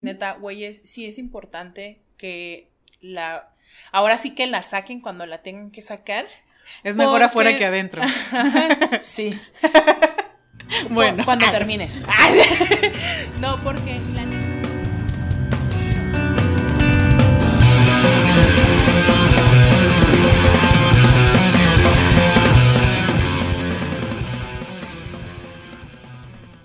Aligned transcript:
Neta, 0.00 0.34
güeyes, 0.34 0.82
sí 0.84 1.06
es 1.06 1.18
importante 1.18 2.00
que 2.16 2.68
la... 3.00 3.50
Ahora 3.92 4.18
sí 4.18 4.34
que 4.34 4.46
la 4.46 4.62
saquen 4.62 5.00
cuando 5.00 5.26
la 5.26 5.42
tengan 5.42 5.70
que 5.70 5.82
sacar. 5.82 6.26
Es 6.84 6.96
mejor 6.96 7.22
afuera 7.22 7.56
que 7.56 7.64
adentro. 7.64 8.02
sí. 9.00 9.38
bueno. 10.90 11.24
Cuando 11.24 11.50
termines. 11.50 12.02
no, 13.40 13.56
porque 13.62 14.00
la 14.14 14.24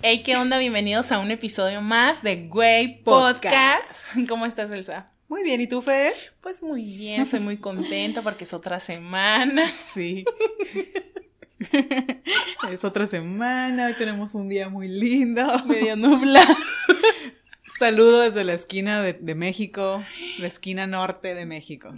Hey, 0.06 0.22
¿qué 0.22 0.36
onda? 0.36 0.58
Bienvenidos 0.58 1.12
a 1.12 1.18
un 1.18 1.30
episodio 1.30 1.80
más 1.80 2.22
de 2.22 2.46
Güey 2.46 3.02
Podcast. 3.04 4.14
¿Cómo 4.28 4.44
estás, 4.44 4.70
Elsa? 4.70 5.06
Muy 5.28 5.42
bien, 5.42 5.62
¿y 5.62 5.66
tú, 5.66 5.80
Fe? 5.80 6.12
Pues 6.42 6.62
muy 6.62 6.82
bien, 6.82 7.22
estoy 7.22 7.40
muy 7.40 7.56
contenta 7.56 8.20
porque 8.20 8.44
es 8.44 8.52
otra 8.52 8.80
semana. 8.80 9.66
Sí. 9.94 10.26
es 12.70 12.84
otra 12.84 13.06
semana, 13.06 13.86
hoy 13.86 13.94
tenemos 13.94 14.34
un 14.34 14.50
día 14.50 14.68
muy 14.68 14.88
lindo. 14.88 15.46
Medio 15.64 15.96
nublado. 15.96 16.54
Saludo 17.78 18.20
desde 18.20 18.44
la 18.44 18.52
esquina 18.52 19.00
de, 19.00 19.34
México, 19.34 20.04
la 20.38 20.48
esquina 20.48 20.86
norte 20.86 21.34
de 21.34 21.46
México. 21.46 21.94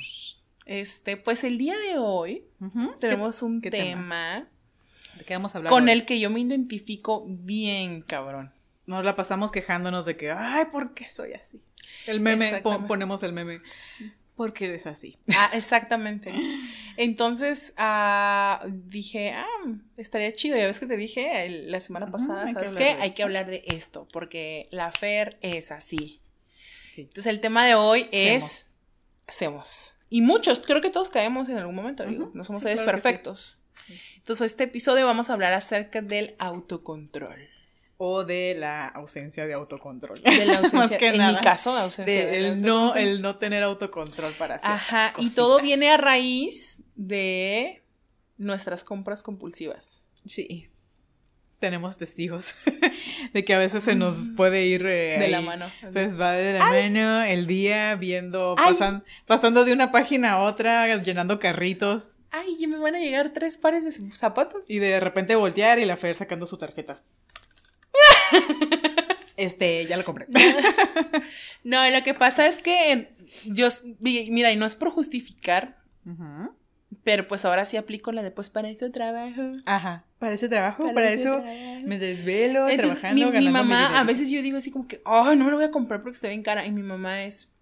Este, 0.65 1.17
pues 1.17 1.43
el 1.43 1.59
día 1.59 1.77
de 1.77 1.99
hoy 1.99 2.45
tenemos 3.01 3.43
un 3.43 3.61
tema 3.61 4.49
¿De 5.19 5.25
qué 5.25 5.35
vamos 5.35 5.55
a 5.55 5.59
hablar? 5.59 5.71
Con 5.71 5.89
el 5.89 6.05
que 6.05 6.19
yo 6.19 6.31
me 6.31 6.41
identifico 6.41 7.25
bien, 7.27 8.03
cabrón. 8.03 8.53
Nos 8.87 9.05
la 9.05 9.17
pasamos 9.17 9.51
quejándonos 9.51 10.07
de 10.07 10.17
que, 10.17 10.31
ay, 10.31 10.67
¿por 10.67 10.95
qué 10.95 11.09
soy 11.09 11.33
así? 11.33 11.61
El 12.07 12.21
meme, 12.21 12.63
ponemos 12.87 13.23
el 13.23 13.33
meme. 13.33 13.61
Porque 14.37 14.67
eres 14.67 14.87
así. 14.87 15.17
Ah, 15.35 15.51
exactamente. 15.55 16.33
Entonces 16.99 17.73
ah, 17.79 18.65
dije, 18.67 19.33
ah, 19.33 19.47
estaría 19.97 20.31
chido. 20.33 20.59
Ya 20.59 20.67
ves 20.67 20.79
que 20.79 20.87
te 20.87 20.99
dije 20.99 21.49
la 21.49 21.81
semana 21.81 22.07
pasada, 22.09 22.53
¿sabes 22.53 22.75
qué? 22.75 22.91
Hay 23.01 23.13
que 23.13 23.23
hablar 23.23 23.47
de 23.47 23.65
esto, 23.67 24.07
porque 24.13 24.69
la 24.71 24.93
Fer 24.93 25.39
es 25.41 25.73
así. 25.73 26.21
Entonces 26.97 27.27
el 27.27 27.41
tema 27.41 27.67
de 27.67 27.75
hoy 27.75 28.09
es 28.13 28.69
hacemos. 29.27 29.95
Y 30.09 30.21
muchos, 30.21 30.61
creo 30.61 30.81
que 30.81 30.91
todos 30.91 31.11
caemos 31.11 31.49
en 31.49 31.59
algún 31.59 31.75
momento, 31.75 32.05
digo, 32.05 32.31
no 32.33 32.45
somos 32.45 32.63
seres 32.63 32.83
perfectos. 32.83 33.59
Entonces, 34.17 34.53
este 34.53 34.65
episodio 34.65 35.07
vamos 35.07 35.31
a 35.31 35.35
hablar 35.35 35.53
acerca 35.53 36.03
del 36.03 36.35
autocontrol. 36.39 37.49
O 37.99 38.25
de 38.25 38.55
la 38.55 38.89
ausencia 38.89 39.47
de 39.47 39.55
autocontrol. 39.55 40.23
De 40.23 40.45
la 40.45 40.59
ausencia, 40.59 40.99
en 41.01 41.27
mi 41.27 41.37
caso, 41.41 41.75
ausencia 41.77 42.27
de, 42.27 42.39
el 42.39 42.61
no, 42.61 42.95
el 42.95 43.23
no 43.23 43.39
tener 43.39 43.63
autocontrol 43.63 44.33
para 44.35 44.57
hacer. 44.57 44.71
Ajá, 44.71 45.13
y 45.19 45.31
todo 45.31 45.63
viene 45.63 45.89
a 45.91 45.97
raíz 45.97 46.83
de 46.95 47.83
nuestras 48.37 48.85
compras 48.85 49.23
compulsivas. 49.23 50.07
Sí. 50.27 50.69
Tenemos 51.59 51.97
testigos 51.97 52.55
de 53.33 53.45
que 53.47 53.55
a 53.55 53.59
veces 53.59 53.83
se 53.85 53.95
nos 53.95 54.19
mm. 54.19 54.35
puede 54.35 54.67
ir 54.67 54.85
eh, 54.85 55.19
de 55.19 55.29
la 55.29 55.41
mano. 55.41 55.71
Se 55.91 56.09
va 56.09 56.33
de 56.33 56.53
la 56.59 56.67
mano 56.67 57.23
el 57.23 57.47
día 57.47 57.95
viendo, 57.95 58.57
pasando 59.27 59.65
de 59.65 59.73
una 59.73 59.91
página 59.91 60.33
a 60.33 60.43
otra, 60.43 60.99
llenando 60.99 61.39
carritos 61.39 62.16
ay, 62.31 62.57
ya 62.59 62.69
me 62.69 62.79
van 62.79 62.95
a 62.95 62.99
llegar 62.99 63.33
tres 63.33 63.59
pares 63.59 63.85
de 63.85 63.93
zapatos. 64.15 64.67
Y 64.69 64.79
de 64.79 65.01
repente 65.01 65.35
voltear 65.37 65.79
y 65.79 65.85
la 65.85 65.97
Fer 65.97 66.15
sacando 66.15 66.47
su 66.47 66.59
tarjeta. 66.59 67.03
este, 69.37 69.87
ya 69.87 69.97
lo 69.97 70.05
compré. 70.05 70.27
no, 71.65 71.89
lo 71.91 72.03
que 72.03 72.15
pasa 72.15 72.47
es 72.47 72.63
que 72.63 73.13
yo, 73.45 73.69
mira, 74.01 74.53
y 74.53 74.57
no 74.57 74.67
es 74.67 74.77
por 74.77 74.91
justificar, 74.91 75.79
pero 77.03 77.29
pues 77.29 77.45
ahora 77.45 77.65
sí 77.65 77.77
aplico 77.77 78.13
la 78.13 78.23
de 78.23 78.31
pues 78.31 78.51
para 78.51 78.69
ese 78.69 78.91
trabajo. 78.91 79.43
Ajá, 79.65 80.05
para 80.19 80.35
ese 80.35 80.49
trabajo, 80.49 80.93
para, 80.95 81.11
eso 81.11 81.43
me 81.85 81.99
desvelo 81.99 82.67
trabajando. 82.69 83.33
Mi, 83.33 83.39
mi 83.39 83.49
mamá, 83.49 83.99
a 83.99 84.05
veces 84.05 84.31
yo 84.31 84.43
digo 84.43 84.59
así 84.59 84.71
como 84.71 84.87
que, 84.87 85.03
ay, 85.05 85.37
no 85.37 85.45
me 85.45 85.51
lo 85.51 85.57
voy 85.57 85.67
a 85.67 85.71
comprar 85.71 86.03
porque 86.03 86.17
está 86.17 86.29
bien 86.29 86.43
cara. 86.43 86.67
Y 86.67 86.71
mi 86.71 86.83
mamá 86.83 87.23
es, 87.25 87.53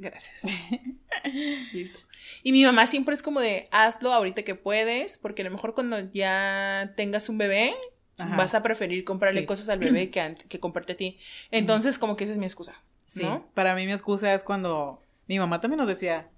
gracias. 0.00 0.42
Listo. 1.72 1.98
Y 2.42 2.52
mi 2.52 2.64
mamá 2.64 2.86
siempre 2.86 3.14
es 3.14 3.22
como 3.22 3.40
de, 3.40 3.68
hazlo 3.70 4.12
ahorita 4.12 4.42
que 4.42 4.54
puedes, 4.54 5.18
porque 5.18 5.42
a 5.42 5.44
lo 5.44 5.50
mejor 5.50 5.74
cuando 5.74 5.98
ya 6.12 6.92
tengas 6.96 7.28
un 7.28 7.38
bebé, 7.38 7.74
vas 8.18 8.54
a 8.54 8.62
preferir 8.62 9.04
comprarle 9.04 9.46
cosas 9.46 9.68
al 9.68 9.78
bebé 9.78 10.10
que, 10.10 10.36
que 10.48 10.60
comprarte 10.60 10.94
a 10.94 10.96
ti. 10.96 11.18
Entonces, 11.50 11.98
como 11.98 12.16
que 12.16 12.24
esa 12.24 12.32
es 12.32 12.38
mi 12.38 12.46
excusa. 12.46 12.82
Sí. 13.06 13.26
Para 13.54 13.74
mí 13.74 13.86
mi 13.86 13.92
excusa 13.92 14.34
es 14.34 14.42
cuando 14.42 15.02
mi 15.26 15.38
mamá 15.38 15.60
también 15.60 15.78
nos 15.78 15.88
decía 15.88 16.28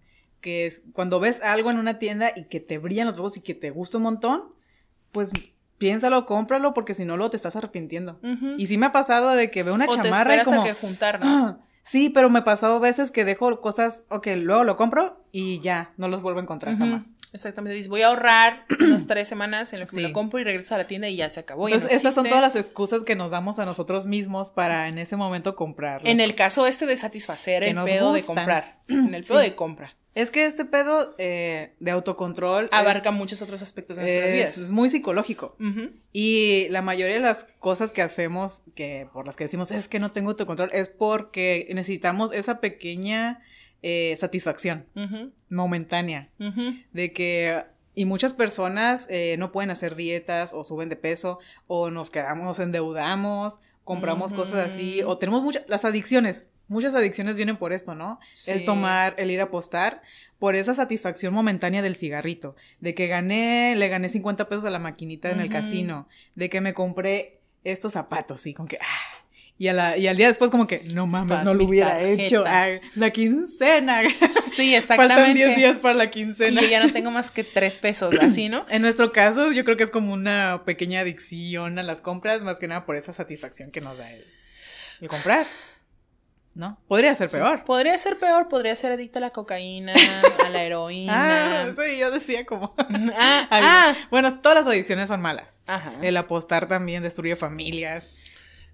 que 0.41 0.67
es 0.67 0.83
cuando 0.93 1.21
ves 1.21 1.41
algo 1.43 1.71
en 1.71 1.79
una 1.79 1.99
tienda 1.99 2.33
y 2.35 2.45
que 2.45 2.61
te 2.61 2.79
brillan 2.79 3.07
los 3.07 3.19
ojos 3.19 3.37
y 3.37 3.43
que 3.43 3.55
te 3.55 3.71
gusta 3.71 3.99
un 3.99 4.05
montón, 4.05 4.55
pues 5.13 5.33
piénsalo, 5.79 6.27
cómpralo, 6.27 6.75
porque 6.75 6.95
si 6.95 7.05
no, 7.05 7.17
luego 7.17 7.31
te 7.31 7.37
estás 7.37 7.57
arrepintiendo. 7.57 8.21
Y 8.57 8.67
sí 8.67 8.79
me 8.79 8.87
ha 8.87 8.93
pasado 8.93 9.31
de 9.31 9.51
que 9.51 9.63
veo 9.63 9.75
una 9.75 9.87
o 9.87 9.95
chamarra 9.95 10.39
te 10.39 10.45
como... 10.45 10.63
a 10.63 10.65
que 10.65 10.75
juntar, 10.75 11.21
¿no? 11.25 11.61
Sí, 11.83 12.11
pero 12.11 12.31
me 12.31 12.43
pasó 12.43 12.79
veces 12.79 13.11
que 13.11 13.25
dejo 13.25 13.61
cosas, 13.61 14.05
ok, 14.09 14.29
luego 14.37 14.63
lo 14.63 14.77
compro 14.77 15.21
y 15.33 15.59
ya, 15.59 15.93
no 15.97 16.07
los 16.07 16.23
vuelvo 16.23 16.39
a 16.39 16.43
encontrar 16.43 16.79
jamás. 16.79 17.17
Exactamente, 17.33 17.75
dices, 17.75 17.89
voy 17.89 18.03
a 18.03 18.09
ahorrar 18.09 18.67
unas 18.81 19.09
tres 19.09 19.27
semanas 19.27 19.73
en 19.73 19.81
lo 19.81 19.87
que 19.87 19.97
me 19.97 20.03
lo 20.03 20.13
compro 20.13 20.39
y 20.39 20.45
regreso 20.45 20.77
a 20.77 20.79
la 20.79 20.87
tienda 20.87 21.09
y 21.09 21.17
ya 21.17 21.29
se 21.29 21.41
acabó. 21.41 21.67
Entonces, 21.67 21.91
estas 21.91 22.15
son 22.15 22.29
todas 22.29 22.41
las 22.41 22.55
excusas 22.55 23.03
que 23.03 23.17
nos 23.17 23.33
damos 23.33 23.59
a 23.59 23.65
nosotros 23.65 24.07
mismos 24.07 24.51
para 24.51 24.89
en 24.89 24.99
ese 24.99 25.17
momento 25.17 25.57
comprar. 25.57 26.03
En 26.05 26.21
el 26.21 26.37
caso 26.37 26.67
este 26.69 26.87
de 26.87 26.97
satisfacer 26.97 27.65
el 27.65 27.77
pedo 27.83 28.13
de 28.13 28.23
comprar, 28.23 28.79
en 28.87 29.15
el 29.15 29.23
pedo 29.27 29.39
de 29.39 29.55
compra. 29.57 29.93
Es 30.15 30.31
que 30.31 30.45
este 30.45 30.65
pedo 30.65 31.15
eh, 31.17 31.73
de 31.81 31.91
autocontrol 31.91 32.69
abarca 32.71 33.13
muchos 33.13 33.41
otros 33.41 33.63
aspectos 33.63 33.97
de 33.97 34.03
nuestras 34.03 34.33
vidas. 34.33 34.59
Es 34.59 34.71
muy 34.71 34.91
psicológico. 34.91 35.57
Y 36.13 36.67
la 36.69 36.83
mayoría 36.83 37.17
de 37.17 37.23
las 37.23 37.45
cosas 37.59 37.93
que 37.93 38.03
hacemos, 38.03 38.63
que 38.75 39.09
por 39.13 39.27
las 39.27 39.37
que 39.37 39.45
decimos 39.45 39.71
es 39.71 39.89
que 39.89 39.99
no 39.99 40.13
tengo 40.13 40.31
autocontrol, 40.31 40.71
es 40.73 40.91
porque 40.91 41.67
necesitamos 41.73 42.33
esa 42.33 42.61
pequeña 42.61 43.43
eh, 43.83 44.15
satisfacción 44.19 44.87
momentánea. 45.49 46.29
De 46.93 47.13
que. 47.13 47.65
Y 47.95 48.07
muchas 48.07 48.33
personas 48.33 49.07
eh, 49.11 49.37
no 49.39 49.53
pueden 49.53 49.71
hacer 49.71 49.97
dietas 49.97 50.55
o 50.55 50.65
suben 50.65 50.89
de 50.89 50.97
peso 50.97 51.41
o 51.67 51.91
nos 51.91 52.09
quedamos, 52.09 52.43
nos 52.43 52.59
endeudamos, 52.59 53.61
compramos 53.85 54.33
cosas 54.33 54.67
así 54.67 55.03
o 55.03 55.19
tenemos 55.19 55.43
muchas. 55.43 55.65
Las 55.69 55.85
adicciones 55.85 56.47
muchas 56.73 56.95
adicciones 56.95 57.37
vienen 57.37 57.57
por 57.57 57.73
esto, 57.73 57.95
¿no? 57.95 58.19
El 58.47 58.65
tomar, 58.65 59.15
el 59.19 59.31
ir 59.31 59.41
a 59.41 59.45
apostar, 59.45 60.03
por 60.39 60.57
esa 60.57 60.75
satisfacción 60.75 61.33
momentánea 61.33 61.83
del 61.83 61.95
cigarrito, 61.95 62.57
de 62.81 62.95
que 62.95 63.07
gané, 63.07 63.77
le 63.77 63.89
gané 63.89 64.09
50 64.09 64.49
pesos 64.49 64.65
a 64.65 64.71
la 64.71 64.81
maquinita 64.81 65.31
en 65.31 65.41
el 65.41 65.49
casino, 65.49 66.09
de 66.35 66.51
que 66.51 66.61
me 66.61 66.75
compré 66.75 67.39
estos 67.63 67.93
zapatos, 67.93 68.45
y 68.47 68.55
con 68.55 68.67
que, 68.67 68.79
ah, 68.81 69.23
y, 69.59 69.71
la, 69.71 69.97
y 69.97 70.09
al 70.09 70.17
día 70.17 70.27
después 70.27 70.51
como 70.51 70.67
que, 70.67 70.83
no 70.93 71.07
mames, 71.07 71.45
no 71.45 71.55
lo 71.55 71.65
hubiera 71.65 72.03
hecho. 72.03 72.43
Ah, 72.45 72.67
la 72.97 73.11
quincena. 73.11 74.03
Sí, 74.29 74.75
exactamente. 74.75 75.15
Faltan 75.15 75.35
10 75.35 75.57
días 75.57 75.79
para 75.79 75.95
la 75.95 76.11
quincena. 76.11 76.61
Y 76.61 76.71
ya 76.71 76.85
no 76.85 76.93
tengo 76.93 77.13
más 77.13 77.31
que 77.31 77.45
3 77.45 77.77
pesos, 77.77 78.17
así, 78.21 78.49
¿no? 78.49 78.67
en 78.71 78.83
nuestro 78.83 79.13
caso, 79.13 79.53
yo 79.53 79.65
creo 79.65 79.77
que 79.77 79.85
es 79.85 79.91
como 79.91 80.13
una 80.13 80.63
pequeña 80.65 81.01
adicción 81.01 81.79
a 81.79 81.85
las 81.85 82.01
compras, 82.01 82.43
más 82.43 82.59
que 82.59 82.67
nada 82.67 82.85
por 82.85 82.97
esa 82.97 83.13
satisfacción 83.13 83.71
que 83.71 83.81
nos 83.81 83.97
da 83.99 84.11
el 84.11 84.25
comprar. 85.09 85.47
¿No? 86.55 86.79
Podría 86.87 87.15
ser 87.15 87.31
peor. 87.31 87.65
Podría 87.65 87.97
ser 87.97 88.19
peor, 88.19 88.49
podría 88.49 88.77
ser 88.77 88.93
adicta 88.93 89.19
a 89.19 89.23
la 89.23 89.31
cocaína, 89.31 89.95
a 90.45 90.51
la 90.51 90.63
heroína. 90.63 91.13
Ah, 91.63 91.71
sí, 91.73 91.99
yo 91.99 92.11
decía 92.11 92.45
como. 92.45 92.75
ah, 92.79 93.49
ah. 93.51 93.97
Bueno, 94.11 94.41
todas 94.41 94.59
las 94.59 94.67
adicciones 94.67 95.09
son 95.09 95.21
malas. 95.21 95.63
Ajá. 95.67 95.95
El 96.03 96.17
apostar 96.17 96.69
también 96.69 97.03
destruye 97.03 97.37
familias. 97.37 98.13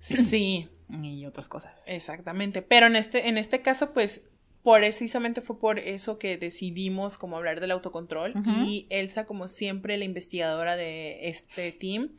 Sí. 0.00 0.68
Y 1.02 1.26
otras 1.26 1.48
cosas. 1.48 1.72
Exactamente. 1.86 2.62
Pero 2.62 2.86
en 2.86 2.94
este, 2.94 3.28
en 3.28 3.36
este 3.36 3.62
caso, 3.62 3.92
pues, 3.92 4.22
precisamente 4.62 5.40
fue 5.40 5.58
por 5.58 5.80
eso 5.80 6.18
que 6.20 6.38
decidimos 6.38 7.18
como 7.18 7.36
hablar 7.36 7.58
del 7.60 7.72
autocontrol. 7.72 8.32
Y 8.64 8.86
Elsa, 8.90 9.26
como 9.26 9.48
siempre, 9.48 9.98
la 9.98 10.04
investigadora 10.04 10.76
de 10.76 11.28
este 11.28 11.72
team 11.72 12.10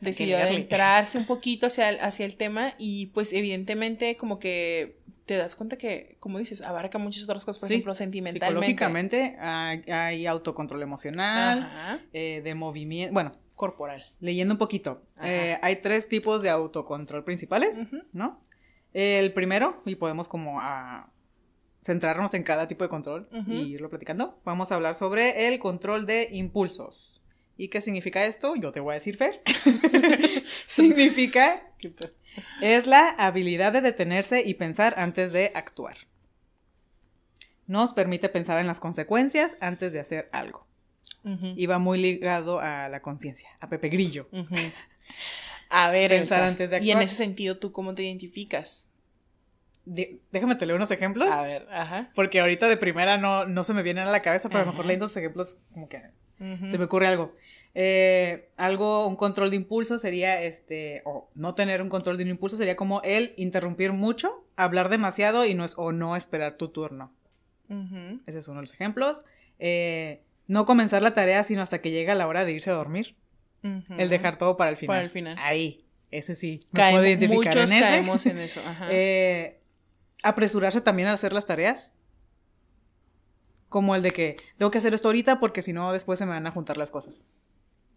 decidió 0.00 0.38
adentrarse 0.38 1.18
un 1.18 1.26
poquito 1.26 1.66
hacia 1.66 1.88
el, 1.88 2.00
hacia 2.00 2.26
el 2.26 2.36
tema 2.36 2.74
y 2.78 3.06
pues 3.06 3.32
evidentemente 3.32 4.16
como 4.16 4.38
que 4.38 4.98
te 5.26 5.36
das 5.36 5.56
cuenta 5.56 5.76
que, 5.76 6.16
como 6.20 6.38
dices, 6.38 6.60
abarca 6.60 6.98
muchas 6.98 7.24
otras 7.24 7.44
cosas, 7.44 7.60
por 7.60 7.70
ejemplo, 7.70 7.94
sentimentalmente. 7.94 8.66
Psicológicamente 8.66 9.36
hay, 9.38 10.26
autocontrol 10.26 10.82
emocional, 10.82 12.02
eh, 12.12 12.42
de 12.44 12.54
movimiento, 12.54 13.14
bueno, 13.14 13.34
corporal. 13.54 14.04
Leyendo 14.20 14.54
un 14.54 14.58
poquito, 14.58 15.02
eh, 15.22 15.58
hay 15.62 15.76
tres 15.76 16.08
tipos 16.08 16.42
de 16.42 16.50
autocontrol 16.50 17.24
principales, 17.24 17.86
¿no? 18.12 18.40
El 18.92 19.32
primero, 19.32 19.82
y 19.86 19.94
podemos 19.94 20.28
como 20.28 20.60
a 20.60 21.10
centrarnos 21.84 22.34
en 22.34 22.42
cada 22.42 22.68
tipo 22.68 22.84
de 22.84 22.90
control 22.90 23.28
y 23.46 23.74
irlo 23.74 23.88
platicando, 23.90 24.40
vamos 24.44 24.72
a 24.72 24.74
hablar 24.74 24.94
sobre 24.94 25.48
el 25.48 25.58
control 25.58 26.06
de 26.06 26.28
impulsos. 26.32 27.23
¿Y 27.56 27.68
qué 27.68 27.80
significa 27.80 28.24
esto? 28.24 28.56
Yo 28.56 28.72
te 28.72 28.80
voy 28.80 28.92
a 28.92 28.94
decir, 28.94 29.16
Fer. 29.16 29.42
significa 30.66 31.62
es 32.60 32.86
la 32.86 33.10
habilidad 33.10 33.72
de 33.72 33.80
detenerse 33.80 34.42
y 34.44 34.54
pensar 34.54 34.94
antes 34.98 35.32
de 35.32 35.52
actuar. 35.54 35.96
Nos 37.66 37.92
permite 37.92 38.28
pensar 38.28 38.60
en 38.60 38.66
las 38.66 38.80
consecuencias 38.80 39.56
antes 39.60 39.92
de 39.92 40.00
hacer 40.00 40.28
algo. 40.32 40.66
Y 41.56 41.66
va 41.66 41.78
muy 41.78 41.98
ligado 41.98 42.60
a 42.60 42.88
la 42.90 43.00
conciencia, 43.00 43.48
a 43.60 43.68
Pepe 43.68 43.88
Grillo. 43.88 44.28
A 45.70 45.90
ver, 45.90 46.10
pensar 46.10 46.42
antes 46.42 46.68
de 46.68 46.76
actuar. 46.76 46.86
Y 46.86 46.90
en 46.92 47.00
ese 47.02 47.14
sentido, 47.14 47.56
¿tú 47.56 47.72
cómo 47.72 47.94
te 47.94 48.02
identificas? 48.02 48.88
déjame 49.86 50.54
te 50.54 50.66
leo 50.66 50.76
unos 50.76 50.90
ejemplos. 50.90 51.30
A 51.30 51.42
ver, 51.42 51.66
ajá. 51.70 52.10
Porque 52.14 52.40
ahorita 52.40 52.68
de 52.68 52.76
primera 52.76 53.18
no, 53.18 53.44
no 53.46 53.64
se 53.64 53.74
me 53.74 53.82
vienen 53.82 54.06
a 54.06 54.10
la 54.10 54.20
cabeza, 54.20 54.48
pero 54.48 54.60
a 54.60 54.64
lo 54.64 54.72
mejor 54.72 54.86
leyendo 54.86 55.06
esos 55.06 55.16
ejemplos 55.16 55.58
como 55.72 55.88
que 55.88 56.02
se 56.38 56.78
me 56.78 56.84
ocurre 56.84 57.06
algo. 57.06 57.34
Eh, 57.76 58.50
algo, 58.56 59.06
un 59.06 59.16
control 59.16 59.50
de 59.50 59.56
impulso 59.56 59.98
sería 59.98 60.40
este, 60.42 61.02
o 61.04 61.28
no 61.34 61.54
tener 61.54 61.82
un 61.82 61.88
control 61.88 62.16
de 62.16 62.24
un 62.24 62.30
impulso 62.30 62.56
sería 62.56 62.76
como 62.76 63.02
el 63.02 63.34
interrumpir 63.36 63.92
mucho, 63.92 64.44
hablar 64.56 64.88
demasiado 64.88 65.44
y 65.44 65.54
no 65.54 65.64
es, 65.64 65.74
o 65.76 65.90
no 65.90 66.16
esperar 66.16 66.56
tu 66.56 66.68
turno. 66.68 67.12
Ese 68.26 68.38
es 68.38 68.48
uno 68.48 68.58
de 68.58 68.62
los 68.62 68.72
ejemplos. 68.72 69.24
Eh, 69.58 70.20
no 70.46 70.66
comenzar 70.66 71.02
la 71.02 71.14
tarea 71.14 71.42
sino 71.42 71.62
hasta 71.62 71.80
que 71.80 71.90
llega 71.90 72.14
la 72.14 72.28
hora 72.28 72.44
de 72.44 72.52
irse 72.52 72.70
a 72.70 72.74
dormir. 72.74 73.16
El 73.62 74.10
dejar 74.10 74.36
todo 74.36 74.58
para 74.58 74.70
el 74.70 74.76
final. 74.76 74.94
Para 74.94 75.04
el 75.04 75.10
final. 75.10 75.36
Ahí. 75.40 75.84
Ese 76.10 76.34
sí. 76.34 76.60
Me 76.72 76.90
puedo 76.90 77.06
identificar 77.06 77.54
muchos 77.56 77.72
en 77.72 77.80
caemos 77.80 78.26
en 78.26 78.38
eso. 78.38 78.60
Eh, 78.90 79.58
apresurarse 80.22 80.80
también 80.80 81.08
a 81.08 81.14
hacer 81.14 81.32
las 81.32 81.46
tareas. 81.46 81.96
Como 83.74 83.96
el 83.96 84.02
de 84.02 84.12
que 84.12 84.36
tengo 84.56 84.70
que 84.70 84.78
hacer 84.78 84.94
esto 84.94 85.08
ahorita 85.08 85.40
porque 85.40 85.60
si 85.60 85.72
no 85.72 85.90
después 85.90 86.16
se 86.20 86.26
me 86.26 86.30
van 86.30 86.46
a 86.46 86.52
juntar 86.52 86.76
las 86.76 86.92
cosas. 86.92 87.26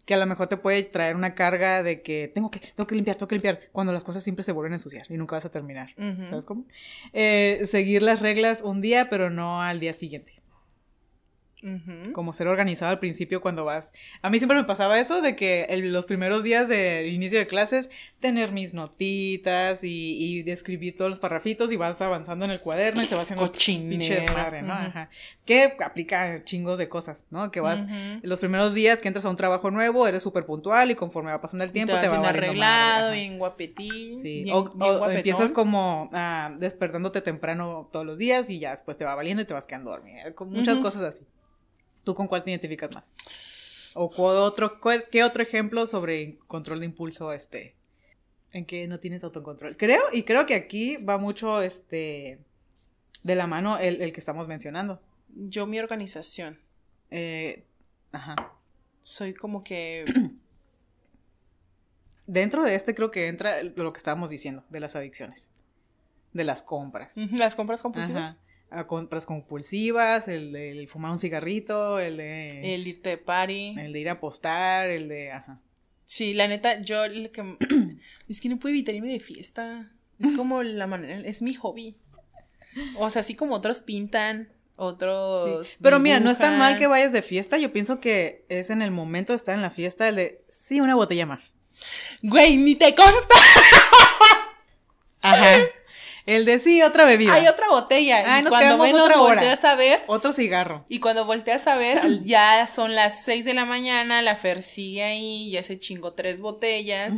Que 0.06 0.14
a 0.14 0.16
lo 0.16 0.26
mejor 0.26 0.48
te 0.48 0.56
puede 0.56 0.82
traer 0.82 1.14
una 1.14 1.36
carga 1.36 1.84
de 1.84 2.02
que 2.02 2.28
tengo 2.34 2.50
que, 2.50 2.58
tengo 2.58 2.84
que 2.88 2.96
limpiar, 2.96 3.14
tengo 3.14 3.28
que 3.28 3.36
limpiar, 3.36 3.60
cuando 3.70 3.92
las 3.92 4.02
cosas 4.02 4.24
siempre 4.24 4.42
se 4.42 4.50
vuelven 4.50 4.72
a 4.72 4.74
ensuciar 4.74 5.06
y 5.08 5.16
nunca 5.16 5.36
vas 5.36 5.44
a 5.44 5.52
terminar. 5.52 5.90
¿Sabes 6.30 6.44
cómo? 6.44 6.64
Eh, 7.12 7.64
seguir 7.70 8.02
las 8.02 8.18
reglas 8.18 8.62
un 8.62 8.80
día, 8.80 9.08
pero 9.08 9.30
no 9.30 9.62
al 9.62 9.78
día 9.78 9.92
siguiente. 9.92 10.32
Como 12.12 12.32
ser 12.32 12.46
organizado 12.46 12.92
al 12.92 12.98
principio 12.98 13.40
cuando 13.40 13.64
vas. 13.64 13.92
A 14.22 14.30
mí 14.30 14.38
siempre 14.38 14.56
me 14.56 14.64
pasaba 14.64 14.98
eso 15.00 15.20
de 15.20 15.34
que 15.34 15.66
los 15.84 16.06
primeros 16.06 16.44
días 16.44 16.68
de 16.68 17.08
inicio 17.08 17.38
de 17.38 17.46
clases, 17.46 17.90
tener 18.20 18.52
mis 18.52 18.74
notitas 18.74 19.82
y, 19.82 20.16
y 20.18 20.42
describir 20.42 20.96
todos 20.96 21.10
los 21.10 21.18
parrafitos 21.18 21.72
y 21.72 21.76
vas 21.76 22.00
avanzando 22.00 22.44
en 22.44 22.52
el 22.52 22.60
cuaderno 22.60 23.02
y 23.02 23.06
se 23.06 23.14
va 23.14 23.22
haciendo 23.22 23.50
pinches 23.50 24.30
madre, 24.32 24.62
¿no? 24.62 24.72
Ajá. 24.72 25.10
Que 25.44 25.76
aplica 25.84 26.44
chingos 26.44 26.78
de 26.78 26.88
cosas, 26.88 27.26
¿no? 27.30 27.50
Que 27.50 27.60
vas 27.60 27.86
los 28.22 28.38
primeros 28.38 28.74
días 28.74 29.00
que 29.00 29.08
entras 29.08 29.24
a 29.24 29.30
un 29.30 29.36
trabajo 29.36 29.70
nuevo, 29.70 30.06
eres 30.06 30.22
súper 30.22 30.46
puntual 30.46 30.90
y 30.90 30.94
conforme 30.94 31.30
va 31.30 31.40
pasando 31.40 31.64
el 31.64 31.72
tiempo 31.72 31.94
te, 32.00 32.08
va 32.08 32.28
arreglado 32.28 33.14
y 33.14 33.20
en 33.20 33.38
guapetín. 33.38 34.18
Sí. 34.18 34.46
o, 34.52 35.10
empiezas 35.10 35.52
como 35.52 36.10
despertándote 36.58 37.20
temprano 37.20 37.88
todos 37.92 38.06
los 38.06 38.18
días 38.18 38.50
y 38.50 38.58
ya 38.58 38.70
después 38.70 38.96
te 38.96 39.04
va 39.04 39.14
valiendo 39.14 39.42
y 39.42 39.46
te 39.46 39.54
vas 39.54 39.66
quedando 39.66 39.90
dormido. 39.90 40.34
Con 40.34 40.52
muchas 40.52 40.78
cosas 40.78 41.02
así. 41.02 41.24
¿Tú 42.04 42.14
con 42.14 42.26
cuál 42.26 42.44
te 42.44 42.50
identificas 42.50 42.90
más? 42.94 43.12
¿O 43.94 44.10
otro, 44.16 44.80
qué 45.10 45.24
otro 45.24 45.42
ejemplo 45.42 45.86
sobre 45.86 46.38
control 46.46 46.80
de 46.80 46.86
impulso 46.86 47.32
este? 47.32 47.74
En 48.52 48.64
que 48.64 48.86
no 48.86 49.00
tienes 49.00 49.24
autocontrol. 49.24 49.76
Creo, 49.76 50.02
y 50.12 50.22
creo 50.22 50.46
que 50.46 50.54
aquí 50.54 50.96
va 50.96 51.18
mucho 51.18 51.60
este 51.62 52.38
de 53.22 53.34
la 53.34 53.46
mano 53.46 53.78
el, 53.78 54.12
que 54.12 54.20
estamos 54.20 54.48
mencionando. 54.48 55.00
Yo, 55.28 55.66
mi 55.66 55.78
organización. 55.78 56.58
Eh, 57.10 57.64
ajá. 58.12 58.52
Soy 59.02 59.34
como 59.34 59.64
que. 59.64 60.04
Dentro 62.26 62.62
de 62.62 62.74
este 62.74 62.94
creo 62.94 63.10
que 63.10 63.26
entra 63.26 63.62
lo 63.62 63.92
que 63.92 63.98
estábamos 63.98 64.30
diciendo, 64.30 64.62
de 64.68 64.80
las 64.80 64.96
adicciones. 64.96 65.50
De 66.32 66.44
las 66.44 66.62
compras. 66.62 67.16
Las 67.16 67.56
compras 67.56 67.82
compulsivas 67.82 68.38
a 68.70 68.86
compras 68.86 69.26
compulsivas, 69.26 70.28
el 70.28 70.52
de 70.52 70.86
fumar 70.90 71.10
un 71.10 71.18
cigarrito, 71.18 71.98
el 71.98 72.18
de... 72.18 72.74
El 72.74 72.86
irte 72.86 73.10
de 73.10 73.18
party. 73.18 73.74
El 73.78 73.92
de 73.92 74.00
ir 74.00 74.08
a 74.08 74.12
apostar, 74.12 74.90
el 74.90 75.08
de... 75.08 75.32
Ajá. 75.32 75.60
Sí, 76.04 76.34
la 76.34 76.48
neta, 76.48 76.80
yo 76.80 77.02
que... 77.32 77.56
es 78.28 78.40
que 78.40 78.48
no 78.48 78.58
puedo 78.58 78.74
evitar 78.74 78.94
irme 78.94 79.12
de 79.12 79.20
fiesta. 79.20 79.90
Es 80.18 80.32
como 80.32 80.62
la 80.62 80.86
manera... 80.86 81.20
Es 81.20 81.42
mi 81.42 81.54
hobby. 81.54 81.96
O 82.96 83.08
sea, 83.10 83.20
así 83.20 83.34
como 83.34 83.54
otros 83.54 83.82
pintan, 83.82 84.48
otros... 84.76 85.76
Pero 85.80 85.98
mira, 85.98 86.20
no 86.20 86.30
es 86.30 86.38
tan 86.38 86.58
mal 86.58 86.78
que 86.78 86.86
vayas 86.86 87.12
de 87.12 87.22
fiesta. 87.22 87.58
Yo 87.58 87.72
pienso 87.72 88.00
que 88.00 88.44
es 88.48 88.70
en 88.70 88.82
el 88.82 88.90
momento 88.90 89.32
de 89.32 89.38
estar 89.38 89.54
en 89.54 89.62
la 89.62 89.70
fiesta 89.70 90.08
el 90.08 90.16
de... 90.16 90.44
Sí, 90.48 90.80
una 90.80 90.94
botella 90.94 91.26
más. 91.26 91.52
Güey, 92.22 92.56
ni 92.56 92.74
te 92.74 92.94
consta. 92.94 93.34
Ajá. 95.20 95.58
El 96.28 96.44
de 96.44 96.58
sí, 96.58 96.82
otra 96.82 97.06
bebida. 97.06 97.32
Hay 97.32 97.46
otra 97.46 97.68
botella. 97.70 98.22
Ah, 98.26 98.40
y 98.40 98.42
nos 98.42 98.52
cuando 98.52 98.76
menos 98.76 99.00
otra 99.00 99.18
hora. 99.18 99.34
volteas 99.36 99.64
a 99.64 99.76
ver. 99.76 100.02
Otro 100.08 100.30
cigarro. 100.32 100.84
Y 100.86 101.00
cuando 101.00 101.24
volteas 101.24 101.66
a 101.66 101.78
ver, 101.78 102.22
ya 102.22 102.66
son 102.66 102.94
las 102.94 103.24
seis 103.24 103.46
de 103.46 103.54
la 103.54 103.64
mañana, 103.64 104.20
la 104.20 104.36
Fer 104.36 104.62
sigue 104.62 105.02
ahí, 105.02 105.50
ya 105.50 105.62
se 105.62 105.78
chingó 105.78 106.12
tres 106.12 106.42
botellas. 106.42 107.16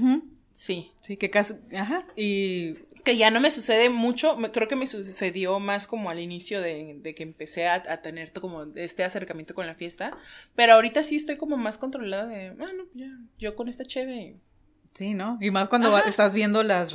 Sí. 0.53 0.93
Sí, 1.01 1.17
que 1.17 1.29
casi. 1.29 1.55
Ajá. 1.77 2.07
Y. 2.15 2.75
Que 3.03 3.17
ya 3.17 3.33
no 3.33 3.41
me 3.41 3.51
sucede 3.51 3.91
mucho. 3.91 4.39
Creo 4.53 4.69
que 4.69 4.77
me 4.77 4.87
sucedió 4.87 5.59
más 5.59 5.89
como 5.89 6.11
al 6.11 6.21
inicio 6.21 6.61
de, 6.61 7.01
que 7.17 7.23
empecé 7.25 7.67
a, 7.67 8.03
tener 8.03 8.33
como 8.33 8.63
este 8.77 9.03
acercamiento 9.03 9.55
con 9.55 9.67
la 9.67 9.75
fiesta. 9.75 10.17
Pero 10.55 10.75
ahorita 10.75 11.03
sí 11.03 11.17
estoy 11.17 11.37
como 11.37 11.57
más 11.57 11.79
controlada 11.79 12.27
de. 12.27 12.49
Ah, 12.61 12.73
no, 12.77 12.85
ya. 12.95 13.09
Yo 13.41 13.57
con 13.57 13.69
esta 13.69 13.85
cheve. 13.85 14.37
Sí, 14.95 15.15
¿no? 15.15 15.39
Y 15.41 15.51
más 15.51 15.69
cuando 15.69 15.97
estás 15.99 16.35
viendo 16.35 16.63
las 16.63 16.93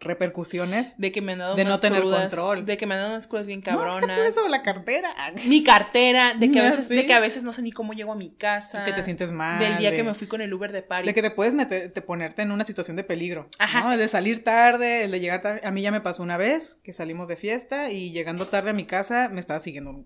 repercusiones 0.00 0.98
de 0.98 1.12
que 1.12 1.22
me 1.22 1.32
han 1.32 1.38
dado 1.38 1.54
de 1.54 1.64
no 1.64 1.78
tener 1.78 2.02
control. 2.02 2.64
de 2.66 2.76
que 2.76 2.86
me 2.86 2.94
han 2.94 3.00
dado 3.00 3.12
unas 3.12 3.28
cosas 3.28 3.46
bien 3.46 3.60
cabronas. 3.60 4.16
no, 4.16 4.24
eso 4.24 4.48
la 4.48 4.62
cartera. 4.62 5.14
Mi 5.46 5.62
cartera 5.62 6.34
de 6.34 6.50
que 6.50 6.60
a 6.60 6.64
veces 6.64 6.88
de 6.88 7.06
que 7.06 7.14
a 7.14 7.20
veces 7.20 7.44
no 7.44 7.52
sé 7.52 7.62
ni 7.62 7.70
cómo 7.70 7.92
llego 7.92 8.12
a 8.12 8.16
mi 8.16 8.30
casa. 8.30 8.84
Que 8.84 8.92
te 8.92 9.02
sientes 9.02 9.30
mal 9.30 9.58
del 9.60 9.78
día 9.78 9.94
que 9.94 10.02
me 10.02 10.14
fui 10.14 10.26
con 10.26 10.40
el 10.40 10.52
Uber 10.52 10.72
de 10.72 10.82
París 10.82 11.06
de 11.06 11.14
que 11.14 11.22
te 11.22 11.30
puedes 11.30 11.54
meter 11.54 11.92
te 11.92 12.02
ponerte 12.02 12.42
en 12.42 12.50
una 12.50 12.64
situación 12.64 12.96
de 12.96 13.04
peligro 13.04 13.46
Ajá. 13.58 13.96
de 13.96 14.08
salir 14.08 14.42
tarde 14.42 15.08
de 15.08 15.20
llegar 15.20 15.40
tarde. 15.40 15.60
A 15.64 15.70
mí 15.70 15.82
ya 15.82 15.92
me 15.92 16.00
pasó 16.00 16.22
una 16.22 16.36
vez 16.36 16.78
que 16.82 16.92
salimos 16.92 17.28
de 17.28 17.36
fiesta 17.36 17.90
y 17.90 18.10
llegando 18.10 18.46
tarde 18.46 18.70
a 18.70 18.72
mi 18.74 18.84
casa 18.84 19.28
me 19.28 19.40
estaba 19.40 19.60
siguiendo 19.60 20.04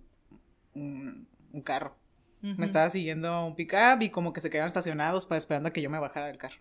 un, 0.75 1.29
un, 1.53 1.63
carro. 1.63 1.97
Me 2.41 2.65
estaba 2.65 2.91
siguiendo 2.91 3.47
un 3.47 3.55
pickup 3.55 4.03
y 4.03 4.11
como 4.11 4.33
que 4.33 4.41
se 4.41 4.51
quedaron 4.51 4.67
estacionados 4.67 5.27
para 5.27 5.39
esperando 5.39 5.69
a 5.69 5.73
que 5.73 5.81
yo 5.81 5.89
me 5.91 5.99
bajara 6.01 6.27
del 6.27 6.39
carro 6.39 6.57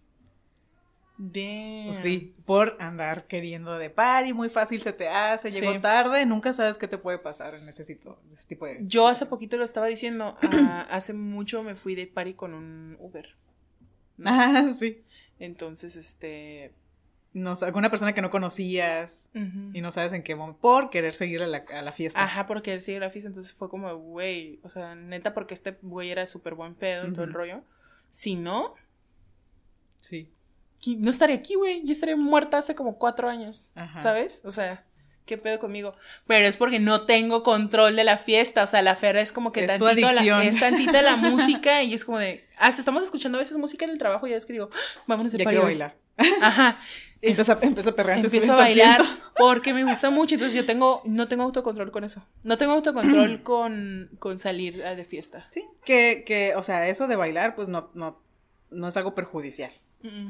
Sí, 2.01 2.33
por 2.45 2.77
andar 2.79 3.27
queriendo 3.27 3.77
de 3.77 3.89
par 3.89 4.25
y 4.25 4.33
muy 4.33 4.49
fácil 4.49 4.81
se 4.81 4.91
te 4.91 5.07
hace, 5.07 5.51
llegó 5.51 5.79
tarde, 5.79 6.25
nunca 6.25 6.51
sabes 6.51 6.77
qué 6.77 6.87
te 6.87 6.97
puede 6.97 7.19
pasar 7.19 7.53
en 7.53 7.67
ese, 7.69 7.83
ese 7.83 8.47
tipo 8.47 8.65
de... 8.65 8.79
Yo 8.81 9.07
hace 9.07 9.27
poquito 9.27 9.57
lo 9.57 9.63
estaba 9.63 9.87
diciendo, 9.87 10.35
ah, 10.41 10.87
hace 10.89 11.13
mucho 11.13 11.61
me 11.63 11.75
fui 11.75 11.95
de 11.95 12.07
party 12.07 12.33
con 12.33 12.53
un 12.53 12.97
Uber. 12.99 13.35
Ah, 14.25 14.71
sí. 14.77 15.03
Entonces, 15.39 15.95
este... 15.95 16.73
No, 17.33 17.53
alguna 17.61 17.89
persona 17.89 18.13
que 18.13 18.21
no 18.21 18.29
conocías 18.29 19.29
y 19.33 19.79
no 19.79 19.91
sabes 19.93 20.11
en 20.11 20.21
qué 20.21 20.35
momento, 20.35 20.59
por 20.59 20.89
querer 20.89 21.13
seguir 21.13 21.41
a 21.41 21.47
la, 21.47 21.63
a 21.73 21.81
la, 21.81 21.91
fiesta. 21.91 22.21
Ajá, 22.21 22.45
por 22.45 22.61
querer 22.61 22.81
seguir 22.81 23.01
a 23.01 23.05
la 23.05 23.11
fiesta, 23.11 23.29
entonces 23.29 23.53
fue 23.53 23.69
como, 23.69 23.95
güey, 23.95 24.59
o 24.63 24.69
sea, 24.69 24.95
neta, 24.95 25.33
porque 25.33 25.53
este 25.53 25.77
güey 25.81 26.11
era 26.11 26.27
súper 26.27 26.55
buen 26.55 26.75
pedo 26.75 27.05
en 27.05 27.13
todo 27.13 27.23
el 27.23 27.31
rollo. 27.31 27.61
Si 28.09 28.35
no... 28.35 28.73
Sí 30.01 30.29
no 30.85 31.09
estaría 31.09 31.35
aquí, 31.35 31.55
güey. 31.55 31.81
Yo 31.85 31.91
estaría 31.91 32.15
muerta 32.15 32.57
hace 32.57 32.75
como 32.75 32.97
cuatro 32.97 33.29
años. 33.29 33.71
¿Sabes? 33.97 34.41
O 34.45 34.51
sea, 34.51 34.83
¿qué 35.25 35.37
pedo 35.37 35.59
conmigo? 35.59 35.95
Pero 36.27 36.47
es 36.47 36.57
porque 36.57 36.79
no 36.79 37.05
tengo 37.05 37.43
control 37.43 37.95
de 37.95 38.03
la 38.03 38.17
fiesta. 38.17 38.63
O 38.63 38.67
sea, 38.67 38.81
la 38.81 38.95
fera 38.95 39.21
es 39.21 39.31
como 39.31 39.51
que 39.51 39.61
es 39.61 39.67
tantito 39.67 40.11
la, 40.11 40.43
es 40.43 40.59
tantita 40.59 41.01
la 41.01 41.15
música 41.17 41.83
y 41.83 41.93
es 41.93 42.05
como 42.05 42.19
de. 42.19 42.45
Hasta 42.57 42.81
estamos 42.81 43.03
escuchando 43.03 43.37
a 43.37 43.39
veces 43.39 43.57
música 43.57 43.85
en 43.85 43.91
el 43.91 43.99
trabajo 43.99 44.27
y 44.27 44.33
es 44.33 44.45
que 44.45 44.53
digo, 44.53 44.69
vámonos 45.07 45.33
a 45.35 45.37
Ya 45.37 45.45
quiero 45.45 45.63
bailar. 45.63 45.95
Ajá. 46.41 46.79
Empiezo 47.23 47.51
a, 47.51 47.55
a 47.55 47.95
perrear 47.95 48.17
Empiezo 48.17 48.53
a 48.53 48.55
bailar 48.55 49.01
porque 49.37 49.73
me 49.73 49.83
gusta 49.83 50.09
mucho. 50.09 50.35
Entonces 50.35 50.55
yo 50.55 50.65
tengo, 50.65 51.03
no 51.05 51.27
tengo 51.27 51.43
autocontrol 51.43 51.91
con 51.91 52.03
eso. 52.03 52.25
No 52.43 52.57
tengo 52.57 52.73
autocontrol 52.73 53.43
con, 53.43 54.09
con 54.17 54.39
salir 54.39 54.83
de 54.83 55.05
fiesta. 55.05 55.47
Sí. 55.51 55.65
Que, 55.85 56.23
que, 56.25 56.55
o 56.55 56.63
sea, 56.63 56.87
eso 56.87 57.07
de 57.07 57.15
bailar, 57.15 57.55
pues 57.55 57.67
no, 57.67 57.91
no, 57.93 58.19
no 58.71 58.87
es 58.87 58.97
algo 58.97 59.13
perjudicial. 59.13 59.71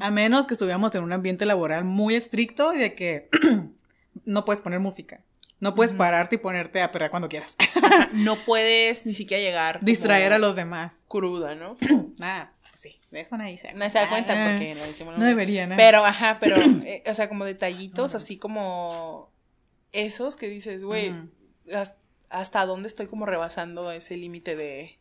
A 0.00 0.10
menos 0.10 0.46
que 0.46 0.54
estuviéramos 0.54 0.94
en 0.94 1.02
un 1.02 1.12
ambiente 1.12 1.46
laboral 1.46 1.84
muy 1.84 2.14
estricto 2.14 2.72
y 2.74 2.78
de 2.78 2.94
que 2.94 3.28
no 4.24 4.44
puedes 4.44 4.60
poner 4.60 4.80
música. 4.80 5.20
No 5.60 5.76
puedes 5.76 5.92
pararte 5.92 6.34
y 6.34 6.38
ponerte 6.38 6.82
a 6.82 6.90
perrear 6.90 7.12
cuando 7.12 7.28
quieras. 7.28 7.56
no 8.12 8.36
puedes 8.44 9.06
ni 9.06 9.14
siquiera 9.14 9.40
llegar. 9.40 9.78
Distraer 9.80 10.32
a 10.32 10.38
los 10.38 10.56
demás. 10.56 11.04
Cruda, 11.06 11.54
¿no? 11.54 11.76
ah, 12.20 12.50
pues 12.62 12.80
sí, 12.80 12.98
de 13.12 13.20
eso 13.20 13.36
nadie 13.36 13.56
se 13.56 13.72
No 13.72 13.88
se 13.88 13.98
da 13.98 14.08
cuenta 14.08 14.32
porque 14.32 14.74
no 14.74 14.82
decimos 14.82 15.16
No 15.16 15.24
debería, 15.24 15.68
¿no? 15.68 15.76
Pero, 15.76 16.04
ajá, 16.04 16.38
pero, 16.40 16.56
eh, 16.84 17.04
o 17.06 17.14
sea, 17.14 17.28
como 17.28 17.44
detallitos 17.44 18.16
así 18.16 18.38
como 18.38 19.30
esos 19.92 20.36
que 20.36 20.48
dices, 20.48 20.84
güey, 20.84 21.12
hasta 22.32 22.64
dónde 22.64 22.88
estoy 22.88 23.06
como 23.06 23.26
rebasando 23.26 23.92
ese 23.92 24.16
límite 24.16 24.56
de 24.56 24.98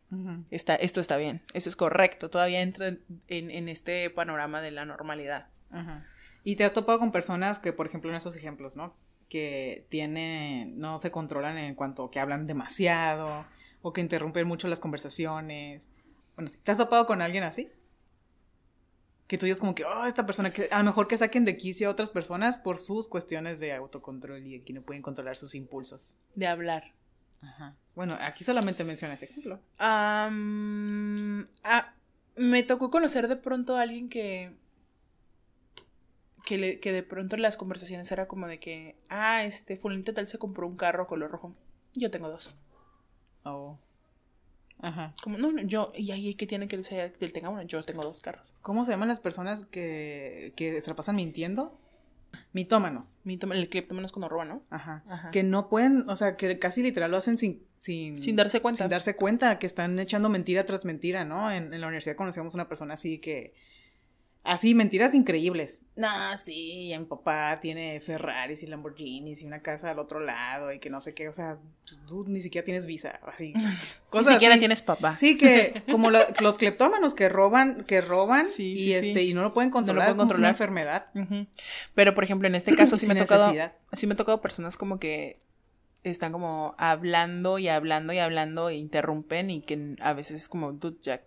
está, 0.51 0.75
esto 0.75 0.99
está 0.99 1.15
bien, 1.15 1.41
eso 1.53 1.69
es 1.69 1.77
correcto, 1.77 2.29
todavía 2.29 2.61
entro 2.61 2.85
en, 2.85 3.01
en, 3.29 3.69
este 3.69 4.09
panorama 4.09 4.61
de 4.61 4.71
la 4.71 4.83
normalidad. 4.83 5.47
Y 6.43 6.57
te 6.57 6.65
has 6.65 6.73
topado 6.73 6.99
con 6.99 7.13
personas 7.13 7.59
que, 7.59 7.71
por 7.71 7.87
ejemplo, 7.87 8.09
en 8.09 8.17
esos 8.17 8.35
ejemplos, 8.35 8.75
¿no? 8.75 8.93
Que 9.29 9.85
tienen, 9.87 10.77
no 10.77 10.99
se 10.99 11.09
controlan 11.09 11.57
en 11.57 11.73
cuanto 11.73 12.11
que 12.11 12.19
hablan 12.19 12.47
demasiado 12.47 13.45
o 13.81 13.93
que 13.93 14.01
interrumpen 14.01 14.45
mucho 14.45 14.67
las 14.67 14.81
conversaciones. 14.81 15.89
Bueno, 16.35 16.51
¿te 16.63 16.71
has 16.71 16.77
topado 16.77 17.05
con 17.05 17.21
alguien 17.21 17.43
así? 17.43 17.69
Que 19.27 19.37
tú 19.37 19.45
digas 19.45 19.61
como 19.61 19.73
que, 19.73 19.85
oh, 19.85 20.05
esta 20.05 20.25
persona, 20.25 20.51
que 20.51 20.67
a 20.69 20.79
lo 20.79 20.83
mejor 20.83 21.07
que 21.07 21.17
saquen 21.17 21.45
de 21.45 21.55
quicio 21.55 21.87
a 21.87 21.91
otras 21.91 22.09
personas 22.09 22.57
por 22.57 22.77
sus 22.77 23.07
cuestiones 23.07 23.61
de 23.61 23.71
autocontrol 23.71 24.45
y 24.45 24.59
que 24.63 24.73
no 24.73 24.81
pueden 24.81 25.01
controlar 25.01 25.37
sus 25.37 25.55
impulsos. 25.55 26.17
De 26.35 26.47
hablar. 26.47 26.91
Ajá. 27.41 27.75
Bueno, 27.95 28.17
aquí 28.21 28.43
solamente 28.43 28.83
menciona 28.83 29.13
ese 29.15 29.25
ejemplo. 29.25 29.59
ah, 29.79 30.29
me 32.35 32.63
tocó 32.63 32.89
conocer 32.89 33.27
de 33.27 33.35
pronto 33.35 33.75
a 33.75 33.81
alguien 33.81 34.09
que 34.09 34.55
que, 36.45 36.57
le, 36.57 36.79
que 36.79 36.91
de 36.91 37.03
pronto 37.03 37.37
las 37.37 37.57
conversaciones 37.57 38.11
era 38.11 38.27
como 38.27 38.47
de 38.47 38.59
que, 38.59 38.95
ah, 39.09 39.43
este, 39.43 39.77
fulanito 39.77 40.13
tal 40.13 40.27
se 40.27 40.37
compró 40.37 40.67
un 40.67 40.75
carro 40.75 41.07
color 41.07 41.31
rojo. 41.31 41.55
Yo 41.93 42.11
tengo 42.11 42.29
dos. 42.29 42.55
Oh. 43.43 43.77
Ajá. 44.79 45.13
Como, 45.23 45.37
no, 45.37 45.61
yo, 45.61 45.91
y 45.95 46.11
ahí 46.11 46.33
que 46.35 46.47
tiene 46.47 46.67
que 46.67 46.75
él, 46.75 46.83
sea, 46.83 47.11
que 47.11 47.23
él 47.25 47.33
tenga 47.33 47.49
uno, 47.49 47.61
yo 47.63 47.83
tengo 47.83 48.03
dos 48.03 48.21
carros. 48.21 48.53
¿Cómo 48.61 48.85
se 48.85 48.91
llaman 48.91 49.07
las 49.07 49.19
personas 49.19 49.65
que, 49.65 50.53
que 50.55 50.81
se 50.81 50.89
la 50.89 50.95
pasan 50.95 51.15
mintiendo? 51.15 51.77
Mitómanos. 52.53 53.19
Mitómanos, 53.23 53.63
el 53.63 53.69
cleptómanos 53.69 54.11
cuando 54.11 54.29
roba, 54.29 54.45
¿no? 54.45 54.63
Ajá. 54.69 55.03
Ajá. 55.07 55.31
Que 55.31 55.43
no 55.43 55.69
pueden, 55.69 56.09
o 56.09 56.15
sea, 56.15 56.35
que 56.35 56.59
casi 56.59 56.83
literal 56.83 57.11
lo 57.11 57.17
hacen 57.17 57.37
sin, 57.37 57.63
sin... 57.79 58.17
Sin 58.17 58.35
darse 58.35 58.61
cuenta. 58.61 58.83
Sin 58.83 58.89
darse 58.89 59.15
cuenta, 59.15 59.57
que 59.57 59.65
están 59.65 59.97
echando 59.99 60.29
mentira 60.29 60.65
tras 60.65 60.83
mentira, 60.83 61.23
¿no? 61.23 61.51
En, 61.51 61.73
en 61.73 61.79
la 61.81 61.87
universidad 61.87 62.15
conocíamos 62.15 62.53
una 62.53 62.67
persona 62.67 62.95
así 62.95 63.19
que 63.19 63.53
Así, 64.43 64.73
mentiras 64.73 65.13
increíbles. 65.13 65.83
No, 65.95 66.07
sí, 66.35 66.91
mi 66.97 67.05
papá 67.05 67.59
tiene 67.61 67.99
Ferraris 67.99 68.63
y 68.63 68.67
Lamborghinis 68.67 69.43
y 69.43 69.45
una 69.45 69.61
casa 69.61 69.91
al 69.91 69.99
otro 69.99 70.19
lado 70.19 70.71
y 70.73 70.79
que 70.79 70.89
no 70.89 70.99
sé 70.99 71.13
qué, 71.13 71.29
o 71.29 71.33
sea, 71.33 71.59
tú 72.07 72.25
ni 72.27 72.41
siquiera 72.41 72.65
tienes 72.65 72.87
visa, 72.87 73.19
así. 73.27 73.53
ni 74.13 74.23
siquiera 74.23 74.57
tienes 74.57 74.81
papá. 74.81 75.15
Sí, 75.17 75.37
que 75.37 75.83
como 75.91 76.09
los 76.09 76.57
cleptómanos 76.57 77.13
que 77.13 77.29
roban, 77.29 77.83
que 77.83 78.01
roban 78.01 78.47
y 78.57 78.93
este 78.93 79.21
y 79.21 79.35
no 79.35 79.43
lo 79.43 79.53
pueden 79.53 79.69
controlar, 79.69 80.07
no 80.07 80.09
lo 80.09 80.15
pueden 80.15 80.27
controlar. 80.27 80.39
una 80.39 80.49
enfermedad. 80.49 81.05
Pero 81.93 82.15
por 82.15 82.23
ejemplo, 82.23 82.47
en 82.47 82.55
este 82.55 82.75
caso 82.75 82.97
sí 82.97 83.05
me 83.05 83.13
ha 83.13 83.17
tocado 83.17 83.53
sí 83.93 84.07
me 84.07 84.13
ha 84.13 84.17
tocado 84.17 84.41
personas 84.41 84.75
como 84.75 84.97
que 84.99 85.39
están 86.03 86.31
como 86.31 86.73
hablando 86.79 87.59
y 87.59 87.67
hablando 87.67 88.11
y 88.11 88.17
hablando 88.17 88.69
e 88.69 88.75
interrumpen 88.75 89.51
y 89.51 89.61
que 89.61 89.95
a 89.99 90.13
veces 90.13 90.37
es 90.37 90.49
como, 90.49 90.71
dude, 90.71 90.97
ya 90.99 91.21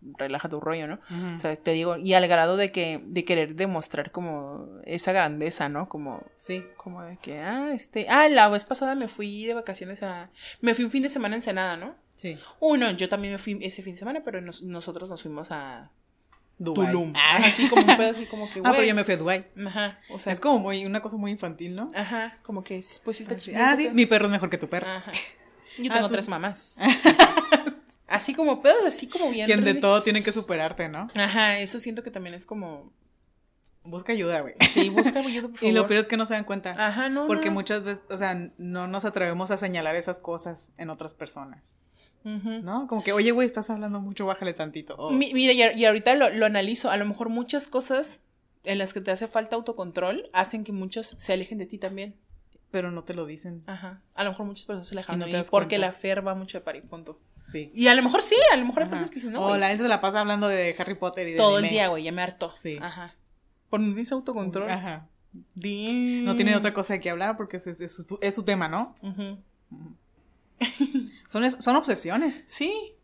relaja 0.00 0.48
tu 0.48 0.60
rollo, 0.60 0.86
¿no? 0.86 0.98
O 1.34 1.38
sea, 1.38 1.54
te 1.56 1.72
digo, 1.72 1.96
y 1.96 2.14
al 2.14 2.26
grado 2.28 2.56
de 2.56 2.72
que, 2.72 3.02
de 3.04 3.24
querer 3.24 3.54
demostrar 3.54 4.10
como 4.10 4.68
esa 4.84 5.12
grandeza, 5.12 5.68
¿no? 5.68 5.88
Como, 5.88 6.22
sí, 6.36 6.64
como 6.76 7.02
de 7.02 7.16
que, 7.16 7.38
ah, 7.38 7.72
este, 7.72 8.06
ah, 8.08 8.28
la 8.28 8.48
vez 8.48 8.64
pasada 8.64 8.94
me 8.94 9.08
fui 9.08 9.44
de 9.44 9.54
vacaciones 9.54 10.02
a, 10.02 10.30
me 10.60 10.74
fui 10.74 10.84
un 10.84 10.90
fin 10.90 11.02
de 11.02 11.10
semana 11.10 11.34
en 11.34 11.42
Senada, 11.42 11.76
¿no? 11.76 11.94
Sí. 12.16 12.38
Uno, 12.60 12.90
yo 12.92 13.08
también 13.08 13.32
me 13.32 13.38
fui 13.38 13.58
ese 13.62 13.82
fin 13.82 13.94
de 13.94 13.98
semana, 13.98 14.22
pero 14.24 14.40
nosotros 14.40 15.10
nos 15.10 15.22
fuimos 15.22 15.50
a 15.50 15.90
Tulum. 16.62 17.12
Ah. 17.16 17.40
Así 17.44 17.68
como 17.68 17.82
un 17.82 17.96
pedo, 17.96 18.10
así 18.10 18.26
como 18.26 18.50
que, 18.50 18.60
Ah, 18.64 18.72
pero 18.72 18.84
yo 18.84 18.94
me 18.94 19.04
fui 19.04 19.14
a 19.14 19.16
Dubai. 19.16 19.46
Ajá, 19.66 19.98
o 20.10 20.18
sea. 20.18 20.32
Es 20.32 20.40
como 20.40 20.58
muy, 20.58 20.84
una 20.86 21.00
cosa 21.00 21.16
muy 21.16 21.30
infantil, 21.30 21.74
¿no? 21.74 21.90
Ajá, 21.94 22.38
como 22.42 22.62
que, 22.62 22.80
pues 23.04 23.16
sí 23.16 23.22
está 23.22 23.36
chido. 23.36 23.58
Ah, 23.60 23.74
sí, 23.76 23.88
mi 23.92 24.06
perro 24.06 24.26
es 24.26 24.32
mejor 24.32 24.50
que 24.50 24.58
tu 24.58 24.68
perro. 24.68 24.86
Ajá. 24.88 25.12
Yo 25.78 25.90
tengo 25.90 26.06
ah, 26.06 26.10
tres 26.10 26.28
mamás. 26.28 26.78
Así 28.12 28.34
como 28.34 28.60
pedos, 28.60 28.84
así 28.86 29.08
como 29.08 29.30
bien. 29.30 29.46
Quien 29.46 29.64
de 29.64 29.72
todo 29.72 30.02
tiene 30.02 30.22
que 30.22 30.32
superarte, 30.32 30.86
¿no? 30.86 31.08
Ajá, 31.14 31.58
eso 31.60 31.78
siento 31.78 32.02
que 32.02 32.10
también 32.10 32.34
es 32.34 32.44
como. 32.44 32.92
Busca 33.84 34.12
ayuda, 34.12 34.42
güey. 34.42 34.54
Sí, 34.68 34.90
busca 34.90 35.20
ayuda, 35.20 35.48
por 35.48 35.58
favor. 35.58 35.70
Y 35.70 35.72
lo 35.72 35.88
peor 35.88 36.00
es 36.00 36.08
que 36.08 36.18
no 36.18 36.26
se 36.26 36.34
dan 36.34 36.44
cuenta. 36.44 36.74
Ajá, 36.78 37.08
no. 37.08 37.26
Porque 37.26 37.48
muchas 37.48 37.82
veces, 37.82 38.04
o 38.10 38.16
sea, 38.18 38.50
no 38.58 38.86
nos 38.86 39.06
atrevemos 39.06 39.50
a 39.50 39.56
señalar 39.56 39.96
esas 39.96 40.18
cosas 40.18 40.72
en 40.76 40.90
otras 40.90 41.14
personas. 41.14 41.78
¿No? 42.22 42.86
Como 42.86 43.02
que, 43.02 43.12
oye, 43.12 43.32
güey, 43.32 43.46
estás 43.46 43.70
hablando 43.70 43.98
mucho, 43.98 44.26
bájale 44.26 44.52
tantito. 44.52 45.10
mira, 45.10 45.72
y, 45.74 45.84
ahorita 45.84 46.14
lo, 46.14 46.28
lo, 46.28 46.46
analizo. 46.46 46.90
A 46.90 46.98
lo 46.98 47.06
mejor 47.06 47.30
muchas 47.30 47.66
cosas 47.66 48.24
en 48.62 48.76
las 48.76 48.92
que 48.92 49.00
te 49.00 49.10
hace 49.10 49.26
falta 49.26 49.56
autocontrol 49.56 50.28
hacen 50.34 50.64
que 50.64 50.72
muchos 50.72 51.14
se 51.16 51.32
alejen 51.32 51.56
de 51.56 51.66
ti 51.66 51.78
también. 51.78 52.14
Pero 52.70 52.90
no 52.90 53.04
te 53.04 53.14
lo 53.14 53.24
dicen. 53.24 53.62
Ajá. 53.66 54.02
A 54.14 54.22
lo 54.22 54.30
mejor 54.30 54.46
muchas 54.46 54.66
personas 54.66 54.86
se 54.86 54.94
alejan 54.94 55.18
de 55.18 55.26
mí 55.26 55.32
porque 55.50 55.78
la 55.78 55.92
fer 55.92 56.26
va 56.26 56.34
mucho 56.34 56.58
de 56.58 56.64
pari, 56.64 56.82
punto. 56.82 57.18
Y 57.54 57.88
a 57.88 57.94
lo 57.94 58.02
mejor 58.02 58.22
sí, 58.22 58.36
a 58.52 58.56
lo 58.56 58.64
mejor 58.64 58.84
hay 58.84 58.88
personas 58.88 59.10
que 59.10 59.16
dicen, 59.16 59.32
no. 59.32 59.46
O 59.46 59.56
la 59.56 59.68
gente 59.68 59.82
se 59.82 59.88
la 59.88 60.00
pasa 60.00 60.20
hablando 60.20 60.48
de 60.48 60.74
Harry 60.78 60.94
Potter 60.94 61.28
y 61.28 61.32
de. 61.32 61.36
Todo 61.36 61.58
el 61.58 61.68
día, 61.68 61.88
güey, 61.88 62.04
ya 62.04 62.12
me 62.12 62.22
harto. 62.22 62.52
Sí. 62.52 62.78
Ajá. 62.80 63.14
Por 63.70 63.80
no 63.80 63.86
tienes 63.86 64.12
autocontrol. 64.12 64.70
Ajá. 64.70 65.08
No 65.54 66.36
tiene 66.36 66.56
otra 66.56 66.74
cosa 66.74 66.98
que 66.98 67.10
hablar 67.10 67.36
porque 67.36 67.56
es, 67.56 67.66
es, 67.66 68.06
su 68.34 68.44
tema, 68.44 68.68
¿no? 68.68 68.94
son, 71.26 71.50
son 71.50 71.76
obsesiones. 71.76 72.44
Sí. 72.46 72.94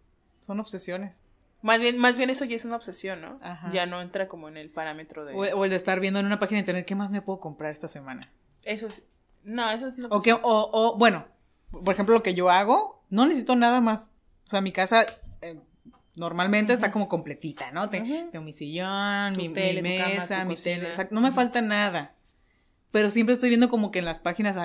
Son 0.47 0.61
obsesiones. 0.61 1.23
Más 1.61 1.81
bien, 1.81 1.99
más 1.99 2.17
bien 2.17 2.31
eso 2.31 2.45
ya 2.45 2.55
es 2.55 2.64
una 2.64 2.76
obsesión, 2.76 3.21
¿no? 3.21 3.38
Ajá. 3.43 3.71
Ya 3.73 3.87
no 3.87 4.00
entra 4.00 4.28
como 4.28 4.49
en 4.49 4.57
el 4.57 4.71
parámetro 4.71 5.25
de. 5.25 5.35
O, 5.35 5.64
el 5.64 5.71
de 5.71 5.76
estar 5.76 5.99
viendo 6.00 6.21
en 6.21 6.26
una 6.26 6.38
página 6.38 6.59
de 6.59 6.61
internet 6.61 6.87
qué 6.87 6.95
más 6.95 7.11
me 7.11 7.23
puedo 7.23 7.40
comprar 7.40 7.73
esta 7.73 7.88
semana. 7.88 8.31
Eso 8.64 8.87
es. 8.87 9.07
No, 9.43 9.69
eso 9.71 9.88
es 9.88 9.99
no. 9.99 10.09
O, 10.09 10.23
que, 10.23 10.33
o, 10.33 10.40
o, 10.43 10.97
bueno, 10.99 11.26
por 11.71 11.95
ejemplo, 11.95 12.14
lo 12.14 12.23
que 12.23 12.35
yo 12.35 12.50
hago, 12.50 13.02
no 13.11 13.26
necesito 13.26 13.57
nada 13.57 13.81
más. 13.81 14.12
O 14.49 14.50
sea, 14.50 14.62
mi 14.62 14.73
casa 14.73 15.05
eh, 15.43 15.61
normalmente 16.14 16.73
está 16.73 16.90
como 16.90 17.07
completita, 17.07 17.71
¿no? 17.71 17.90
Tengo 17.90 18.40
mi 18.40 18.55
sillón, 18.55 19.37
mi, 19.37 19.50
mesa, 19.50 20.47
mi 20.47 20.55
tele. 20.55 20.88
no 21.11 21.21
me 21.21 21.33
falta 21.33 21.61
nada. 21.61 22.14
Pero 22.90 23.11
siempre 23.11 23.35
estoy 23.35 23.50
viendo 23.50 23.69
como 23.69 23.90
que 23.90 23.99
en 23.99 24.07
las 24.07 24.21
páginas, 24.21 24.57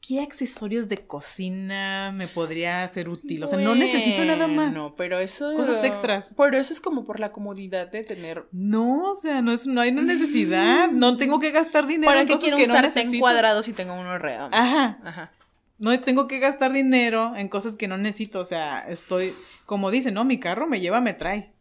¿qué 0.00 0.22
accesorios 0.22 0.88
de 0.88 1.06
cocina 1.06 2.12
me 2.16 2.26
podría 2.26 2.86
ser 2.88 3.08
útil? 3.08 3.44
O 3.44 3.46
sea, 3.46 3.60
no 3.60 3.76
necesito 3.76 4.24
nada 4.24 4.48
más. 4.48 4.72
No, 4.72 4.96
pero 4.96 5.20
eso. 5.20 5.54
Cosas 5.54 5.84
extras. 5.84 6.34
Pero 6.36 6.58
eso 6.58 6.72
es 6.72 6.80
como 6.80 7.04
por 7.04 7.20
la 7.20 7.30
comodidad 7.30 7.88
de 7.88 8.02
tener. 8.02 8.46
No, 8.50 9.12
o 9.12 9.14
sea, 9.14 9.40
no, 9.40 9.52
es, 9.52 9.68
no 9.68 9.80
hay 9.80 9.90
una 9.90 10.02
necesidad. 10.02 10.90
No 10.98 11.16
tengo 11.16 11.38
que 11.38 11.52
gastar 11.52 11.86
dinero 11.86 12.10
¿Para 12.10 12.22
en 12.22 12.26
cosas 12.26 12.52
que 12.54 12.66
no 12.66 12.82
necesito. 12.82 13.20
cuadrados 13.20 13.68
y 13.68 13.72
tengo 13.72 13.94
uno 13.94 14.18
redondo. 14.18 14.56
Ajá. 14.56 14.98
Ajá 15.04 15.30
no 15.78 15.98
tengo 16.00 16.26
que 16.26 16.38
gastar 16.38 16.72
dinero 16.72 17.36
en 17.36 17.48
cosas 17.48 17.76
que 17.76 17.88
no 17.88 17.96
necesito. 17.96 18.40
O 18.40 18.44
sea, 18.44 18.80
estoy, 18.88 19.34
como 19.66 19.90
dice, 19.90 20.10
no, 20.10 20.24
mi 20.24 20.40
carro 20.40 20.66
me 20.66 20.80
lleva, 20.80 21.00
me 21.00 21.14
trae. 21.14 21.52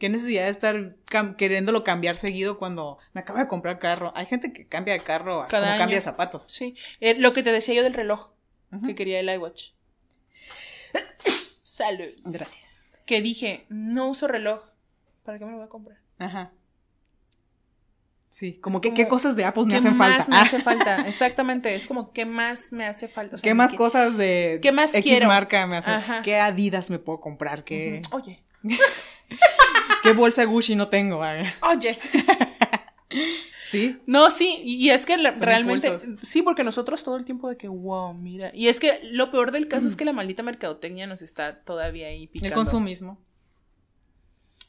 ¿Qué 0.00 0.08
necesidad 0.08 0.46
de 0.46 0.50
estar 0.50 0.96
queriéndolo 1.36 1.84
cambiar 1.84 2.16
seguido 2.16 2.58
cuando 2.58 2.98
me 3.12 3.20
acabo 3.20 3.38
de 3.38 3.46
comprar 3.46 3.78
carro? 3.78 4.12
Hay 4.16 4.26
gente 4.26 4.52
que 4.52 4.66
cambia 4.66 4.94
de 4.94 5.00
carro 5.00 5.46
Cada 5.48 5.66
como 5.66 5.78
cambia 5.78 5.96
de 5.96 6.00
zapatos. 6.00 6.46
Sí. 6.46 6.74
Eh, 7.00 7.14
lo 7.20 7.32
que 7.32 7.44
te 7.44 7.52
decía 7.52 7.74
yo 7.74 7.84
del 7.84 7.94
reloj, 7.94 8.30
que 8.84 8.96
quería 8.96 9.20
el 9.20 9.30
iWatch. 9.30 9.70
Salud. 11.62 12.10
Gracias. 12.24 12.80
Que 13.06 13.22
dije, 13.22 13.64
no 13.68 14.08
uso 14.08 14.26
reloj. 14.26 14.60
¿Para 15.22 15.38
qué 15.38 15.44
me 15.44 15.52
lo 15.52 15.58
voy 15.58 15.66
a 15.66 15.70
comprar? 15.70 15.98
Ajá. 16.18 16.50
Sí, 18.30 18.58
como 18.60 18.80
que 18.80 18.92
qué 18.92 19.08
cosas 19.08 19.36
de 19.36 19.44
Apple 19.44 19.64
me 19.64 19.76
hacen 19.76 19.96
falta. 19.96 20.12
¿Qué 20.12 20.18
más 20.18 20.28
me 20.28 20.36
hace 20.36 20.58
falta? 20.60 20.96
Exactamente, 21.08 21.74
es 21.74 21.86
como 21.86 22.12
qué 22.12 22.26
más 22.26 22.72
me 22.72 22.84
hace 22.84 23.08
falta. 23.08 23.36
¿Qué 23.42 23.54
más 23.54 23.72
cosas 23.72 24.16
de 24.16 24.58
¿qué 24.62 24.70
más 24.70 24.94
X 24.94 25.24
marca 25.24 25.66
me 25.66 25.78
hacen 25.78 25.94
¿Qué 26.22 26.36
Adidas 26.36 26.90
me 26.90 26.98
puedo 26.98 27.20
comprar? 27.20 27.64
¿Qué... 27.64 28.02
Oye. 28.10 28.42
¿Qué 30.02 30.12
bolsa 30.12 30.44
Gucci 30.44 30.76
no 30.76 30.88
tengo? 30.88 31.20
Oye. 31.62 31.98
¿Sí? 33.64 33.98
No, 34.06 34.30
sí, 34.30 34.62
y 34.64 34.88
es 34.90 35.04
que 35.04 35.18
realmente, 35.18 35.94
sí, 36.22 36.40
porque 36.40 36.64
nosotros 36.64 37.04
todo 37.04 37.16
el 37.18 37.26
tiempo 37.26 37.50
de 37.50 37.58
que, 37.58 37.68
wow, 37.68 38.14
mira, 38.14 38.50
y 38.54 38.68
es 38.68 38.80
que 38.80 38.98
lo 39.10 39.30
peor 39.30 39.52
del 39.52 39.68
caso 39.68 39.88
es 39.88 39.94
que 39.94 40.06
la 40.06 40.14
maldita 40.14 40.42
mercadotecnia 40.42 41.06
nos 41.06 41.20
está 41.20 41.60
todavía 41.64 42.06
ahí 42.06 42.28
picando. 42.28 42.54
El 42.54 42.54
consumismo. 42.54 43.18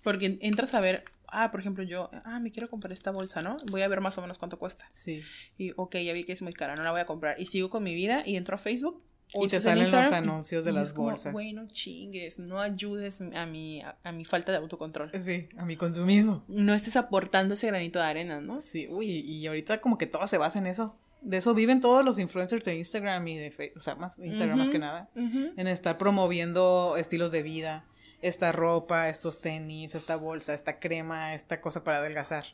Porque 0.04 0.38
entras 0.42 0.74
a 0.74 0.82
ver, 0.82 1.06
ah, 1.32 1.52
por 1.52 1.60
ejemplo, 1.60 1.84
yo, 1.84 2.10
ah, 2.26 2.40
me 2.40 2.52
quiero 2.52 2.70
comprar 2.70 2.92
esta 2.92 3.12
bolsa, 3.12 3.42
¿no? 3.42 3.58
Voy 3.70 3.82
a 3.82 3.88
ver 3.88 4.02
más 4.02 4.18
o 4.18 4.22
menos 4.22 4.38
cuánto 4.38 4.60
cuesta. 4.60 4.88
Sí. 4.92 5.22
Y, 5.58 5.72
ok, 5.76 5.98
ya 5.98 6.14
vi 6.14 6.24
que 6.24 6.34
es 6.34 6.42
muy 6.42 6.54
cara, 6.54 6.76
no 6.76 6.84
la 6.84 6.92
voy 6.92 7.00
a 7.00 7.06
comprar. 7.06 7.40
Y 7.40 7.46
sigo 7.46 7.70
con 7.70 7.84
mi 7.84 7.94
vida 7.94 8.24
y 8.26 8.36
entro 8.36 8.56
a 8.56 8.58
Facebook. 8.58 9.04
Y 9.32 9.48
te 9.48 9.60
salen 9.60 9.92
los 9.92 10.12
anuncios 10.12 10.66
de 10.66 10.72
las 10.72 10.94
bolsas. 10.96 11.32
Bueno, 11.32 11.68
chingues, 11.68 12.40
no 12.40 12.60
ayudes 12.60 13.22
a 13.22 13.46
mi, 13.46 13.82
a, 13.82 14.12
mi 14.12 14.26
falta 14.26 14.52
de 14.52 14.58
autocontrol. 14.58 15.12
Sí, 15.22 15.48
a 15.56 15.66
mi 15.66 15.76
consumismo. 15.76 16.44
No 16.48 16.74
estés 16.74 16.96
aportando 16.96 17.54
ese 17.54 17.68
granito 17.68 18.00
de 18.00 18.06
arena, 18.06 18.42
¿no? 18.42 18.60
Sí, 18.60 18.88
uy, 18.90 19.08
y 19.08 19.46
ahorita 19.46 19.82
como 19.82 20.00
que 20.00 20.08
todo 20.08 20.26
se 20.26 20.40
basa 20.40 20.58
en 20.58 20.66
eso. 20.66 20.98
De 21.22 21.38
eso 21.38 21.54
viven 21.54 21.80
todos 21.80 22.04
los 22.04 22.18
influencers 22.18 22.64
de 22.64 22.76
Instagram 22.76 23.28
y 23.28 23.38
de 23.38 23.52
Facebook, 23.52 23.78
o 23.78 23.84
sea, 23.84 23.96
más 23.96 24.18
Instagram 24.18 24.58
más 24.58 24.70
que 24.70 24.80
nada, 24.80 25.10
en 25.16 25.68
estar 25.68 25.98
promoviendo 25.98 26.96
estilos 26.98 27.32
de 27.32 27.44
vida 27.44 27.86
esta 28.22 28.52
ropa, 28.52 29.10
estos 29.10 29.42
tenis, 29.42 29.96
esta 29.96 30.16
bolsa, 30.16 30.54
esta 30.54 30.80
crema, 30.80 31.34
esta 31.34 31.62
cosa 31.62 31.84
para 31.84 31.98
adelgazar. 31.98 32.46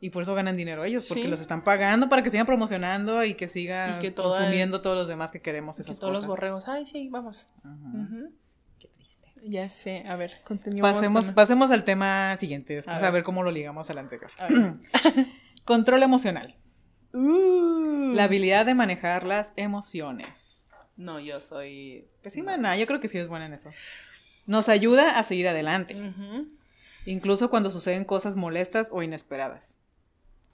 Y 0.00 0.10
por 0.10 0.22
eso 0.22 0.34
ganan 0.34 0.56
dinero 0.56 0.84
ellos, 0.84 1.06
porque 1.08 1.26
los 1.26 1.40
están 1.40 1.64
pagando 1.64 2.08
para 2.08 2.22
que 2.22 2.30
sigan 2.30 2.46
promocionando 2.46 3.24
y 3.24 3.34
que 3.34 3.48
sigan 3.48 3.98
consumiendo 4.14 4.80
todos 4.80 4.96
los 4.96 5.08
demás 5.08 5.32
que 5.32 5.40
queremos 5.40 5.78
esas 5.80 5.96
que 5.96 6.00
todos 6.00 6.12
los 6.12 6.26
borregos, 6.26 6.68
ay, 6.68 6.86
sí, 6.86 7.08
vamos. 7.08 7.50
Qué 8.78 8.88
triste. 8.88 9.28
Ya 9.42 9.68
sé, 9.68 10.04
a 10.06 10.14
ver, 10.16 10.40
continuemos. 10.44 10.92
Pasemos, 10.92 11.32
pasemos 11.32 11.70
al 11.70 11.84
tema 11.84 12.36
siguiente, 12.36 12.74
después 12.74 13.02
a 13.02 13.10
ver. 13.10 13.24
cómo 13.24 13.42
lo 13.42 13.50
ligamos 13.50 13.90
al 13.90 13.98
anterior. 13.98 14.30
Control 15.64 16.02
emocional. 16.02 16.56
Uh. 17.12 18.14
La 18.14 18.24
habilidad 18.24 18.66
de 18.66 18.74
manejar 18.74 19.24
las 19.24 19.52
emociones. 19.56 20.62
No, 20.96 21.20
yo 21.20 21.40
soy. 21.40 22.08
Pésima, 22.22 22.56
no. 22.56 22.74
yo 22.74 22.86
creo 22.86 23.00
que 23.00 23.08
sí 23.08 23.18
es 23.18 23.28
buena 23.28 23.46
en 23.46 23.54
eso. 23.54 23.70
Nos 24.48 24.70
ayuda 24.70 25.18
a 25.18 25.24
seguir 25.24 25.46
adelante. 25.46 25.94
Incluso 27.04 27.50
cuando 27.50 27.70
suceden 27.70 28.06
cosas 28.06 28.34
molestas 28.34 28.88
o 28.90 29.02
inesperadas. 29.02 29.78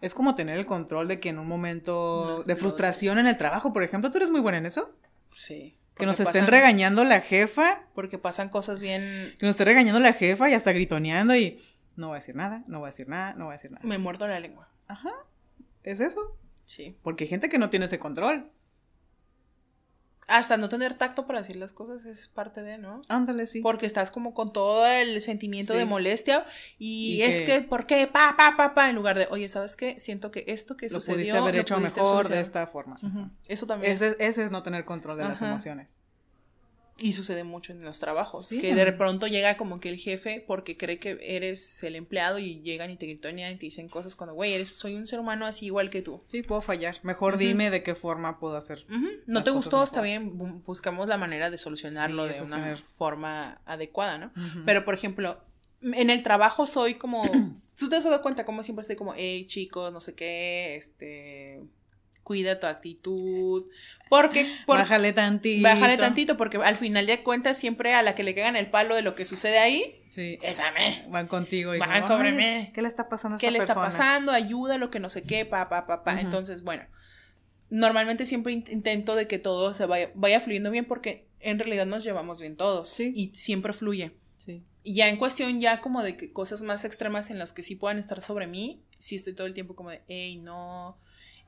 Es 0.00 0.14
como 0.14 0.34
tener 0.34 0.58
el 0.58 0.66
control 0.66 1.06
de 1.06 1.20
que 1.20 1.28
en 1.28 1.38
un 1.38 1.46
momento 1.46 2.40
de 2.42 2.56
frustración 2.56 3.18
en 3.18 3.28
el 3.28 3.38
trabajo, 3.38 3.72
por 3.72 3.84
ejemplo, 3.84 4.10
¿tú 4.10 4.18
eres 4.18 4.30
muy 4.30 4.40
buena 4.40 4.58
en 4.58 4.66
eso? 4.66 4.90
Sí. 5.32 5.78
Que 5.94 6.06
nos 6.06 6.18
estén 6.18 6.48
regañando 6.48 7.04
la 7.04 7.20
jefa. 7.20 7.86
Porque 7.94 8.18
pasan 8.18 8.48
cosas 8.48 8.80
bien. 8.80 9.36
Que 9.38 9.46
nos 9.46 9.52
esté 9.52 9.64
regañando 9.64 10.00
la 10.00 10.12
jefa 10.12 10.50
y 10.50 10.54
hasta 10.54 10.72
gritoneando 10.72 11.36
y 11.36 11.62
no 11.94 12.08
voy 12.08 12.16
a 12.16 12.18
decir 12.18 12.34
nada, 12.34 12.64
no 12.66 12.80
voy 12.80 12.88
a 12.88 12.90
decir 12.90 13.08
nada, 13.08 13.34
no 13.34 13.44
voy 13.44 13.52
a 13.52 13.56
decir 13.56 13.70
nada. 13.70 13.86
Me 13.86 13.98
muerdo 13.98 14.26
la 14.26 14.40
lengua. 14.40 14.68
Ajá. 14.88 15.12
¿Es 15.84 16.00
eso? 16.00 16.36
Sí. 16.64 16.96
Porque 17.04 17.24
hay 17.24 17.30
gente 17.30 17.48
que 17.48 17.58
no 17.58 17.70
tiene 17.70 17.86
ese 17.86 18.00
control. 18.00 18.50
Hasta 20.26 20.56
no 20.56 20.68
tener 20.68 20.94
tacto 20.94 21.26
para 21.26 21.40
decir 21.40 21.56
las 21.56 21.72
cosas 21.72 22.04
es 22.06 22.28
parte 22.28 22.62
de, 22.62 22.78
¿no? 22.78 23.02
Ándale, 23.08 23.46
sí. 23.46 23.60
Porque 23.60 23.86
estás 23.86 24.10
como 24.10 24.32
con 24.34 24.52
todo 24.52 24.86
el 24.86 25.20
sentimiento 25.20 25.74
de 25.74 25.84
molestia 25.84 26.44
y, 26.78 27.22
es 27.22 27.42
que, 27.42 27.60
¿por 27.60 27.86
qué? 27.86 28.06
Pa, 28.06 28.34
pa, 28.36 28.56
pa, 28.56 28.74
pa, 28.74 28.88
en 28.88 28.96
lugar 28.96 29.18
de, 29.18 29.28
oye, 29.30 29.48
¿sabes 29.48 29.76
qué? 29.76 29.98
Siento 29.98 30.30
que 30.30 30.44
esto 30.48 30.76
que 30.76 30.86
lo 30.86 31.00
sucedió... 31.00 31.16
Pudiste 31.16 31.36
haber 31.36 31.56
hecho 31.56 31.78
mejor 31.78 32.28
de 32.28 32.40
esta 32.40 32.66
forma. 32.66 32.96
Eso 33.48 33.66
también. 33.66 33.92
Ese, 33.92 34.16
ese, 34.18 34.44
es 34.44 34.50
no 34.50 34.62
tener 34.62 34.84
control 34.84 35.18
de 35.18 35.24
las 35.24 35.42
emociones. 35.42 35.98
Y 36.96 37.12
sucede 37.12 37.42
mucho 37.42 37.72
en 37.72 37.82
los 37.82 37.98
trabajos, 37.98 38.48
que 38.48 38.74
de 38.74 38.92
pronto 38.92 39.26
llega 39.26 39.56
como 39.56 39.80
que 39.80 39.88
el 39.88 39.98
jefe 39.98 40.44
porque 40.46 40.76
cree 40.76 40.98
que 41.00 41.18
eres 41.20 41.82
el 41.82 41.96
empleado 41.96 42.38
y 42.38 42.60
llegan 42.60 42.90
y 42.90 42.96
te 42.96 43.06
gritonean 43.06 43.54
y 43.54 43.56
te 43.56 43.66
dicen 43.66 43.88
cosas 43.88 44.14
cuando, 44.14 44.34
güey, 44.34 44.52
eres, 44.52 44.70
soy 44.70 44.94
un 44.94 45.04
ser 45.04 45.18
humano 45.18 45.44
así 45.44 45.66
igual 45.66 45.90
que 45.90 46.02
tú. 46.02 46.22
Sí, 46.28 46.42
puedo 46.42 46.60
fallar. 46.60 47.00
Mejor 47.02 47.36
dime 47.36 47.70
de 47.70 47.82
qué 47.82 47.96
forma 47.96 48.38
puedo 48.38 48.56
hacer. 48.56 48.86
No 49.26 49.42
te 49.42 49.50
gustó, 49.50 49.82
está 49.82 50.02
bien, 50.02 50.62
buscamos 50.64 51.08
la 51.08 51.18
manera 51.18 51.50
de 51.50 51.58
solucionarlo 51.58 52.26
de 52.26 52.40
una 52.42 52.76
forma 52.76 53.60
adecuada, 53.64 54.18
¿no? 54.18 54.32
Pero, 54.64 54.84
por 54.84 54.94
ejemplo, 54.94 55.40
en 55.82 56.10
el 56.10 56.22
trabajo 56.22 56.66
soy 56.66 56.94
como, 56.94 57.22
tú 57.76 57.88
te 57.88 57.96
has 57.96 58.04
dado 58.04 58.22
cuenta 58.22 58.44
como 58.44 58.62
siempre 58.62 58.82
estoy 58.82 58.96
como, 58.96 59.14
hey, 59.16 59.46
chicos, 59.46 59.92
no 59.92 60.00
sé 60.00 60.14
qué, 60.14 60.76
este 60.76 61.60
cuida 62.24 62.58
tu 62.58 62.66
actitud. 62.66 63.66
Porque. 64.08 64.50
bájale 64.66 65.12
tantito. 65.12 65.62
Bájale 65.62 65.96
tantito, 65.96 66.36
porque 66.36 66.56
al 66.56 66.76
final 66.76 67.06
de 67.06 67.22
cuentas, 67.22 67.56
siempre 67.56 67.94
a 67.94 68.02
la 68.02 68.16
que 68.16 68.24
le 68.24 68.34
cagan 68.34 68.56
el 68.56 68.70
palo 68.70 68.96
de 68.96 69.02
lo 69.02 69.14
que 69.14 69.24
sucede 69.24 69.58
ahí. 69.58 70.02
Sí. 70.10 70.38
Esa 70.42 70.72
me. 70.72 71.06
Van 71.08 71.28
contigo 71.28 71.74
y 71.74 71.78
Van 71.78 72.02
sobre 72.02 72.32
mí. 72.32 72.72
¿Qué 72.74 72.82
le 72.82 72.88
está 72.88 73.08
pasando 73.08 73.34
a 73.34 73.36
esta 73.36 73.46
¿Qué 73.46 73.52
le 73.52 73.58
está 73.58 73.74
pasando? 73.74 74.32
Ayuda, 74.32 74.78
lo 74.78 74.90
que 74.90 74.98
no 74.98 75.08
sé 75.08 75.22
qué, 75.22 75.44
pa, 75.44 75.68
pa, 75.68 75.86
pa, 75.86 76.02
pa. 76.02 76.20
Entonces, 76.20 76.64
bueno. 76.64 76.84
Normalmente 77.70 78.26
siempre 78.26 78.52
intento 78.52 79.16
de 79.16 79.26
que 79.26 79.38
todo 79.38 79.74
se 79.74 79.86
vaya, 79.86 80.10
vaya 80.14 80.38
fluyendo 80.38 80.70
bien 80.70 80.84
porque 80.84 81.26
en 81.40 81.58
realidad 81.58 81.86
nos 81.86 82.04
llevamos 82.04 82.40
bien 82.40 82.56
todos. 82.56 82.88
Sí. 82.88 83.12
Y 83.14 83.34
siempre 83.34 83.72
fluye. 83.72 84.16
Sí. 84.36 84.62
Y 84.84 84.94
ya 84.94 85.08
en 85.08 85.16
cuestión 85.16 85.60
ya 85.60 85.80
como 85.80 86.02
de 86.02 86.16
que 86.16 86.32
cosas 86.32 86.62
más 86.62 86.84
extremas 86.84 87.30
en 87.30 87.38
las 87.38 87.52
que 87.52 87.62
sí 87.62 87.74
puedan 87.74 87.98
estar 87.98 88.22
sobre 88.22 88.46
mí, 88.46 88.84
sí 88.98 89.16
estoy 89.16 89.34
todo 89.34 89.46
el 89.46 89.54
tiempo 89.54 89.74
como 89.74 89.90
de, 89.90 90.02
hey, 90.08 90.36
no, 90.36 90.98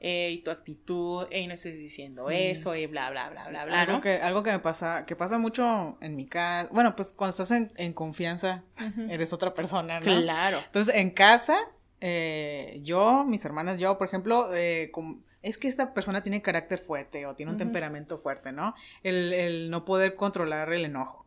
y 0.07 0.39
tu 0.39 0.51
actitud, 0.51 1.27
y 1.33 1.47
no 1.47 1.55
estés 1.55 1.77
diciendo 1.77 2.31
eso, 2.31 2.77
y 2.77 2.87
bla, 2.87 3.11
bla, 3.11 3.29
bla, 3.31 3.49
bla, 3.49 3.65
bla. 3.65 3.81
Algo, 3.81 4.01
que, 4.01 4.17
algo 4.17 4.43
que 4.43 4.53
me 4.53 4.61
pasa, 4.61 5.05
que 5.05 5.17
pasa 5.17 5.37
mucho 5.37 5.99
en 6.01 6.15
mi 6.15 6.27
casa, 6.27 6.69
bueno, 6.73 6.95
pues 6.95 7.13
cuando 7.13 7.31
estás 7.31 7.51
en, 7.51 7.93
confianza, 7.93 8.63
eres 9.11 9.33
otra 9.33 9.53
persona, 9.53 9.99
¿no? 9.99 10.05
Claro. 10.05 10.59
Entonces, 10.65 10.95
en 10.95 11.11
casa, 11.11 11.59
eh, 12.01 12.81
yo, 12.85 13.25
mis 13.25 13.45
hermanas, 13.45 13.81
yo, 13.81 13.99
por 13.99 14.07
ejemplo, 14.07 14.55
eh, 14.55 14.93
es 15.43 15.59
que 15.59 15.67
esta 15.67 15.93
persona 15.93 16.23
tiene 16.23 16.41
carácter 16.41 16.79
fuerte 16.79 17.27
o 17.27 17.35
tiene 17.35 17.53
un 17.53 17.59
temperamento 17.59 18.19
fuerte, 18.19 18.53
¿no? 18.53 18.75
El, 19.03 19.33
el 19.33 19.71
no 19.71 19.85
poder 19.85 20.15
controlar 20.15 20.73
el 20.73 20.85
enojo, 20.85 21.27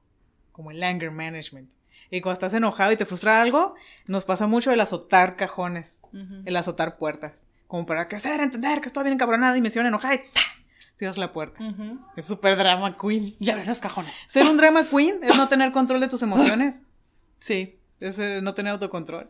como 0.54 0.72
el 0.72 0.82
anger 0.82 1.12
management. 1.12 1.74
Y 2.12 2.22
cuando 2.22 2.34
estás 2.34 2.54
enojado 2.54 2.94
y 2.94 2.98
te 2.98 3.06
frustra 3.06 3.42
algo, 3.42 3.76
nos 4.08 4.26
pasa 4.26 4.48
mucho 4.48 4.72
el 4.72 4.80
azotar 4.80 5.36
cajones, 5.36 6.02
el 6.46 6.56
azotar 6.56 6.98
puertas 6.98 7.49
como 7.70 7.86
para 7.86 8.08
que 8.08 8.16
hacer 8.16 8.42
entender 8.42 8.82
que 8.82 8.88
estoy 8.88 9.04
bien 9.04 9.14
encabronada 9.14 9.56
y 9.56 9.62
me 9.62 9.68
hicieron 9.68 9.88
enojar 9.88 10.16
y 10.16 10.18
¡ta! 10.18 10.42
cierras 10.98 11.20
la 11.20 11.32
puerta. 11.32 11.64
Es 12.18 12.26
súper 12.26 12.58
drama 12.58 12.98
queen. 12.98 13.36
Y 13.40 13.50
abres 13.52 13.68
los 13.68 13.78
cajones. 13.78 14.18
Ser 14.26 14.48
un 14.48 14.58
drama 14.58 14.88
queen 14.90 15.20
es 15.22 15.38
no 15.38 15.48
tener 15.48 15.72
control 15.72 16.00
de 16.00 16.08
tus 16.08 16.24
emociones. 16.24 16.82
Sí. 17.38 17.80
Es 18.00 18.18
eh, 18.18 18.42
no 18.42 18.56
tener 18.56 18.72
autocontrol. 18.74 19.30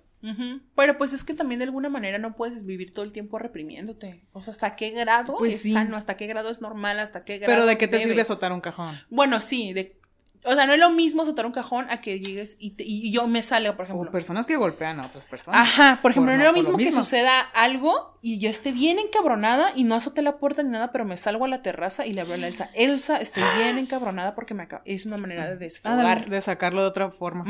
Pero 0.74 0.98
pues 0.98 1.12
es 1.12 1.26
que 1.26 1.34
también 1.34 1.60
de 1.60 1.66
alguna 1.66 1.90
manera 1.90 2.18
no 2.18 2.38
puedes 2.38 2.66
vivir 2.66 2.92
todo 2.92 3.04
el 3.04 3.12
tiempo 3.12 3.40
reprimiéndote. 3.40 4.26
O 4.32 4.42
sea, 4.42 4.54
¿hasta 4.54 4.78
qué 4.78 4.92
grado 4.92 5.36
pues 5.38 5.66
es 5.66 5.74
sano? 5.74 5.98
¿Hasta 5.98 6.16
qué 6.16 6.26
grado 6.26 6.50
es 6.50 6.62
normal? 6.62 7.00
¿Hasta 7.00 7.26
qué 7.26 7.40
grado 7.40 7.54
Pero 7.54 7.66
¿de 7.66 7.78
qué 7.78 7.90
te 7.90 8.00
sirve 8.00 8.22
azotar 8.22 8.54
un 8.54 8.62
cajón? 8.62 8.96
Bueno, 9.10 9.42
sí, 9.42 9.74
de 9.74 9.99
o 10.46 10.56
sea, 10.56 10.66
no 10.66 10.74
es 10.74 10.80
lo 10.80 10.90
mismo 10.90 11.26
soltar 11.26 11.46
un 11.46 11.52
cajón 11.52 11.88
a 11.90 12.00
que 12.00 12.20
llegues 12.20 12.56
y, 12.60 12.74
y 12.78 13.12
yo 13.12 13.28
me 13.28 13.42
salga, 13.42 13.76
por 13.76 13.86
ejemplo. 13.86 14.10
O 14.10 14.12
personas 14.12 14.46
que 14.46 14.56
golpean 14.56 15.00
a 15.00 15.06
otras 15.06 15.26
personas. 15.26 15.60
Ajá, 15.60 16.00
por 16.02 16.12
ejemplo, 16.12 16.32
no, 16.32 16.40
es 16.40 16.46
lo 16.46 16.54
mismo, 16.54 16.78
que 16.78 16.92
suceda 16.92 17.40
algo 17.40 18.18
y 18.22 18.40
yo 18.40 18.50
esté 18.50 18.72
bien 18.72 19.00
encabronada 19.00 19.72
y 19.76 19.84
no 19.84 19.96
azote 19.96 20.22
la 20.22 20.38
puerta 20.38 20.64
ni 20.64 20.70
nada, 20.70 20.92
pero 20.92 21.04
me 21.04 21.18
salgo 21.18 21.46
a 21.46 21.48
la 21.50 21.62
terraza 21.62 22.06
y 22.06 22.14
le 22.14 22.22
hablo 22.22 22.36
a 22.36 22.48
Elsa. 22.48 22.70
Elsa, 22.76 23.18
estoy 23.18 23.44
bien 23.58 23.78
encabronada 23.78 24.34
porque 24.34 24.54
me 24.54 24.64
acaba. 24.64 24.82
Es 24.86 25.06
una 25.06 25.18
manera 25.18 25.46
de 25.48 25.58
desfogar. 25.58 26.26
Ah, 26.26 26.30
de, 26.30 26.42
sacarlo 26.42 26.82
de 26.82 26.88
otra 26.88 27.12
forma. 27.12 27.46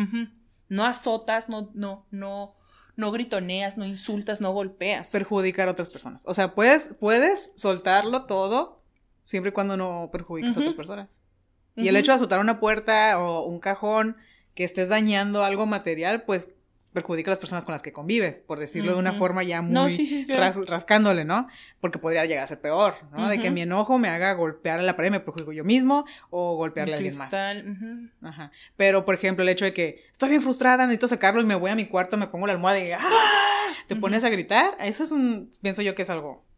No 0.68 0.86
azotas, 0.86 1.48
no, 1.48 1.70
no, 1.74 2.08
no, 2.10 2.56
no 2.96 3.12
gritoneas, 3.12 3.78
no 3.78 3.86
insultas, 3.86 4.42
no 4.42 4.52
golpeas. 4.52 5.12
Perjudicar 5.12 5.68
a 5.68 5.72
otras 5.72 5.90
personas. 5.90 6.24
O 6.26 6.34
sea, 6.34 6.56
puedes, 6.56 6.96
puedes 7.00 7.54
soltarlo 7.56 8.26
todo 8.26 8.82
siempre 9.26 9.50
y 9.50 9.54
cuando 9.54 9.78
no 9.78 10.10
perjudiques 10.12 10.58
a 10.58 10.60
otras 10.60 10.76
personas. 10.76 11.10
Y 11.80 11.88
el 11.88 11.96
hecho 11.96 12.12
de 12.12 12.18
azotar 12.18 12.40
una 12.40 12.60
puerta 12.60 13.20
o 13.20 13.46
un 13.46 13.60
cajón 13.60 14.18
que 14.54 14.64
estés 14.64 14.90
dañando 14.90 15.44
algo 15.44 15.66
material, 15.66 16.24
pues 16.24 16.52
perjudica 16.94 17.30
a 17.30 17.34
las 17.34 17.40
personas 17.40 17.66
con 17.66 17.74
las 17.74 17.84
que 17.84 17.94
convives, 17.94 18.42
por 18.42 18.60
decirlo 18.60 18.94
de 18.94 18.98
una 18.98 19.14
forma 19.14 19.44
ya 19.44 19.62
muy 19.62 20.26
rascándole, 20.68 21.24
¿no? 21.24 21.48
Porque 21.82 22.00
podría 22.00 22.26
llegar 22.26 22.44
a 22.44 22.48
ser 22.48 22.60
peor, 22.60 22.96
¿no? 23.12 23.30
De 23.30 23.40
que 23.40 23.52
mi 23.52 23.62
enojo 23.62 24.00
me 24.00 24.10
haga 24.10 24.34
golpear 24.34 24.80
a 24.80 24.82
la 24.82 24.96
pared, 24.96 25.12
me 25.12 25.20
perjudico 25.20 25.52
yo 25.52 25.64
mismo 25.64 26.06
o 26.30 26.56
golpearle 26.56 26.94
a 26.94 26.98
alguien 26.98 27.18
más. 27.18 27.34
Ajá. 28.24 28.52
Pero, 28.76 29.06
por 29.06 29.16
ejemplo, 29.16 29.44
el 29.44 29.50
hecho 29.50 29.66
de 29.66 29.74
que 29.74 30.04
estoy 30.12 30.30
bien 30.30 30.42
frustrada, 30.42 30.86
necesito 30.86 31.08
sacarlo 31.08 31.42
y 31.42 31.46
me 31.46 31.56
voy 31.56 31.70
a 31.70 31.76
mi 31.76 31.86
cuarto, 31.86 32.18
me 32.18 32.28
pongo 32.28 32.48
la 32.48 32.54
almohada 32.54 32.80
y 32.80 32.92
¡ah! 32.92 33.00
te 33.88 33.96
pones 33.96 34.24
a 34.24 34.30
gritar, 34.30 34.76
eso 34.80 35.04
es 35.04 35.12
un, 35.12 35.52
pienso 35.62 35.82
yo 35.82 35.96
que 35.96 36.02
es 36.02 36.10
algo 36.10 36.49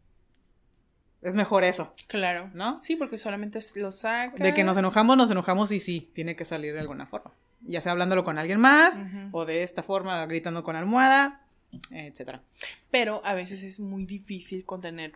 es 1.22 1.36
mejor 1.36 1.64
eso. 1.64 1.92
Claro. 2.08 2.50
¿No? 2.52 2.80
Sí, 2.80 2.96
porque 2.96 3.16
solamente 3.16 3.60
lo 3.76 3.92
sacas. 3.92 4.38
De 4.38 4.52
que 4.52 4.64
nos 4.64 4.76
enojamos, 4.76 5.16
nos 5.16 5.30
enojamos 5.30 5.70
y 5.70 5.80
sí, 5.80 6.10
tiene 6.12 6.36
que 6.36 6.44
salir 6.44 6.74
de 6.74 6.80
alguna 6.80 7.06
forma. 7.06 7.30
Ya 7.62 7.80
sea 7.80 7.92
hablándolo 7.92 8.24
con 8.24 8.38
alguien 8.38 8.58
más, 8.58 9.02
o 9.30 9.44
de 9.44 9.62
esta 9.62 9.84
forma, 9.84 10.26
gritando 10.26 10.64
con 10.64 10.74
almohada, 10.74 11.42
etcétera. 11.90 12.42
Pero 12.90 13.22
a 13.24 13.34
veces 13.34 13.62
es 13.62 13.78
muy 13.78 14.04
difícil 14.04 14.64
contener 14.64 15.12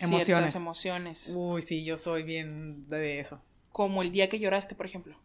emociones. 0.00 0.56
emociones. 0.56 1.32
Uy, 1.36 1.62
sí, 1.62 1.84
yo 1.84 1.96
soy 1.96 2.24
bien 2.24 2.88
de 2.88 3.20
eso. 3.20 3.40
Como 3.70 4.02
el 4.02 4.10
día 4.10 4.28
que 4.28 4.40
lloraste, 4.40 4.74
por 4.74 4.86
ejemplo. 4.86 5.16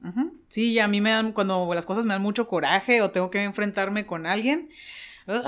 Sí, 0.48 0.78
a 0.78 0.88
mí 0.88 1.02
me 1.02 1.10
dan, 1.10 1.34
cuando 1.34 1.74
las 1.74 1.88
cosas 1.88 2.06
me 2.06 2.14
dan 2.14 2.22
mucho 2.22 2.48
coraje 2.48 3.02
o 3.02 3.10
tengo 3.10 3.32
que 3.32 3.42
enfrentarme 3.42 4.06
con 4.06 4.28
alguien, 4.28 4.70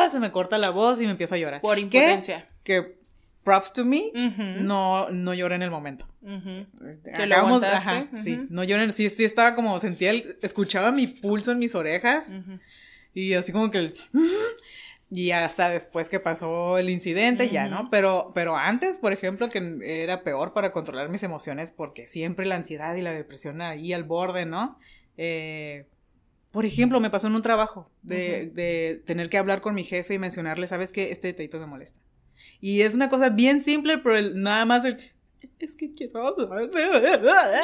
se 0.09 0.19
me 0.19 0.31
corta 0.31 0.57
la 0.57 0.71
voz 0.71 0.99
y 0.99 1.05
me 1.05 1.11
empiezo 1.11 1.35
a 1.35 1.37
llorar. 1.37 1.61
Por 1.61 1.77
impotencia. 1.77 2.49
que 2.63 2.98
props 3.43 3.73
to 3.73 3.85
me, 3.85 4.11
no, 4.61 5.09
no 5.09 5.33
lloré 5.33 5.55
en 5.55 5.63
el 5.63 5.71
momento. 5.71 6.05
¿Que 6.21 7.25
lo 7.25 7.35
aguantaste? 7.35 8.15
sí, 8.15 8.41
no 8.49 8.63
lloré, 8.63 8.91
sí, 8.91 9.09
sí 9.09 9.23
estaba 9.23 9.55
como, 9.55 9.79
sentía, 9.79 10.11
el, 10.11 10.37
escuchaba 10.41 10.91
mi 10.91 11.07
pulso 11.07 11.51
en 11.51 11.59
mis 11.59 11.75
orejas 11.75 12.39
y 13.13 13.33
así 13.33 13.51
como 13.51 13.71
que 13.71 13.77
el... 13.77 13.93
Y 15.11 15.31
hasta 15.31 15.69
después 15.69 16.07
que 16.07 16.19
pasó 16.19 16.77
el 16.77 16.87
incidente, 16.87 17.49
ya, 17.49 17.67
¿no? 17.67 17.89
Pero, 17.89 18.31
pero 18.35 18.55
antes, 18.55 18.99
por 18.99 19.11
ejemplo, 19.11 19.49
que 19.49 19.79
era 19.83 20.21
peor 20.21 20.53
para 20.53 20.71
controlar 20.71 21.09
mis 21.09 21.23
emociones 21.23 21.71
porque 21.71 22.05
siempre 22.05 22.45
la 22.45 22.55
ansiedad 22.55 22.95
y 22.95 23.01
la 23.01 23.11
depresión 23.11 23.59
ahí 23.61 23.91
al 23.91 24.03
borde, 24.03 24.45
¿no? 24.45 24.77
Eh, 25.17 25.87
por 26.51 26.65
ejemplo, 26.65 26.99
me 26.99 27.09
pasó 27.09 27.25
en 27.25 27.33
un 27.33 27.41
trabajo 27.41 27.89
de, 28.03 28.51
de, 28.53 29.01
tener 29.05 29.29
que 29.29 29.39
hablar 29.39 29.61
con 29.61 29.73
mi 29.73 29.83
jefe 29.83 30.13
y 30.13 30.19
mencionarle, 30.19 30.67
¿sabes 30.67 30.91
qué? 30.91 31.11
Este 31.11 31.29
detallito 31.29 31.59
me 31.59 31.65
molesta. 31.65 31.99
Y 32.61 32.81
es 32.81 32.93
una 32.93 33.09
cosa 33.09 33.29
bien 33.29 33.61
simple, 33.61 33.97
pero 33.99 34.29
nada 34.35 34.65
más 34.65 34.85
el, 34.85 34.97
es 35.59 35.75
que 35.75 35.93
quiero 35.93 36.27
hablar. 36.27 36.69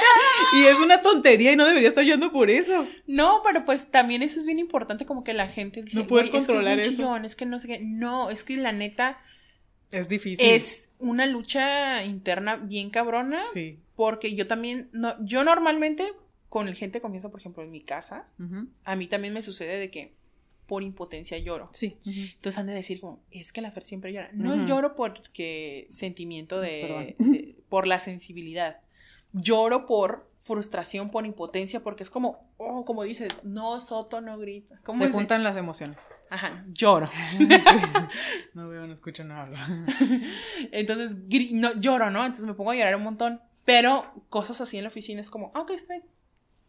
Y 0.55 0.65
es 0.65 0.79
una 0.79 1.01
tontería 1.01 1.51
y 1.51 1.55
no 1.55 1.65
debería 1.65 1.89
estar 1.89 2.03
yendo 2.03 2.31
por 2.31 2.49
eso. 2.49 2.85
No, 3.07 3.41
pero 3.43 3.63
pues 3.63 3.91
también 3.91 4.21
eso 4.21 4.39
es 4.39 4.45
bien 4.45 4.59
importante, 4.59 5.05
como 5.05 5.23
que 5.23 5.33
la 5.33 5.47
gente 5.47 5.81
dice, 5.81 5.99
no 5.99 6.07
puede 6.07 6.29
controlar 6.29 6.79
es 6.79 6.87
que 6.87 6.93
es 6.93 6.99
eso. 6.99 7.17
es 7.17 7.35
que 7.35 7.45
no 7.45 7.59
sé 7.59 7.67
qué. 7.67 7.79
No, 7.79 8.29
es 8.29 8.43
que 8.43 8.57
la 8.57 8.71
neta. 8.71 9.19
Es 9.91 10.09
difícil. 10.09 10.45
Es 10.45 10.91
una 10.99 11.25
lucha 11.25 12.03
interna 12.03 12.55
bien 12.55 12.89
cabrona. 12.89 13.43
Sí. 13.45 13.79
Porque 13.95 14.35
yo 14.35 14.47
también, 14.47 14.89
no, 14.91 15.15
yo 15.23 15.43
normalmente 15.43 16.11
con 16.49 16.67
gente 16.73 16.97
de 16.97 17.01
confianza, 17.01 17.29
por 17.31 17.39
ejemplo, 17.39 17.63
en 17.63 17.71
mi 17.71 17.81
casa, 17.81 18.27
a 18.83 18.95
mí 18.95 19.07
también 19.07 19.33
me 19.33 19.41
sucede 19.41 19.77
de 19.77 19.89
que 19.89 20.13
por 20.67 20.83
impotencia 20.83 21.37
lloro. 21.37 21.69
Sí. 21.73 21.97
Entonces 22.05 22.57
han 22.57 22.67
de 22.67 22.73
decir 22.73 22.99
como, 22.99 23.21
es 23.31 23.53
que 23.53 23.61
la 23.61 23.71
Fer 23.71 23.85
siempre 23.85 24.13
llora. 24.13 24.29
No 24.33 24.67
lloro 24.67 24.95
porque 24.95 25.87
sentimiento 25.89 26.59
de, 26.59 27.55
por 27.69 27.87
la 27.87 27.99
sensibilidad. 27.99 28.81
Lloro 29.33 29.85
por 29.85 30.29
frustración, 30.45 31.09
por 31.09 31.25
impotencia, 31.25 31.81
porque 31.81 32.03
es 32.03 32.11
como, 32.11 32.47
oh, 32.57 32.85
como 32.85 33.03
dices, 33.03 33.29
no 33.41 33.79
soto, 33.79 34.21
no 34.21 34.37
grita. 34.37 34.79
Se 34.95 35.11
juntan 35.11 35.43
las 35.43 35.57
emociones. 35.57 36.09
Ajá, 36.29 36.63
lloro. 36.71 37.09
No 38.53 38.69
veo, 38.69 38.87
no 38.87 38.93
escucho, 38.93 39.23
no 39.23 39.35
hablo. 39.35 39.57
Entonces, 40.71 41.17
no, 41.51 41.73
lloro, 41.79 42.11
¿no? 42.11 42.21
Entonces 42.21 42.45
me 42.45 42.53
pongo 42.53 42.71
a 42.71 42.75
llorar 42.75 42.95
un 42.95 43.03
montón. 43.03 43.41
Pero 43.65 44.13
cosas 44.29 44.61
así 44.61 44.77
en 44.77 44.83
la 44.83 44.89
oficina 44.89 45.19
es 45.19 45.31
como, 45.31 45.51
ah, 45.55 45.61
ok, 45.61 45.71
está 45.71 45.95
bien. 45.95 46.05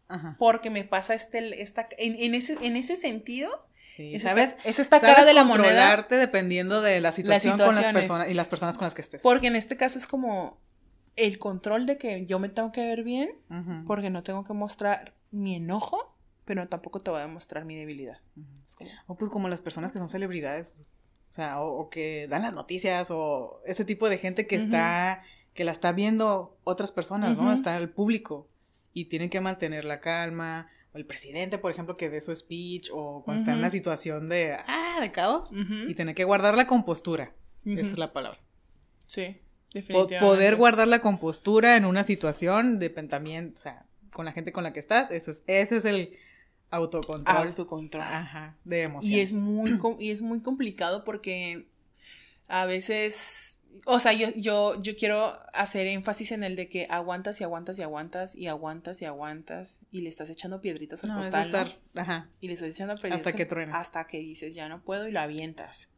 Ajá. 0.07 0.35
Porque 0.39 0.69
me 0.71 0.83
pasa 0.83 1.13
este, 1.13 1.61
esta, 1.61 1.87
en, 1.97 2.33
ese, 2.33 2.57
en 2.61 2.75
ese 2.75 2.95
sentido, 2.95 3.66
Sí, 3.95 4.19
¿sabes? 4.19 4.57
es 4.63 4.79
esta 4.79 4.99
cara 4.99 5.25
de 5.25 5.33
la 5.33 5.43
moneda. 5.43 6.05
dependiendo 6.09 6.81
de 6.81 7.01
la 7.01 7.11
situación 7.11 7.57
con 7.57 7.75
las 7.75 7.87
personas 7.87 8.29
y 8.29 8.33
las 8.33 8.47
personas 8.47 8.77
con 8.77 8.85
las 8.85 8.93
que 8.93 9.01
estés. 9.01 9.21
Porque 9.21 9.47
en 9.47 9.55
este 9.55 9.77
caso 9.77 9.97
es 9.97 10.05
como 10.05 10.59
el 11.15 11.39
control 11.39 11.85
de 11.85 11.97
que 11.97 12.25
yo 12.25 12.37
me 12.39 12.49
tengo 12.49 12.71
que 12.71 12.81
ver 12.81 13.03
bien, 13.03 13.31
porque 13.87 14.09
no 14.09 14.23
tengo 14.23 14.43
que 14.43 14.53
mostrar 14.53 15.15
mi 15.31 15.55
enojo, 15.55 16.15
pero 16.45 16.67
tampoco 16.67 17.01
te 17.01 17.11
voy 17.11 17.19
a 17.19 17.23
demostrar 17.23 17.65
mi 17.65 17.75
debilidad. 17.75 18.19
O 19.07 19.15
pues 19.15 19.31
como 19.31 19.49
las 19.49 19.61
personas 19.61 19.91
que 19.91 19.99
son 19.99 20.09
celebridades, 20.09 20.75
o 21.29 21.33
sea, 21.33 21.59
o, 21.61 21.89
que 21.89 22.27
dan 22.29 22.43
las 22.43 22.53
noticias, 22.53 23.09
o 23.09 23.61
ese 23.65 23.83
tipo 23.83 24.09
de 24.09 24.17
gente 24.17 24.47
que 24.47 24.55
está, 24.55 25.23
que 25.53 25.63
la 25.63 25.71
está 25.71 25.91
viendo 25.91 26.57
otras 26.63 26.91
personas, 26.91 27.35
¿no? 27.35 27.51
Está 27.51 27.77
el 27.77 27.89
público 27.89 28.47
y 28.93 29.05
tienen 29.05 29.29
que 29.29 29.41
mantener 29.41 29.85
la 29.85 29.99
calma, 29.99 30.69
el 30.97 31.05
presidente, 31.05 31.57
por 31.57 31.71
ejemplo, 31.71 31.95
que 31.97 32.09
dé 32.09 32.21
su 32.21 32.35
speech, 32.35 32.89
o 32.91 33.23
cuando 33.23 33.41
está 33.41 33.53
en 33.53 33.59
una 33.59 33.69
situación 33.69 34.29
de, 34.29 34.57
ah, 34.67 34.97
de 34.99 35.11
caos, 35.11 35.51
y 35.87 35.93
tiene 35.95 36.13
que 36.15 36.23
guardar 36.23 36.55
la 36.55 36.67
compostura. 36.67 37.33
Esa 37.65 37.91
es 37.91 37.97
la 37.97 38.13
palabra. 38.13 38.39
Sí. 39.05 39.37
Poder 40.19 40.55
guardar 40.55 40.87
la 40.87 41.01
compostura 41.01 41.77
en 41.77 41.85
una 41.85 42.03
situación 42.03 42.79
de 42.79 42.89
pensamiento, 42.89 43.59
o 43.59 43.61
sea, 43.61 43.85
con 44.11 44.25
la 44.25 44.31
gente 44.31 44.51
con 44.51 44.63
la 44.63 44.73
que 44.73 44.79
estás, 44.79 45.11
eso 45.11 45.31
es, 45.31 45.43
ese 45.47 45.77
es 45.77 45.85
el 45.85 46.17
autocontrol. 46.71 47.47
Autocontrol. 47.47 48.03
Ajá, 48.03 48.57
de 48.63 48.83
emociones. 48.83 49.17
Y 49.17 49.21
es 49.21 49.33
muy, 49.33 49.79
y 49.99 50.11
es 50.11 50.21
muy 50.21 50.41
complicado 50.41 51.03
porque 51.03 51.67
a 52.47 52.65
veces, 52.65 53.46
o 53.85 53.99
sea, 53.99 54.13
yo, 54.13 54.29
yo, 54.35 54.81
yo 54.81 54.95
quiero 54.95 55.39
hacer 55.53 55.87
énfasis 55.87 56.31
en 56.31 56.43
el 56.43 56.55
de 56.55 56.69
que 56.69 56.87
aguantas 56.89 57.39
y 57.41 57.43
aguantas 57.43 57.79
y 57.79 57.83
aguantas 57.83 58.35
y 58.35 58.47
aguantas 58.47 59.01
y 59.01 59.05
aguantas 59.05 59.79
y 59.91 60.01
le 60.01 60.09
estás 60.09 60.29
echando 60.29 60.61
piedritas 60.61 61.03
al 61.03 61.21
costal, 61.21 61.79
Ajá. 61.95 62.29
Y 62.39 62.47
le 62.47 62.53
estás 62.53 62.69
echando 62.69 62.95
piedritas. 62.95 63.19
Hasta 63.19 63.33
que 63.33 63.45
truena. 63.45 63.77
Hasta 63.77 64.07
que 64.07 64.19
dices, 64.19 64.55
ya 64.55 64.69
no 64.69 64.81
puedo 64.81 65.07
y 65.07 65.11
lo 65.11 65.19
avientas. 65.19 65.91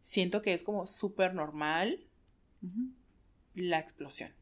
Siento 0.00 0.42
que 0.42 0.52
es 0.52 0.64
como 0.64 0.86
súper 0.86 1.34
normal 1.34 2.00
la 3.54 3.78
explosión. 3.78 4.32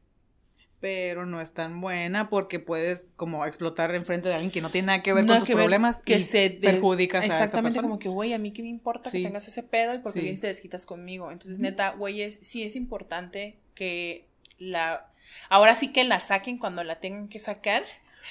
Pero 0.83 1.27
no 1.27 1.40
es 1.40 1.53
tan 1.53 1.81
buena 1.81 2.29
porque 2.29 2.59
puedes 2.59 3.07
como 3.14 3.47
explotar 3.47 3.95
enfrente 3.95 4.29
de 4.29 4.35
alguien 4.35 4.51
que 4.51 4.61
no 4.61 4.68
tiene 4.68 4.87
nada 4.87 5.03
que 5.03 5.12
ver 5.12 5.25
con 5.25 5.38
tus 5.38 5.49
problemas 5.49 6.03
que 6.03 6.18
se 6.18 6.51
perjudicas 6.51 7.23
a 7.23 7.27
Exactamente, 7.27 7.81
como 7.81 8.01
que, 8.01 8.09
güey, 8.09 8.33
a 8.33 8.38
mí 8.38 8.53
qué 8.53 8.62
me 8.62 8.68
importa 8.68 9.09
que 9.09 9.23
tengas 9.23 9.47
ese 9.47 9.62
pedo 9.62 9.95
y 9.95 9.99
porque 9.99 10.21
bien 10.21 10.40
te 10.40 10.49
desquitas 10.49 10.85
conmigo. 10.85 11.31
Entonces, 11.31 11.61
neta, 11.61 11.92
güey, 11.92 12.23
es, 12.23 12.40
sí 12.42 12.64
es 12.64 12.75
importante 12.75 13.59
que 13.77 14.27
la... 14.59 15.07
Ahora 15.49 15.77
sí 15.77 15.92
que 15.92 16.03
la 16.03 16.18
saquen 16.18 16.59
cuando 16.59 16.83
la 16.83 16.97
tengan 16.99 17.29
que 17.29 17.38
sacar. 17.38 17.85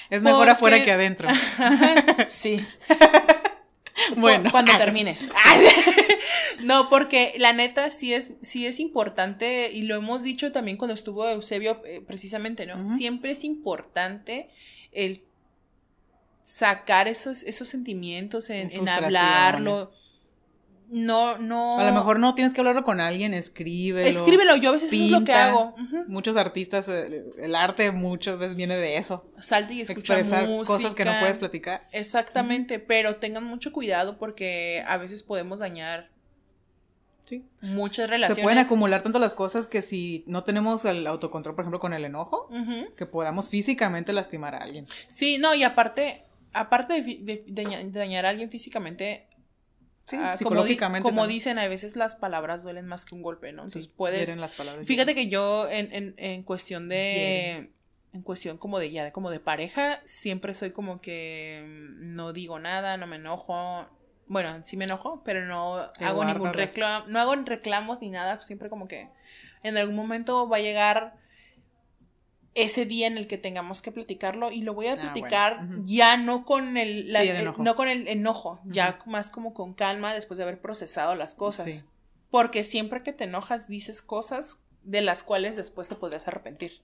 Es 0.10 0.22
mejor 0.22 0.50
afuera 0.50 0.84
que 0.84 0.92
adentro. 0.92 1.30
sí. 2.28 2.68
bueno. 4.18 4.52
Cuando 4.52 4.78
termines. 4.78 5.30
No, 6.64 6.90
porque 6.90 7.34
la 7.40 7.54
neta 7.54 7.90
sí 7.90 8.14
es, 8.14 8.36
sí 8.42 8.68
es 8.68 8.80
importante, 8.80 9.72
y 9.72 9.82
lo 9.82 9.96
hemos 9.96 10.22
dicho 10.22 10.52
también 10.52 10.78
cuando 10.78 10.94
estuvo 10.94 11.28
Eusebio, 11.28 11.82
eh, 11.86 12.04
precisamente, 12.06 12.68
¿no? 12.68 12.88
Siempre 12.88 13.32
es 13.32 13.44
importante 13.44 14.50
el 14.92 15.24
sacar 16.44 17.08
esos, 17.08 17.42
esos 17.44 17.68
sentimientos 17.68 18.52
en, 18.52 18.72
en 18.72 18.88
hablarlo. 18.88 19.92
No, 20.92 21.38
no. 21.38 21.80
A 21.80 21.84
lo 21.86 21.94
mejor 21.94 22.20
no 22.20 22.36
tienes 22.36 22.54
que 22.54 22.62
hablarlo 22.62 22.84
con 22.84 23.00
alguien, 23.00 23.34
escríbelo. 23.34 24.08
Escríbelo, 24.08 24.56
yo 24.58 24.70
a 24.70 24.74
veces 24.74 24.92
es 24.92 25.10
lo 25.10 25.24
que 25.24 25.34
hago. 25.34 25.74
Muchos 26.08 26.36
artistas, 26.38 26.90
eh, 26.90 27.24
el 27.40 27.56
arte 27.56 27.92
muchas 27.92 28.38
veces 28.38 28.56
viene 28.56 28.76
de 28.76 28.98
eso. 28.98 29.26
Salte 29.40 29.74
y 29.74 29.82
escucha 29.82 30.20
Expresar 30.20 30.48
cosas 30.66 30.94
que 30.94 31.06
no 31.06 31.14
puedes 31.20 31.40
platicar. 31.40 31.88
Exactamente, 31.92 32.80
pero 32.80 33.16
tengan 33.16 33.44
mucho 33.44 33.72
cuidado 33.72 34.18
porque 34.18 34.84
a 34.86 34.98
veces 34.98 35.24
podemos 35.24 35.60
dañar 35.60 36.10
Muchas 37.62 38.10
relaciones. 38.10 38.38
Se 38.38 38.44
pueden 38.44 38.60
acumular 38.60 39.04
tanto 39.04 39.20
las 39.20 39.34
cosas 39.34 39.68
que 39.68 39.82
si 39.82 40.24
no 40.28 40.44
tenemos 40.44 40.86
el 40.86 41.08
autocontrol, 41.08 41.56
por 41.56 41.64
ejemplo, 41.64 41.80
con 41.80 41.94
el 41.94 42.04
enojo, 42.04 42.50
que 42.98 43.06
podamos 43.06 43.50
físicamente 43.50 44.14
lastimar 44.14 44.56
a 44.56 44.60
alguien. 44.60 44.86
Sí, 45.08 45.38
no, 45.38 45.54
y 45.54 45.64
aparte, 45.64 46.24
aparte 46.54 47.02
de, 47.02 47.44
dañar 47.92 48.26
a 48.26 48.30
alguien 48.30 48.50
físicamente, 48.50 49.28
ah, 50.20 50.36
psicológicamente. 50.38 51.08
Como, 51.08 51.28
dicen, 51.28 51.60
a 51.60 51.68
veces 51.68 51.96
las 51.96 52.16
palabras 52.16 52.64
duelen 52.64 52.88
más 52.88 53.06
que 53.06 53.16
un 53.16 53.22
golpe, 53.22 53.52
¿no? 53.52 53.64
Entonces 53.64 53.88
puedes. 53.88 54.36
Las 54.38 54.54
palabras 54.54 54.88
fíjate 54.88 55.16
que 55.16 55.30
yo, 55.30 55.70
en, 55.70 55.94
en, 55.94 56.14
en 56.18 56.44
cuestión 56.44 56.90
de. 56.90 57.72
En 58.14 58.24
cuestión 58.24 58.58
como 58.58 58.78
de 58.78 58.92
ya, 58.92 59.12
como 59.14 59.30
de 59.30 59.40
pareja, 59.40 60.02
siempre 60.04 60.54
soy 60.54 60.72
como 60.72 61.00
que 61.00 61.64
no 61.66 62.34
digo 62.34 62.60
nada, 62.60 62.98
no 62.98 63.08
me 63.08 63.16
enojo, 63.16 63.88
bueno, 64.28 64.64
sí 64.64 64.76
me 64.76 64.84
enojo, 64.84 65.22
pero 65.24 65.46
no 65.46 65.90
hago 66.00 66.26
ningún 66.26 66.52
reclamo, 66.52 67.06
no 67.08 67.20
hago 67.22 67.36
reclamos 67.36 68.02
ni 68.02 68.10
nada, 68.10 68.42
siempre 68.42 68.70
como 68.70 68.90
que 68.90 69.08
en 69.64 69.78
algún 69.78 69.96
momento 69.96 70.48
va 70.48 70.58
a 70.58 70.62
llegar 70.62 71.21
ese 72.54 72.86
día 72.86 73.08
en 73.08 73.18
el 73.18 73.28
que 73.28 73.38
tengamos 73.38 73.82
que 73.82 73.92
platicarlo 73.92 74.52
y 74.52 74.62
lo 74.62 74.74
voy 74.74 74.88
a 74.88 74.94
ah, 74.94 74.98
platicar 74.98 75.68
ya 75.86 76.18
no 76.18 76.44
con 76.46 76.78
el, 76.78 77.14
no 77.58 77.76
con 77.76 77.88
el 77.88 78.08
enojo, 78.08 78.60
ya 78.66 79.00
más 79.06 79.30
como 79.30 79.54
con 79.54 79.74
calma 79.74 80.14
después 80.14 80.38
de 80.38 80.44
haber 80.44 80.60
procesado 80.60 81.16
las 81.16 81.36
cosas. 81.36 81.90
Porque 82.30 82.64
siempre 82.64 83.04
que 83.04 83.14
te 83.14 83.26
enojas 83.26 83.68
dices 83.68 84.02
cosas 84.02 84.60
de 84.84 85.02
las 85.02 85.24
cuales 85.24 85.56
después 85.56 85.88
te 85.88 85.96
podrías 85.96 86.28
arrepentir. 86.28 86.82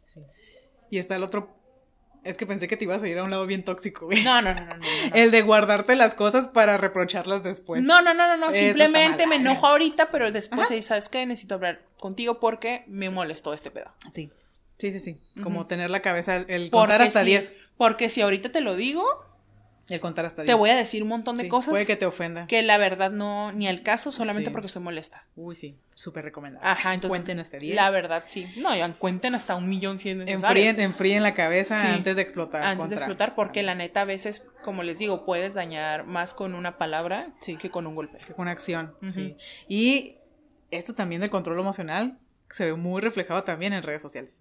Y 0.90 1.00
está 1.00 1.16
el 1.16 1.24
otro 1.24 1.58
es 2.28 2.36
que 2.36 2.46
pensé 2.46 2.68
que 2.68 2.76
te 2.76 2.84
ibas 2.84 3.02
a 3.02 3.08
ir 3.08 3.18
a 3.20 3.24
un 3.24 3.32
lado 3.32 3.46
bien 3.46 3.64
tóxico, 3.64 4.08
güey. 4.08 4.22
No, 4.24 4.42
no, 4.42 4.54
no, 4.54 4.66
no. 4.66 4.76
El 5.14 5.32
de 5.32 5.42
guardarte 5.44 5.96
las 5.96 6.14
cosas 6.14 6.50
para 6.50 6.78
reprocharlas 6.78 7.42
después. 7.42 7.82
No, 7.84 8.02
no, 8.02 8.14
no, 8.14 8.28
no, 8.28 8.36
no. 8.36 8.52
Simplemente 8.52 9.28
me 9.28 9.38
enojo 9.38 9.66
ahorita, 9.68 10.12
pero 10.12 10.30
después, 10.32 10.68
¿sabes 10.84 11.08
qué? 11.08 11.26
Necesito 11.26 11.56
hablar 11.56 11.82
contigo 11.98 12.40
porque 12.42 12.84
me 12.88 13.10
molestó 13.10 13.54
este 13.54 13.72
pedo. 13.72 13.94
Sí. 14.12 14.30
Sí, 14.78 14.92
sí, 14.92 15.00
sí. 15.00 15.20
Como 15.42 15.66
tener 15.68 15.90
la 15.90 16.02
cabeza, 16.02 16.38
el 16.38 16.70
contar 16.70 17.02
hasta 17.02 17.24
10. 17.24 17.58
porque 17.78 18.10
si 18.10 18.22
ahorita 18.22 18.52
te 18.52 18.62
lo 18.62 18.76
digo, 18.76 19.04
el 19.90 20.00
contar 20.02 20.26
hasta 20.26 20.44
10. 20.44 20.54
Te 20.54 20.54
voy 20.54 20.70
a 20.70 20.76
decir 20.76 21.02
un 21.02 21.10
montón 21.10 21.38
de 21.38 21.48
cosas. 21.48 21.72
Puede 21.72 21.86
que 21.86 21.96
te 21.96 22.06
ofenda. 22.06 22.46
Que 22.46 22.62
la 22.62 22.78
verdad 22.78 23.10
no, 23.10 23.52
ni 23.54 23.68
al 23.68 23.84
caso, 23.84 24.12
solamente 24.12 24.52
porque 24.52 24.68
estoy 24.68 24.84
molesta. 24.84 25.26
Uy, 25.36 25.56
sí, 25.56 25.78
súper 25.94 26.26
recomendable. 26.26 26.68
Ajá, 26.68 26.94
entonces. 26.94 27.10
Cuenten 27.10 27.40
hasta 27.40 27.58
10. 27.58 27.76
La 27.76 27.90
verdad, 27.90 28.24
sí. 28.28 28.48
No, 28.58 28.76
ya 28.76 28.92
cuenten 28.94 29.34
hasta 29.34 29.56
un 29.56 29.70
millón 29.70 29.98
si 29.98 30.10
es 30.10 30.18
necesario. 30.18 30.64
Enfríen, 30.64 30.80
enfríen 30.82 31.24
la 31.24 31.34
cabeza 31.34 31.94
antes 31.94 32.16
de 32.16 32.22
explotar. 32.22 32.64
Antes 32.64 32.90
de 32.90 32.96
explotar, 32.98 33.34
porque 33.34 33.64
la 33.64 33.76
neta, 33.76 34.02
a 34.02 34.06
veces, 34.06 34.50
como 34.64 34.84
les 34.84 35.00
digo, 35.00 35.26
puedes 35.26 35.54
dañar 35.54 36.06
más 36.06 36.34
con 36.34 36.54
una 36.54 36.78
palabra 36.78 37.34
que 37.42 37.72
con 37.72 37.88
un 37.88 37.96
golpe. 37.96 38.20
Que 38.20 38.34
con 38.34 38.48
acción, 38.48 38.96
sí. 39.08 39.38
Y 39.68 40.18
esto 40.70 40.94
también 40.94 41.22
del 41.22 41.30
control 41.30 41.60
emocional 41.60 42.20
se 42.50 42.66
ve 42.66 42.74
muy 42.76 43.02
reflejado 43.02 43.44
también 43.44 43.74
en 43.74 43.84
redes 43.84 44.02
sociales. 44.02 44.38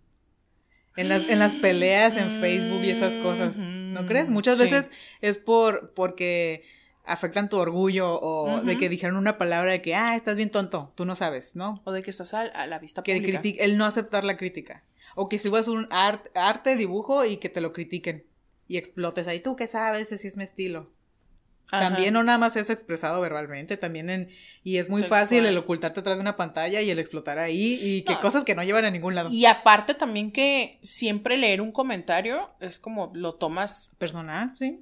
En 0.96 1.08
las, 1.08 1.28
en 1.28 1.38
las 1.38 1.56
peleas 1.56 2.16
en 2.16 2.30
Facebook 2.30 2.82
y 2.82 2.90
esas 2.90 3.14
cosas, 3.16 3.58
¿no 3.58 4.06
crees? 4.06 4.28
Muchas 4.28 4.58
veces 4.58 4.90
es 5.20 5.38
por 5.38 5.92
porque 5.94 6.64
afectan 7.06 7.48
tu 7.48 7.56
orgullo 7.56 8.20
o 8.20 8.60
de 8.62 8.76
que 8.76 8.88
dijeron 8.88 9.16
una 9.16 9.38
palabra 9.38 9.72
de 9.72 9.80
que, 9.80 9.94
ah, 9.94 10.16
estás 10.16 10.36
bien 10.36 10.50
tonto, 10.50 10.92
tú 10.96 11.04
no 11.04 11.14
sabes, 11.14 11.54
¿no? 11.54 11.80
O 11.84 11.92
de 11.92 12.02
que 12.02 12.10
estás 12.10 12.34
a, 12.34 12.66
la 12.66 12.78
vista 12.78 13.02
que 13.02 13.16
pública. 13.16 13.40
El 13.58 13.78
no 13.78 13.86
aceptar 13.86 14.24
la 14.24 14.36
crítica. 14.36 14.82
O 15.14 15.28
que 15.28 15.38
subas 15.38 15.68
un 15.68 15.88
arte, 15.90 16.76
dibujo 16.76 17.24
y 17.24 17.38
que 17.38 17.48
te 17.48 17.60
lo 17.60 17.72
critiquen 17.72 18.26
y 18.68 18.76
explotes 18.76 19.28
ahí, 19.28 19.40
tú 19.40 19.54
qué 19.54 19.68
sabes, 19.68 20.02
ese 20.02 20.18
sí 20.18 20.28
es 20.28 20.36
mi 20.36 20.44
estilo. 20.44 20.90
También 21.70 22.14
no 22.14 22.22
nada 22.22 22.38
más 22.38 22.56
es 22.56 22.70
expresado 22.70 23.20
verbalmente, 23.20 23.76
también 23.76 24.08
en... 24.08 24.28
Y 24.62 24.78
es 24.78 24.88
muy 24.88 25.02
fácil 25.02 25.44
el 25.46 25.58
ocultarte 25.58 26.00
atrás 26.00 26.16
de 26.16 26.20
una 26.20 26.36
pantalla 26.36 26.80
y 26.80 26.90
el 26.90 26.98
explotar 26.98 27.38
ahí 27.38 27.78
y 27.80 28.02
que 28.02 28.16
cosas 28.18 28.44
que 28.44 28.54
no 28.54 28.62
llevan 28.62 28.84
a 28.84 28.90
ningún 28.90 29.14
lado. 29.14 29.30
Y 29.30 29.46
aparte 29.46 29.94
también 29.94 30.30
que 30.30 30.78
siempre 30.82 31.36
leer 31.36 31.60
un 31.60 31.72
comentario 31.72 32.50
es 32.60 32.78
como 32.78 33.10
lo 33.14 33.34
tomas... 33.34 33.90
Personal, 33.98 34.52
sí. 34.56 34.80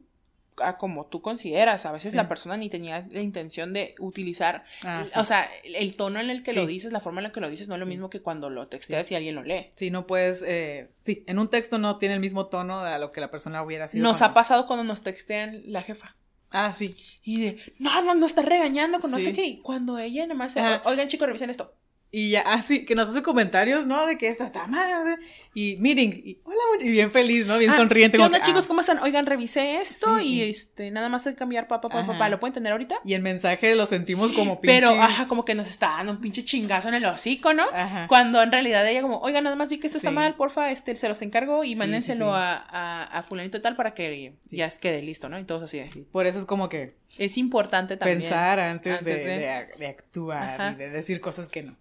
a 0.58 0.76
como 0.76 1.06
tú 1.06 1.22
consideras. 1.22 1.86
A 1.86 1.92
veces 1.92 2.14
la 2.14 2.28
persona 2.28 2.58
ni 2.58 2.68
tenía 2.68 3.02
la 3.10 3.22
intención 3.22 3.72
de 3.72 3.94
utilizar, 3.98 4.64
ah, 4.84 5.06
o 5.16 5.24
sea, 5.24 5.48
el 5.64 5.96
tono 5.96 6.20
en 6.20 6.28
el 6.28 6.42
que 6.42 6.52
lo 6.52 6.66
dices, 6.66 6.92
la 6.92 7.00
forma 7.00 7.20
en 7.20 7.24
la 7.24 7.32
que 7.32 7.40
lo 7.40 7.48
dices 7.48 7.68
no 7.68 7.76
es 7.76 7.80
lo 7.80 7.86
mismo 7.86 8.10
que 8.10 8.20
cuando 8.20 8.50
lo 8.50 8.68
texteas 8.68 9.10
y 9.10 9.14
alguien 9.14 9.36
lo 9.36 9.42
lee. 9.42 9.70
Sí, 9.74 9.90
no 9.90 10.06
puedes, 10.06 10.44
eh, 10.46 10.90
sí, 11.02 11.24
en 11.26 11.38
un 11.38 11.48
texto 11.48 11.78
no 11.78 11.96
tiene 11.96 12.14
el 12.14 12.20
mismo 12.20 12.46
tono 12.46 12.80
a 12.80 12.98
lo 12.98 13.10
que 13.10 13.22
la 13.22 13.30
persona 13.30 13.62
hubiera 13.62 13.88
sido. 13.88 14.02
Nos 14.02 14.20
ha 14.20 14.34
pasado 14.34 14.66
cuando 14.66 14.84
nos 14.84 15.02
textean 15.02 15.62
la 15.64 15.82
jefa. 15.82 16.16
Ah, 16.56 16.72
sí. 16.72 16.94
Y 17.24 17.40
de, 17.40 17.74
no, 17.80 18.00
no, 18.02 18.14
no 18.14 18.26
está 18.26 18.40
regañando 18.42 19.00
con 19.00 19.10
no 19.10 19.18
sé 19.18 19.32
qué. 19.32 19.44
Y 19.44 19.60
cuando 19.60 19.98
ella 19.98 20.22
nada 20.22 20.38
más, 20.38 20.56
oigan 20.84 21.08
chicos, 21.08 21.26
revisen 21.26 21.50
esto. 21.50 21.74
Y 22.16 22.30
ya, 22.30 22.42
así, 22.42 22.84
que 22.84 22.94
nos 22.94 23.08
hace 23.08 23.24
comentarios, 23.24 23.88
¿no? 23.88 24.06
De 24.06 24.16
que 24.16 24.28
esto 24.28 24.44
está 24.44 24.68
mal, 24.68 25.18
y 25.52 25.76
meeting, 25.80 26.10
y 26.10 26.38
hola, 26.44 26.60
y 26.78 26.88
bien 26.92 27.10
feliz, 27.10 27.48
¿no? 27.48 27.58
Bien 27.58 27.72
ah, 27.72 27.76
sonriente. 27.76 28.16
¿Qué 28.16 28.22
onda, 28.22 28.40
chicos? 28.40 28.62
Ah". 28.62 28.68
¿Cómo 28.68 28.82
están? 28.82 29.00
Oigan, 29.00 29.26
revisé 29.26 29.80
esto 29.80 30.20
y 30.20 30.42
este, 30.42 30.92
nada 30.92 31.08
más 31.08 31.26
hay 31.26 31.32
que 31.32 31.40
cambiar 31.40 31.66
papá, 31.66 31.88
papá, 31.88 32.06
papá, 32.06 32.28
¿lo 32.28 32.38
pueden 32.38 32.54
tener 32.54 32.70
ahorita? 32.70 33.00
Y 33.04 33.14
el 33.14 33.22
mensaje 33.22 33.74
lo 33.74 33.86
sentimos 33.86 34.30
como 34.30 34.60
pinche. 34.60 34.76
Pero, 34.76 34.90
ajá, 34.90 35.26
como 35.26 35.44
que 35.44 35.56
nos 35.56 35.66
está 35.66 35.88
dando 35.88 36.12
un 36.12 36.20
pinche 36.20 36.44
chingazo 36.44 36.86
en 36.86 36.94
el 36.94 37.04
hocico, 37.04 37.52
¿no? 37.52 37.64
Ajá. 37.72 38.06
Cuando 38.06 38.40
en 38.40 38.52
realidad 38.52 38.88
ella 38.88 39.02
como, 39.02 39.18
oiga, 39.18 39.40
nada 39.40 39.56
más 39.56 39.68
vi 39.68 39.78
que 39.78 39.88
esto 39.88 39.98
está 39.98 40.12
mal, 40.12 40.36
porfa, 40.36 40.70
este, 40.70 40.94
se 40.94 41.08
los 41.08 41.20
encargo 41.20 41.64
y 41.64 41.74
mándenselo 41.74 42.32
a, 42.32 42.54
a, 42.54 43.02
a, 43.02 43.22
fulanito 43.24 43.60
tal 43.60 43.74
para 43.74 43.92
que 43.92 44.34
ya 44.52 44.68
quede 44.70 45.02
listo, 45.02 45.28
¿no? 45.28 45.36
Y 45.36 45.42
todos 45.42 45.64
así 45.64 45.80
de. 45.80 46.04
Por 46.12 46.28
eso 46.28 46.38
es 46.38 46.44
como 46.44 46.68
que. 46.68 46.94
Es 47.18 47.38
importante 47.38 47.96
también. 47.96 48.20
Pensar 48.20 48.60
antes, 48.60 49.04
de, 49.04 49.66
de, 49.76 49.86
actuar 49.88 50.74
y 50.74 50.76
de 50.76 50.90
decir 50.90 51.20
cosas 51.20 51.48
que 51.48 51.64
no. 51.64 51.76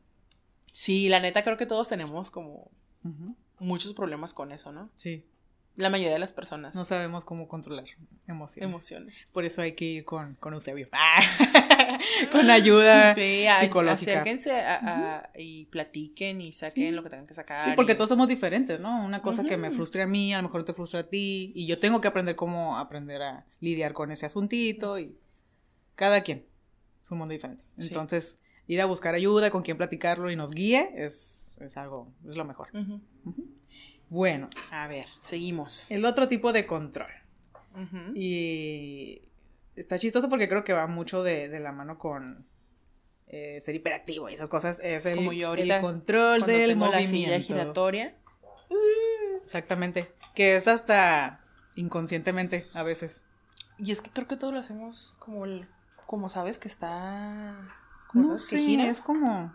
Sí, 0.73 1.07
la 1.07 1.19
neta 1.19 1.43
creo 1.43 1.55
que 1.55 1.67
todos 1.67 1.87
tenemos 1.87 2.31
como 2.31 2.71
muchos 3.59 3.93
problemas 3.93 4.33
con 4.33 4.51
eso, 4.51 4.71
¿no? 4.71 4.89
Sí. 4.95 5.23
La 5.75 5.91
mayoría 5.91 6.13
de 6.13 6.19
las 6.19 6.33
personas. 6.33 6.73
No 6.73 6.83
sabemos 6.83 7.25
cómo 7.25 7.47
controlar 7.47 7.85
emociones. 8.27 8.67
Emociones. 8.67 9.27
Por 9.31 9.45
eso 9.45 9.61
hay 9.61 9.73
que 9.73 9.85
ir 9.85 10.05
con, 10.05 10.33
con 10.39 10.55
Eusebio. 10.55 10.89
con 12.31 12.49
ayuda 12.49 13.13
sí, 13.13 13.45
psicológica. 13.61 14.21
Acérquense 14.21 14.63
y 15.37 15.65
platiquen 15.65 16.41
y 16.41 16.53
saquen 16.53 16.95
lo 16.95 17.03
que 17.03 17.11
tengan 17.11 17.27
que 17.27 17.35
sacar. 17.35 17.69
Sí, 17.69 17.75
porque 17.75 17.93
todos 17.93 18.09
somos 18.09 18.27
diferentes, 18.27 18.79
¿no? 18.79 19.05
Una 19.05 19.21
cosa 19.21 19.43
que 19.43 19.57
me 19.57 19.69
frustre 19.69 20.01
a 20.01 20.07
mí, 20.07 20.33
a 20.33 20.37
lo 20.37 20.43
mejor 20.43 20.65
te 20.65 20.73
frustra 20.73 21.01
a 21.01 21.03
ti. 21.03 21.51
Y 21.53 21.67
yo 21.67 21.77
tengo 21.77 22.01
que 22.01 22.07
aprender 22.07 22.35
cómo 22.35 22.79
aprender 22.79 23.21
a 23.21 23.45
lidiar 23.59 23.93
con 23.93 24.11
ese 24.11 24.25
asuntito. 24.25 24.97
Y 24.97 25.15
cada 25.93 26.21
quien 26.21 26.47
es 27.03 27.11
un 27.11 27.19
mundo 27.19 27.31
diferente. 27.31 27.63
Entonces 27.77 28.42
ir 28.67 28.81
a 28.81 28.85
buscar 28.85 29.15
ayuda, 29.15 29.51
con 29.51 29.61
quien 29.61 29.77
platicarlo 29.77 30.31
y 30.31 30.35
nos 30.35 30.51
guíe, 30.51 30.91
es, 30.95 31.59
algo, 31.75 32.11
es 32.27 32.35
lo 32.35 32.45
mejor. 32.45 32.69
Bueno. 34.09 34.49
A 34.71 34.87
ver, 34.87 35.07
seguimos. 35.19 35.89
El 35.91 36.05
otro 36.05 36.27
tipo 36.27 36.53
de 36.53 36.65
control. 36.65 37.11
Y 38.13 39.23
está 39.75 39.97
chistoso 39.97 40.29
porque 40.29 40.47
creo 40.47 40.63
que 40.63 40.73
va 40.73 40.85
mucho 40.85 41.23
de, 41.23 41.47
la 41.59 41.71
mano 41.71 41.97
con 41.97 42.45
eh, 43.27 43.59
ser 43.59 43.73
hiperactivo 43.73 44.29
y 44.29 44.35
esas 44.35 44.47
cosas. 44.47 44.79
Es 44.83 45.05
el, 45.07 45.17
control 45.81 46.45
del 46.45 46.77
movimiento. 46.77 47.47
giratoria. 47.47 48.15
Exactamente. 49.43 50.11
Que 50.35 50.55
es 50.55 50.67
hasta 50.67 51.43
inconscientemente 51.75 52.67
a 52.73 52.83
veces. 52.83 53.23
Y 53.79 53.91
es 53.91 54.01
que 54.01 54.11
creo 54.11 54.27
que 54.27 54.35
todos 54.35 54.53
lo 54.53 54.59
hacemos 54.59 55.15
como, 55.17 55.45
como 56.05 56.29
sabes 56.29 56.59
que 56.59 56.67
está 56.67 57.75
no 58.13 58.37
sé, 58.37 58.89
es 58.89 59.01
como... 59.01 59.53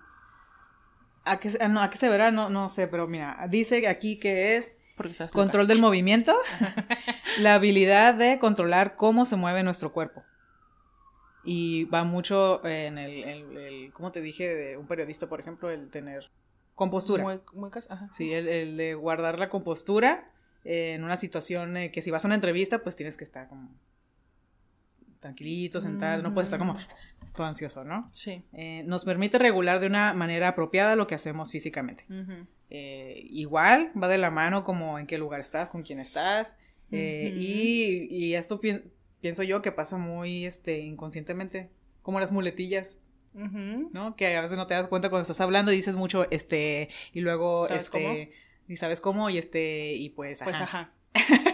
¿A 1.25 1.39
qué, 1.39 1.51
no, 1.69 1.83
¿A 1.83 1.91
qué 1.91 1.99
se 1.99 2.09
verá? 2.09 2.31
No, 2.31 2.49
no 2.49 2.69
sé, 2.69 2.89
pero 2.89 3.07
mira, 3.07 3.47
dice 3.51 3.87
aquí 3.87 4.19
que 4.19 4.57
es 4.57 4.79
control 5.33 5.67
del 5.67 5.81
movimiento, 5.81 6.35
la 7.41 7.55
habilidad 7.55 8.15
de 8.15 8.39
controlar 8.39 8.97
cómo 8.97 9.27
se 9.27 9.37
mueve 9.37 9.63
nuestro 9.63 9.93
cuerpo. 9.93 10.25
Y 11.45 11.85
va 11.85 12.05
mucho 12.05 12.65
en 12.67 12.99
el, 12.99 13.25
el, 13.57 13.93
¿cómo 13.93 14.13
te 14.13 14.21
dije? 14.21 14.55
De 14.55 14.77
un 14.77 14.87
periodista, 14.87 15.29
por 15.29 15.41
ejemplo, 15.41 15.71
el 15.71 15.89
tener 15.89 16.31
compostura. 16.75 17.41
Sí, 18.13 18.33
el, 18.33 18.77
de 18.77 18.95
guardar 18.95 19.39
la 19.39 19.49
compostura 19.49 20.31
en 20.65 21.05
una 21.05 21.17
situación 21.17 21.77
eh, 21.77 21.91
que 21.91 22.03
si 22.03 22.11
vas 22.11 22.25
a 22.25 22.29
una 22.29 22.35
entrevista, 22.35 22.83
pues 22.83 22.97
tienes 22.97 23.17
que 23.17 23.25
estar 23.25 23.49
como 23.49 23.71
tranquilito, 25.21 25.81
sentado, 25.81 26.23
no 26.23 26.35
puedes 26.35 26.47
estar 26.47 26.59
como 26.59 26.77
todo 27.35 27.47
ansioso, 27.47 27.85
¿no? 27.85 28.07
Sí. 28.13 28.43
Eh, 28.53 28.83
nos 28.87 29.05
permite 29.05 29.39
regular 29.39 29.81
de 29.81 29.87
una 29.87 30.15
manera 30.15 30.49
apropiada 30.49 30.97
lo 30.97 31.07
que 31.07 31.15
hacemos 31.15 31.51
físicamente. 31.51 32.05
Eh, 32.71 33.27
igual 33.31 33.93
va 34.01 34.09
de 34.09 34.19
la 34.19 34.31
mano 34.31 34.65
como 34.65 34.99
en 34.99 35.07
qué 35.07 35.19
lugar 35.19 35.41
estás, 35.41 35.71
con 35.71 35.83
quién 35.83 35.99
estás. 36.01 36.57
Eh, 36.91 37.35
y, 37.37 38.35
esto 38.35 38.61
pienso 39.21 39.43
yo 39.43 39.63
que 39.63 39.73
pasa 39.73 39.99
muy 39.99 40.47
este, 40.47 40.81
inconscientemente, 40.81 41.71
como 42.03 42.21
las 42.21 42.33
muletillas. 42.33 42.99
¿No? 43.35 44.17
Que 44.17 44.37
a 44.37 44.43
veces 44.43 44.57
no 44.57 44.67
te 44.67 44.75
das 44.75 44.89
cuenta 44.89 45.11
cuando 45.11 45.23
estás 45.23 45.41
hablando 45.41 45.73
y 45.73 45.77
dices 45.77 45.95
mucho, 45.95 46.29
este, 46.31 46.89
y 47.13 47.21
luego, 47.21 47.69
este, 47.69 48.33
y 48.67 48.77
sabes 48.77 49.01
cómo, 49.01 49.31
y 49.31 49.39
este, 49.39 49.95
y 49.95 50.09
pues, 50.09 50.41
pues 50.43 50.59
ajá. 50.59 50.93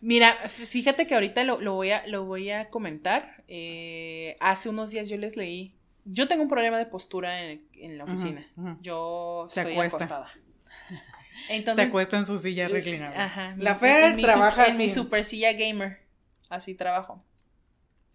Mira, 0.00 0.32
fíjate 0.48 1.06
que 1.06 1.14
ahorita 1.14 1.44
lo, 1.44 1.74
voy, 1.74 1.90
a, 1.90 2.06
lo 2.06 2.24
voy 2.24 2.50
a 2.50 2.70
comentar. 2.70 3.44
Eh, 3.48 4.36
hace 4.40 4.68
unos 4.68 4.90
días 4.90 5.08
yo 5.08 5.16
les 5.18 5.36
leí. 5.36 5.74
Yo 6.04 6.28
tengo 6.28 6.42
un 6.42 6.48
problema 6.48 6.78
de 6.78 6.86
postura 6.86 7.42
en, 7.42 7.98
la 7.98 8.04
oficina. 8.04 8.46
Yo 8.80 9.48
estoy 9.48 9.78
acostada. 9.78 10.30
Entonces, 11.48 11.84
Se 11.84 11.88
acuesta 11.88 12.16
en 12.16 12.26
su 12.26 12.38
silla 12.38 12.68
reclinada. 12.68 13.24
Ajá. 13.24 13.54
La 13.58 13.74
Fer 13.74 14.16
trabaja 14.16 14.66
en 14.66 14.76
mi 14.76 14.88
super 14.88 15.24
silla 15.24 15.52
gamer. 15.52 16.00
Así 16.48 16.74
trabajo. 16.74 17.22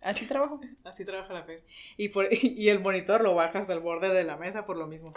Así 0.01 0.25
trabajo. 0.25 0.59
Así 0.83 1.05
trabaja 1.05 1.33
la 1.33 1.43
Fer. 1.43 1.63
Y, 1.97 2.09
por, 2.09 2.27
y 2.31 2.69
el 2.69 2.79
monitor 2.79 3.21
lo 3.21 3.35
bajas 3.35 3.69
al 3.69 3.79
borde 3.79 4.09
de 4.09 4.23
la 4.23 4.37
mesa 4.37 4.65
por 4.65 4.77
lo 4.77 4.87
mismo. 4.87 5.13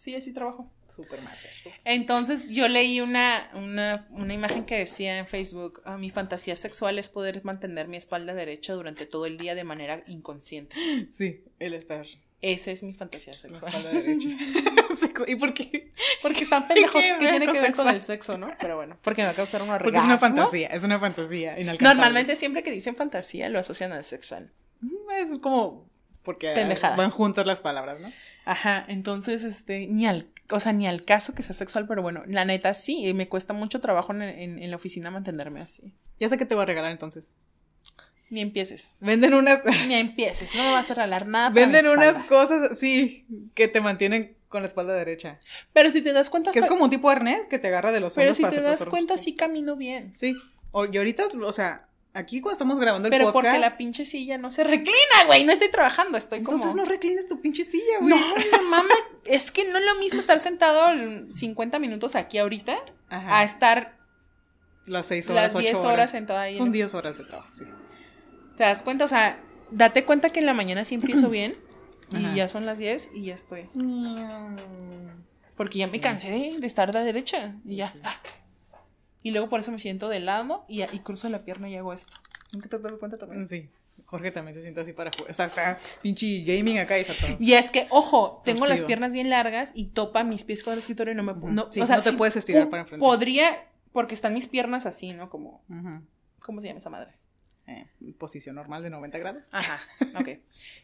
Sí, 0.00 0.14
así 0.14 0.32
trabajo. 0.32 0.66
Súper 0.88 1.20
mal. 1.20 1.36
Entonces 1.84 2.48
yo 2.48 2.68
leí 2.68 3.02
una, 3.02 3.50
una, 3.52 4.08
una, 4.12 4.32
imagen 4.32 4.64
que 4.64 4.78
decía 4.78 5.18
en 5.18 5.26
Facebook, 5.26 5.82
ah, 5.84 5.98
mi 5.98 6.08
fantasía 6.08 6.56
sexual 6.56 6.98
es 6.98 7.10
poder 7.10 7.44
mantener 7.44 7.86
mi 7.86 7.98
espalda 7.98 8.32
derecha 8.32 8.72
durante 8.72 9.04
todo 9.04 9.26
el 9.26 9.36
día 9.36 9.54
de 9.54 9.62
manera 9.62 10.02
inconsciente. 10.06 10.74
Sí, 11.12 11.44
el 11.58 11.74
estar. 11.74 12.06
Esa 12.40 12.70
es 12.70 12.82
mi 12.82 12.94
fantasía 12.94 13.36
sexual. 13.36 13.74
espalda 13.74 13.90
derecha. 13.90 14.30
¿Y 15.26 15.36
por 15.36 15.52
qué? 15.52 15.92
Porque 16.22 16.44
están 16.44 16.66
pendejos 16.68 17.04
que 17.04 17.16
tiene 17.16 17.46
que 17.52 17.60
ver 17.60 17.72
con 17.74 17.88
el 17.88 18.00
sexo, 18.00 18.38
¿no? 18.38 18.48
Pero 18.58 18.76
bueno, 18.76 18.96
porque 19.02 19.20
me 19.20 19.26
va 19.26 19.32
a 19.32 19.36
causar 19.36 19.60
un 19.60 19.68
orgasmo. 19.68 19.84
Porque 19.84 19.98
es 19.98 20.04
una 20.04 20.18
fantasía, 20.18 20.68
es 20.68 20.82
una 20.82 20.98
fantasía 20.98 21.56
Normalmente 21.78 22.36
siempre 22.36 22.62
que 22.62 22.70
dicen 22.70 22.96
fantasía 22.96 23.50
lo 23.50 23.58
asocian 23.58 23.92
al 23.92 24.04
sexual. 24.04 24.50
Es 25.20 25.38
como 25.40 25.89
porque 26.22 26.52
van 26.96 27.10
juntas 27.10 27.46
las 27.46 27.60
palabras, 27.60 28.00
¿no? 28.00 28.12
Ajá, 28.44 28.84
entonces, 28.88 29.44
este, 29.44 29.86
ni 29.86 30.06
al, 30.06 30.28
o 30.50 30.60
sea, 30.60 30.72
ni 30.72 30.86
al 30.86 31.02
caso 31.02 31.34
que 31.34 31.42
sea 31.42 31.54
sexual, 31.54 31.86
pero 31.86 32.02
bueno, 32.02 32.22
la 32.26 32.44
neta 32.44 32.74
sí, 32.74 33.12
me 33.14 33.28
cuesta 33.28 33.52
mucho 33.52 33.80
trabajo 33.80 34.12
en, 34.12 34.70
la 34.70 34.76
oficina 34.76 35.10
mantenerme 35.10 35.60
así. 35.60 35.94
Ya 36.18 36.28
sé 36.28 36.36
que 36.36 36.44
te 36.44 36.54
voy 36.54 36.62
a 36.62 36.66
regalar 36.66 36.90
entonces. 36.90 37.32
Ni 38.28 38.40
empieces. 38.40 38.96
Venden 39.00 39.34
unas. 39.34 39.62
Ni 39.88 39.94
empieces, 39.94 40.54
no 40.54 40.62
me 40.62 40.72
vas 40.72 40.90
a 40.90 40.94
regalar 40.94 41.26
nada. 41.26 41.50
Venden 41.50 41.88
unas 41.88 42.24
cosas, 42.26 42.78
sí, 42.78 43.26
que 43.54 43.66
te 43.66 43.80
mantienen 43.80 44.36
con 44.48 44.62
la 44.62 44.68
espalda 44.68 44.92
derecha. 44.94 45.40
Pero 45.72 45.90
si 45.90 46.02
te 46.02 46.12
das 46.12 46.30
cuenta. 46.30 46.50
Que 46.52 46.60
es 46.60 46.66
como 46.66 46.84
un 46.84 46.90
tipo 46.90 47.08
de 47.08 47.16
arnés 47.16 47.46
que 47.48 47.58
te 47.58 47.68
agarra 47.68 47.92
de 47.92 48.00
los 48.00 48.16
hombros. 48.16 48.38
Pero 48.38 48.50
si 48.50 48.56
te 48.56 48.62
das 48.62 48.84
cuenta, 48.84 49.16
sí 49.16 49.34
camino 49.34 49.74
bien. 49.74 50.14
Sí. 50.14 50.36
O, 50.70 50.84
y 50.84 50.96
ahorita, 50.96 51.24
o 51.42 51.52
sea, 51.52 51.88
Aquí 52.12 52.40
cuando 52.40 52.54
estamos 52.54 52.78
grabando 52.80 53.06
el 53.06 53.12
podcast. 53.12 53.32
Pero 53.32 53.32
porque 53.32 53.58
la 53.60 53.76
pinche 53.76 54.04
silla 54.04 54.36
no 54.36 54.50
se 54.50 54.64
reclina, 54.64 55.24
güey. 55.26 55.44
No 55.44 55.52
estoy 55.52 55.70
trabajando, 55.70 56.18
estoy 56.18 56.42
como. 56.42 56.56
Entonces 56.56 56.76
no 56.76 56.84
reclines 56.84 57.28
tu 57.28 57.40
pinche 57.40 57.62
silla, 57.62 57.98
güey. 58.00 58.10
No, 58.10 58.18
no 58.18 58.70
mames. 58.70 58.96
es 59.24 59.52
que 59.52 59.70
no 59.70 59.78
es 59.78 59.84
lo 59.84 59.94
mismo 59.96 60.18
estar 60.18 60.40
sentado 60.40 60.88
50 61.30 61.78
minutos 61.78 62.16
aquí 62.16 62.38
ahorita 62.38 62.76
a 63.08 63.44
estar. 63.44 63.98
Las 64.86 65.06
6 65.06 65.30
horas, 65.30 65.54
las 65.54 65.62
10 65.62 65.78
horas. 65.84 66.10
sentada 66.10 66.42
ahí. 66.42 66.56
Son 66.56 66.72
10 66.72 66.94
horas 66.94 67.16
de 67.16 67.24
trabajo, 67.24 67.48
sí. 67.52 67.64
¿Te 68.56 68.64
das 68.64 68.82
cuenta? 68.82 69.04
O 69.04 69.08
sea, 69.08 69.38
date 69.70 70.04
cuenta 70.04 70.30
que 70.30 70.40
en 70.40 70.46
la 70.46 70.54
mañana 70.54 70.84
sí 70.84 70.96
empiezo 70.96 71.28
bien. 71.30 71.52
y 72.12 72.34
ya 72.34 72.48
son 72.48 72.66
las 72.66 72.78
10 72.78 73.10
y 73.14 73.26
ya 73.26 73.34
estoy. 73.34 73.68
Porque 75.56 75.78
ya 75.78 75.86
me 75.86 76.00
cansé 76.00 76.30
de, 76.30 76.56
de 76.58 76.66
estar 76.66 76.88
de 76.90 76.98
la 76.98 77.04
derecha. 77.04 77.54
Y 77.64 77.76
ya. 77.76 77.94
Ah. 78.02 78.20
Y 79.22 79.30
luego 79.30 79.48
por 79.48 79.60
eso 79.60 79.70
me 79.72 79.78
siento 79.78 80.08
de 80.08 80.20
lado 80.20 80.64
y, 80.68 80.82
y 80.82 80.98
cruzo 81.00 81.28
la 81.28 81.44
pierna 81.44 81.68
y 81.68 81.76
hago 81.76 81.92
esto. 81.92 82.12
¿Nunca 82.52 82.68
te 82.68 82.76
has 82.76 82.82
dado 82.82 82.98
cuenta 82.98 83.18
también? 83.18 83.46
Sí. 83.46 83.68
Jorge 84.06 84.32
también 84.32 84.54
se 84.54 84.62
siente 84.62 84.80
así 84.80 84.92
para 84.92 85.10
jugar. 85.14 85.30
O 85.30 85.34
sea, 85.34 85.46
está 85.46 85.78
pinche 86.02 86.42
gaming 86.42 86.78
acá 86.78 86.98
y 86.98 87.04
todo. 87.04 87.16
Y 87.38 87.52
es 87.52 87.70
que, 87.70 87.86
ojo, 87.90 88.42
tengo 88.44 88.66
las 88.66 88.82
piernas 88.82 89.12
bien 89.12 89.30
largas 89.30 89.72
y 89.74 89.86
topa 89.86 90.24
mis 90.24 90.44
pies 90.44 90.64
con 90.64 90.72
el 90.72 90.80
escritorio 90.80 91.12
y 91.12 91.16
no 91.16 91.22
me 91.22 91.32
no, 91.34 91.64
o 91.64 91.72
sea, 91.72 91.96
no 91.96 92.02
te 92.02 92.12
puedes 92.14 92.36
estirar 92.36 92.68
para 92.70 92.82
enfrentar. 92.82 93.06
Podría, 93.06 93.68
porque 93.92 94.14
están 94.14 94.34
mis 94.34 94.48
piernas 94.48 94.86
así, 94.86 95.12
¿no? 95.12 95.30
Como. 95.30 95.62
¿Cómo 96.40 96.60
se 96.60 96.68
llama 96.68 96.78
esa 96.78 96.90
madre? 96.90 97.12
Eh, 97.66 97.86
posición 98.18 98.56
normal 98.56 98.82
de 98.82 98.90
90 98.90 99.18
grados. 99.18 99.48
Ajá, 99.52 99.80
ok. 100.18 100.28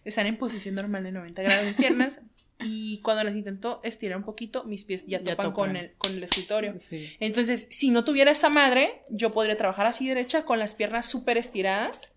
Están 0.05 0.27
en 0.27 0.39
posición 0.39 0.77
normal 0.77 1.03
de 1.03 1.11
90 1.11 1.43
grados 1.43 1.67
mis 1.67 1.75
piernas. 1.75 2.21
Y 2.61 2.99
cuando 2.99 3.23
las 3.25 3.35
intento 3.35 3.81
estirar 3.83 4.17
un 4.17 4.25
poquito, 4.25 4.65
mis 4.65 4.85
pies 4.85 5.05
ya, 5.07 5.23
topan, 5.23 5.53
Con, 5.53 5.77
el, 5.77 5.93
con 5.99 6.13
el 6.13 6.23
escritorio. 6.23 6.75
Entonces, 7.21 7.67
si 7.71 7.91
no 7.91 8.05
tuviera 8.05 8.31
esa 8.31 8.49
madre, 8.49 9.03
yo 9.11 9.33
podría 9.33 9.57
trabajar 9.57 9.87
así 9.87 10.09
derecha 10.09 10.45
con 10.45 10.59
las 10.59 10.75
piernas 10.75 11.07
súper 11.07 11.37
estiradas. 11.37 12.13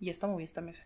Y 0.00 0.10
está 0.10 0.26
muy 0.26 0.38
bien 0.38 0.44
esta 0.44 0.60
mesa. 0.60 0.84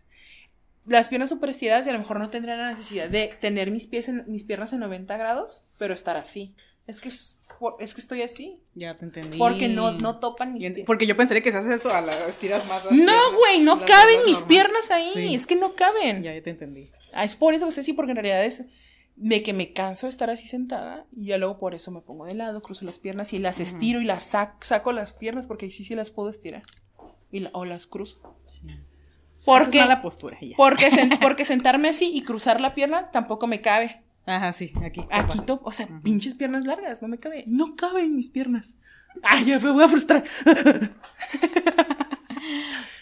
Las 0.85 1.07
piernas 1.07 1.29
súper 1.29 1.49
estiradas 1.49 1.87
y 1.87 1.89
a 1.89 1.93
lo 1.93 1.99
mejor 1.99 2.19
no 2.19 2.29
tendría 2.29 2.55
la 2.55 2.69
necesidad 2.69 3.09
de 3.09 3.35
tener 3.39 3.71
mis, 3.71 3.87
pies 3.87 4.07
en, 4.07 4.23
mis 4.27 4.43
piernas 4.43 4.71
en 4.73 4.79
90 4.79 5.17
grados, 5.17 5.63
pero 5.77 5.93
estar 5.93 6.15
así. 6.15 6.53
Es 6.85 7.01
que 7.01 7.09
es, 7.09 7.41
es 7.79 7.93
que 7.93 8.01
estoy 8.01 8.21
así. 8.21 8.59
Ya 8.73 8.95
te 8.95 9.05
entendí. 9.05 9.37
Porque 9.37 9.67
no, 9.67 9.91
no 9.91 10.19
topan 10.19 10.53
mis 10.53 10.63
piernas. 10.63 10.85
Porque 10.85 11.07
yo 11.07 11.15
pensaría 11.15 11.41
que 11.41 11.51
si 11.51 11.57
haces 11.57 11.71
esto, 11.71 11.93
a 11.93 12.01
las 12.01 12.27
estiras 12.27 12.67
más. 12.67 12.91
no, 12.91 13.37
güey, 13.37 13.61
no 13.61 13.79
caben 13.85 14.19
mis 14.25 14.41
piernas 14.43 14.91
ahí. 14.91 15.35
Es 15.35 15.45
que 15.47 15.55
no 15.55 15.75
caben. 15.75 16.23
Ya, 16.23 16.33
ya 16.33 16.41
te 16.41 16.49
entendí. 16.49 16.89
Ah, 17.13 17.23
es 17.23 17.35
por 17.35 17.53
eso 17.53 17.67
que 17.69 17.83
sí, 17.83 17.93
porque 17.93 18.11
en 18.11 18.17
realidad 18.17 18.43
es 18.45 18.65
de 19.15 19.43
que 19.43 19.53
me 19.53 19.71
canso 19.71 20.07
de 20.07 20.09
estar 20.09 20.29
así 20.29 20.47
sentada 20.47 21.05
y 21.15 21.27
ya 21.27 21.37
luego 21.37 21.57
por 21.57 21.73
eso 21.73 21.89
me 21.89 22.01
pongo 22.01 22.25
de 22.25 22.33
lado, 22.33 22.61
cruzo 22.61 22.83
las 22.83 22.99
piernas 22.99 23.31
y 23.31 23.39
las 23.39 23.61
estiro 23.61 24.01
y 24.01 24.05
las 24.05 24.23
saco 24.59 24.91
las 24.91 25.13
piernas 25.13 25.47
porque 25.47 25.69
sí 25.69 25.85
sí 25.85 25.95
las 25.95 26.11
puedo 26.11 26.29
estirar 26.29 26.61
y 27.31 27.47
o 27.53 27.65
las 27.65 27.87
cruzo. 27.87 28.35
Sí. 28.47 28.61
Porque, 29.45 29.77
es 29.77 29.85
mala 29.85 30.01
postura 30.01 30.37
ya. 30.41 30.57
Porque, 30.57 30.89
porque 31.21 31.45
sentarme 31.45 31.89
así 31.89 32.11
y 32.13 32.23
cruzar 32.23 32.59
la 32.59 32.73
pierna 32.73 33.11
tampoco 33.11 33.47
me 33.47 33.61
cabe. 33.61 34.01
Ajá, 34.25 34.53
sí, 34.53 34.73
aquí. 34.83 35.01
Aquí, 35.11 35.39
o 35.47 35.71
sea, 35.71 35.87
pinches 36.03 36.33
piernas 36.33 36.65
largas, 36.65 37.01
no 37.01 37.07
me 37.07 37.19
cabe. 37.19 37.43
No 37.47 37.75
caben 37.75 38.15
mis 38.15 38.29
piernas. 38.29 38.77
Ay, 39.21 39.45
ya 39.45 39.59
me 39.59 39.71
voy 39.71 39.83
a 39.83 39.87
frustrar. 39.87 40.23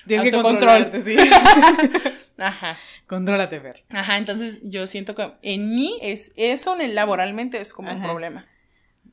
Tienes 0.08 0.32
que 0.32 0.42
controlarte, 0.42 1.02
sí. 1.02 1.16
Ajá. 2.38 2.78
Contrólate, 3.08 3.60
Fer. 3.60 3.84
Ajá, 3.90 4.18
entonces 4.18 4.60
yo 4.64 4.86
siento 4.88 5.16
que 5.16 5.32
en 5.42 5.76
mí 5.76 5.98
es 6.02 6.34
eso, 6.36 6.80
en 6.80 6.96
laboralmente 6.96 7.60
es 7.60 7.74
como 7.74 7.92
un 7.92 8.02
problema. 8.02 8.46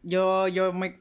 Yo, 0.03 0.49
yo 0.49 0.73
me... 0.73 1.01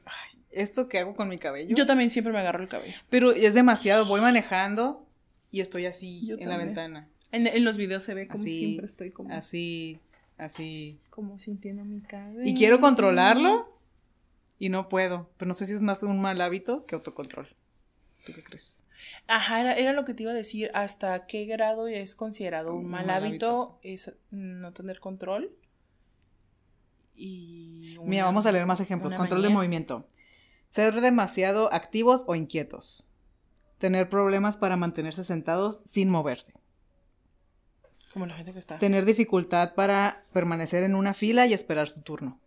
esto 0.50 0.88
que 0.88 0.98
hago 0.98 1.16
con 1.16 1.28
mi 1.28 1.38
cabello. 1.38 1.74
Yo 1.74 1.86
también 1.86 2.10
siempre 2.10 2.32
me 2.32 2.38
agarro 2.38 2.62
el 2.62 2.68
cabello. 2.68 2.94
Pero 3.08 3.32
es 3.32 3.54
demasiado, 3.54 4.04
voy 4.04 4.20
manejando 4.20 5.06
y 5.50 5.60
estoy 5.60 5.86
así 5.86 6.30
en 6.38 6.48
la 6.48 6.56
ventana. 6.56 7.08
En, 7.32 7.64
los 7.64 7.76
videos 7.76 8.02
se 8.02 8.14
ve 8.14 8.28
como 8.28 8.42
siempre 8.42 8.86
estoy 8.86 9.10
como... 9.10 9.32
Así, 9.32 10.00
así. 10.40 11.00
Como 11.10 11.38
sintiendo 11.38 11.84
mi 11.84 12.00
cabello. 12.00 12.42
Y 12.44 12.54
quiero 12.54 12.80
controlarlo 12.80 13.78
y 14.58 14.68
no 14.68 14.88
puedo. 14.88 15.30
Pero 15.36 15.48
no 15.48 15.54
sé 15.54 15.66
si 15.66 15.74
es 15.74 15.82
más 15.82 16.02
un 16.02 16.20
mal 16.20 16.40
hábito 16.40 16.86
que 16.86 16.94
autocontrol. 16.94 17.48
¿Tú 18.24 18.32
qué 18.32 18.42
crees? 18.42 18.78
Ajá, 19.26 19.76
era, 19.76 19.92
lo 19.92 20.04
que 20.04 20.14
te 20.14 20.24
iba 20.24 20.32
a 20.32 20.34
decir. 20.34 20.70
¿Hasta 20.74 21.26
qué 21.26 21.44
grado 21.44 21.88
es 21.88 22.16
considerado 22.16 22.74
un, 22.74 22.86
mal, 22.86 23.08
hábito, 23.10 23.78
Es 23.82 24.16
no 24.30 24.72
tener 24.72 25.00
control? 25.00 25.52
Y 27.14 27.96
Mira, 28.04 28.24
vamos 28.24 28.46
a 28.46 28.52
leer 28.52 28.66
más 28.66 28.80
ejemplos. 28.80 29.14
Control 29.14 29.42
de 29.42 29.48
movimiento. 29.50 30.06
Ser 30.70 31.00
demasiado 31.00 31.72
activos 31.72 32.24
o 32.26 32.34
inquietos. 32.34 33.06
Tener 33.78 34.08
problemas 34.08 34.56
para 34.56 34.76
mantenerse 34.76 35.24
sentados 35.24 35.80
sin 35.84 36.10
moverse. 36.10 36.52
Como 38.12 38.26
la 38.26 38.34
gente 38.34 38.52
que 38.52 38.58
está. 38.58 38.78
Tener 38.78 39.04
dificultad 39.04 39.74
para 39.74 40.24
permanecer 40.32 40.82
en 40.82 40.94
una 40.94 41.14
fila 41.14 41.46
y 41.46 41.54
esperar 41.54 41.88
su 41.88 42.02
turno. 42.02 42.38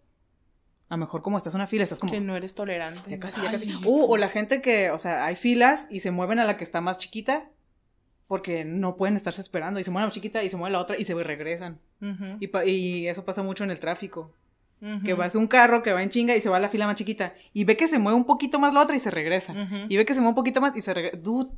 A 0.90 0.96
lo 0.96 1.00
mejor 1.00 1.22
como 1.22 1.38
estás 1.38 1.54
en 1.54 1.62
una 1.62 1.68
fila, 1.68 1.84
estás 1.84 2.00
como... 2.00 2.12
Que 2.12 2.20
no 2.20 2.36
eres 2.36 2.54
tolerante. 2.54 3.10
Ya 3.10 3.20
casi, 3.20 3.42
ya 3.42 3.50
casi. 3.50 3.74
Uh, 3.86 4.06
o 4.12 4.18
la 4.18 4.30
gente 4.30 4.62
que, 4.62 4.92
o 4.92 5.00
sea, 5.00 5.26
hay 5.26 5.36
filas 5.36 5.88
y 5.90 6.02
se 6.02 6.12
mueven 6.12 6.40
a 6.40 6.46
la 6.46 6.58
que 6.58 6.64
está 6.64 6.82
más 6.82 7.00
chiquita 7.00 7.50
porque 8.28 8.66
no 8.66 8.96
pueden 8.96 9.16
estarse 9.16 9.42
esperando 9.42 9.80
y 9.80 9.84
se 9.84 9.92
mueven 9.92 10.06
a 10.06 10.08
la 10.08 10.14
chiquita 10.14 10.44
y 10.44 10.50
se 10.50 10.58
mueve 10.58 10.74
la 10.74 10.80
otra 10.80 10.98
y 10.98 11.04
se 11.04 11.14
regresan. 11.14 11.80
y, 12.40 13.08
eso 13.08 13.26
pasa 13.26 13.44
mucho 13.44 13.64
en 13.64 13.72
el 13.72 13.80
tráfico. 13.80 14.34
Que 15.06 15.14
vas 15.14 15.36
un 15.36 15.48
carro 15.48 15.82
que 15.82 15.94
va 15.94 16.04
en 16.04 16.10
chinga 16.10 16.36
y 16.36 16.42
se 16.42 16.50
va 16.50 16.58
a 16.58 16.60
la 16.60 16.68
fila 16.68 16.86
más 16.86 16.96
chiquita 16.96 17.34
y 17.54 17.64
ve 17.64 17.78
que 17.78 17.88
se 17.88 18.00
mueve 18.00 18.18
un 18.18 18.26
poquito 18.26 18.60
más 18.60 18.74
la 18.74 18.82
otra 18.82 18.98
y 18.98 19.00
se 19.00 19.12
regresa. 19.12 19.56
Y 19.88 19.96
ve 19.96 20.06
que 20.06 20.14
se 20.14 20.20
mueve 20.20 20.32
un 20.32 20.36
poquito 20.36 20.60
más 20.60 20.76
y 20.76 20.82
se 20.82 20.94
regresa. 20.94 21.18
Dude, 21.18 21.52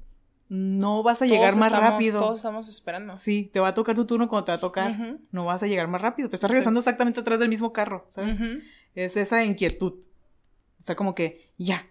no 0.47 1.01
vas 1.01 1.21
a 1.21 1.25
llegar 1.25 1.55
más 1.55 1.71
rápido. 1.71 2.19
Todos 2.19 2.39
estamos 2.39 2.69
esperando. 2.69 3.17
Sí, 3.17 3.49
te 3.51 3.59
va 3.59 3.69
a 3.69 3.73
tocar 3.73 3.95
tu 3.95 4.05
turno 4.05 4.29
cuando 4.29 4.45
te 4.45 4.51
va 4.51 4.57
a 4.57 4.59
tocar. 4.59 5.19
No 5.31 5.45
vas 5.45 5.63
a 5.63 5.67
llegar 5.67 5.87
más 5.87 6.01
rápido. 6.01 6.29
Te 6.29 6.35
estás 6.35 6.49
regresando 6.49 6.79
exactamente 6.79 7.19
atrás 7.19 7.39
del 7.39 7.49
mismo 7.49 7.73
carro, 7.73 8.05
¿sabes? 8.09 8.39
Es 8.93 9.17
esa 9.17 9.43
inquietud. 9.43 10.05
O 10.79 10.83
sea, 10.83 10.95
como 10.95 11.15
que 11.15 11.51
ya, 11.57 11.87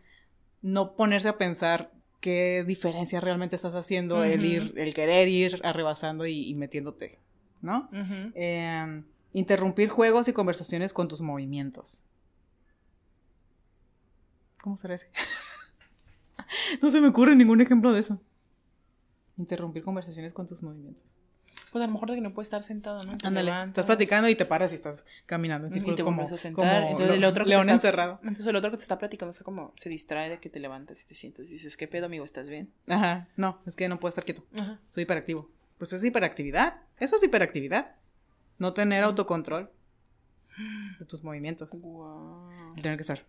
no 0.63 0.95
ponerse 0.95 1.29
a 1.29 1.37
pensar 1.37 1.93
qué 2.21 2.65
diferencia 2.67 3.21
realmente 3.21 3.57
estás 3.57 3.75
haciendo 3.75 4.23
el 4.25 4.45
ir, 4.45 4.73
el 4.77 4.95
querer 4.95 5.29
ir 5.29 5.61
arrebasando 5.65 6.27
y, 6.27 6.55
metiéndote, 6.55 7.19
¿no? 7.61 7.91
Em, 8.35 9.05
interrumpir 9.33 9.89
juegos 9.89 10.29
y 10.29 10.33
conversaciones 10.33 10.93
con 10.93 11.09
tus 11.09 11.21
movimientos. 11.21 12.05
¿Cómo 14.63 14.77
será 14.77 14.95
ese? 14.95 15.11
no 16.81 16.91
se 16.91 17.01
me 17.01 17.09
ocurre 17.09 17.37
ningún 17.37 17.61
ejemplo 17.61 17.93
de 17.93 18.01
eso. 18.01 18.21
Interrumpir 19.37 19.83
conversaciones 19.83 20.33
con 20.33 20.47
tus 20.47 20.63
movimientos. 20.63 21.05
Pues 21.75 21.83
a 21.83 21.87
lo 21.89 21.93
mejor 21.93 22.11
de 22.11 22.15
que 22.17 22.21
no 22.21 22.33
puedes 22.33 22.47
estar 22.47 22.63
sentado, 22.63 23.03
¿no? 23.05 23.17
Ándale, 23.25 23.51
estás 23.67 23.85
platicando 23.85 24.29
y 24.29 24.37
te 24.37 24.45
paras 24.45 24.71
y 24.71 24.77
estás 24.77 25.05
caminando 25.27 25.67
en 25.67 25.73
círculos 25.73 25.99
y 25.99 26.03
como, 26.05 26.23
a 26.23 26.39
sentar. 26.39 26.85
entonces 26.85 27.17
el 27.17 27.25
otro 27.25 27.45
león 27.45 27.69
encerrado. 27.69 28.21
Entonces 28.23 28.47
el 28.47 28.55
otro 28.55 28.71
que 28.71 28.77
te 28.77 28.83
está 28.83 28.97
platicando 28.99 29.31
está 29.31 29.43
como, 29.43 29.73
se 29.75 29.89
distrae 29.89 30.31
de 30.31 30.39
que 30.39 30.49
te 30.49 30.61
levantas 30.61 31.03
y 31.03 31.07
te 31.07 31.17
sientas 31.17 31.49
y 31.49 31.55
dices, 31.55 31.77
¿qué 31.77 31.89
pedo, 31.89 32.07
amigo? 32.07 32.25
¿Estás 32.25 32.49
bien? 32.49 32.73
Ajá, 32.87 33.27
no, 33.37 33.59
es 33.67 33.75
que 33.75 33.89
no 33.89 33.99
puedo 33.99 34.11
estar 34.11 34.25
quieto. 34.25 34.45
Ajá. 34.57 34.79
Soy 34.89 35.03
hiperactivo. 35.03 35.51
Pues 35.79 35.93
es 35.93 36.05
hiperactividad. 36.05 36.77
Eso 36.99 37.17
es 37.17 37.23
hiperactividad. 37.25 37.97
No 38.59 38.73
tener 38.73 39.03
autocontrol 39.03 39.69
de 41.01 41.05
tus 41.07 41.25
movimientos. 41.25 41.71
Wow. 41.73 42.51
El 42.77 42.83
tener 42.83 42.97
que 42.99 43.03
estar. 43.03 43.25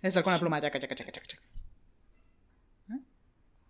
Estar 0.00 0.22
con 0.22 0.32
la 0.32 0.38
pluma, 0.38 0.60
chaca, 0.60 0.78
chaca, 0.78 0.94
chaca, 0.94 1.10
chaca, 1.10 1.42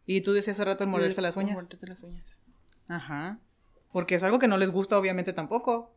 Y 0.06 0.20
tú 0.20 0.32
decías 0.32 0.56
hace 0.56 0.64
rato 0.64 0.84
el 0.84 0.90
morderse 0.90 1.20
las 1.20 1.36
uñas. 1.36 1.54
Morderte 1.54 1.86
las 1.86 2.02
uñas. 2.02 2.40
Ajá. 2.88 3.38
Porque 3.92 4.16
es 4.16 4.22
algo 4.22 4.38
que 4.38 4.48
no 4.48 4.56
les 4.58 4.70
gusta, 4.70 4.98
obviamente, 4.98 5.32
tampoco. 5.32 5.93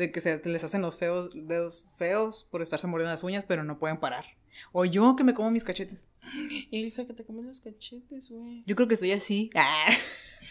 De 0.00 0.10
que 0.10 0.22
se 0.22 0.40
les 0.46 0.64
hacen 0.64 0.80
los 0.80 0.96
feos, 0.96 1.28
dedos 1.34 1.90
feos 1.98 2.48
por 2.50 2.62
estarse 2.62 2.86
mordiendo 2.86 3.10
las 3.10 3.22
uñas, 3.22 3.44
pero 3.46 3.64
no 3.64 3.78
pueden 3.78 3.98
parar. 3.98 4.24
O 4.72 4.86
yo 4.86 5.14
que 5.14 5.24
me 5.24 5.34
como 5.34 5.50
mis 5.50 5.62
cachetes. 5.62 6.08
Elsa, 6.72 7.06
que 7.06 7.12
te 7.12 7.22
comes 7.22 7.44
los 7.44 7.60
cachetes, 7.60 8.30
güey. 8.30 8.62
Yo 8.64 8.76
creo 8.76 8.88
que 8.88 8.94
estoy 8.94 9.12
así. 9.12 9.50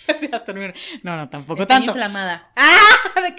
Ah. 0.08 0.44
no, 1.04 1.18
no, 1.18 1.30
tampoco 1.30 1.62
estoy 1.64 1.76
tanto. 1.78 1.92
inflamada. 1.92 2.52
¡Ah! 2.56 2.80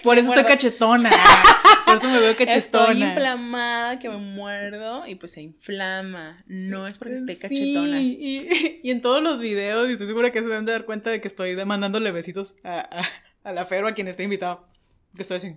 Por 0.03 0.19
eso 0.19 0.29
estoy 0.29 0.45
cachetona. 0.45 1.11
Por 1.87 1.97
eso 1.97 2.09
me 2.09 2.19
veo 2.19 2.37
cachetona. 2.37 2.91
Estoy 2.91 3.03
inflamada, 3.03 3.99
que 4.01 4.09
me 4.09 4.17
muerdo 4.17 5.07
y 5.07 5.15
pues 5.15 5.33
se 5.33 5.43
inflama. 5.43 6.43
No 6.47 6.89
es 6.89 6.99
porque 6.99 7.15
esté 7.15 7.39
cachetona. 7.39 8.01
y, 8.01 8.49
y, 8.83 8.91
en 8.91 9.01
todos 9.01 9.23
los 9.23 9.41
videos, 9.41 9.89
y 9.89 9.93
estoy 9.93 10.09
segura 10.09 10.33
que 10.33 10.41
se 10.41 10.47
deben 10.47 10.67
de 10.67 10.73
dar 10.73 10.87
cuenta 10.87 11.11
de 11.11 11.21
que 11.21 11.29
estoy 11.29 11.55
demandándole 11.55 12.11
besitos 12.11 12.57
a, 12.65 13.05
a 13.45 13.53
la 13.53 13.65
Fero, 13.65 13.87
a 13.87 13.95
quien 13.95 14.09
esté 14.09 14.25
invitado. 14.25 14.69
Que 15.15 15.23
estoy 15.23 15.39
así. 15.39 15.57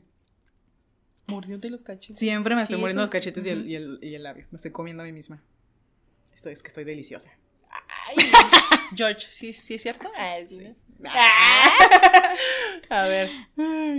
Mordiéndote 1.28 1.70
los 1.70 1.84
cachetes. 1.84 2.18
Siempre 2.18 2.56
me 2.56 2.62
estoy 2.62 2.78
mordiendo 2.78 3.02
los 3.02 3.10
cachetes 3.10 3.46
y, 3.46 3.50
el, 3.50 3.68
y, 3.70 3.76
el, 3.76 4.00
y, 4.02 4.16
el, 4.16 4.24
labio. 4.24 4.46
Me 4.52 4.58
estoy 4.58 4.72
comiendo 4.72 5.04
a 5.04 5.06
mí 5.06 5.14
misma. 5.14 5.42
Esto 6.34 6.50
es 6.50 6.62
que 6.62 6.68
estoy 6.68 6.84
deliciosa. 6.84 7.32
Ay, 7.70 8.18
George, 8.96 9.28
¿sí, 9.30 9.54
¿sí 9.54 9.76
es 9.76 9.82
cierto? 9.82 10.12
Ah, 10.18 10.36
sí. 10.46 10.76
Ah. 11.06 11.72
A 12.90 13.04
ver, 13.04 13.30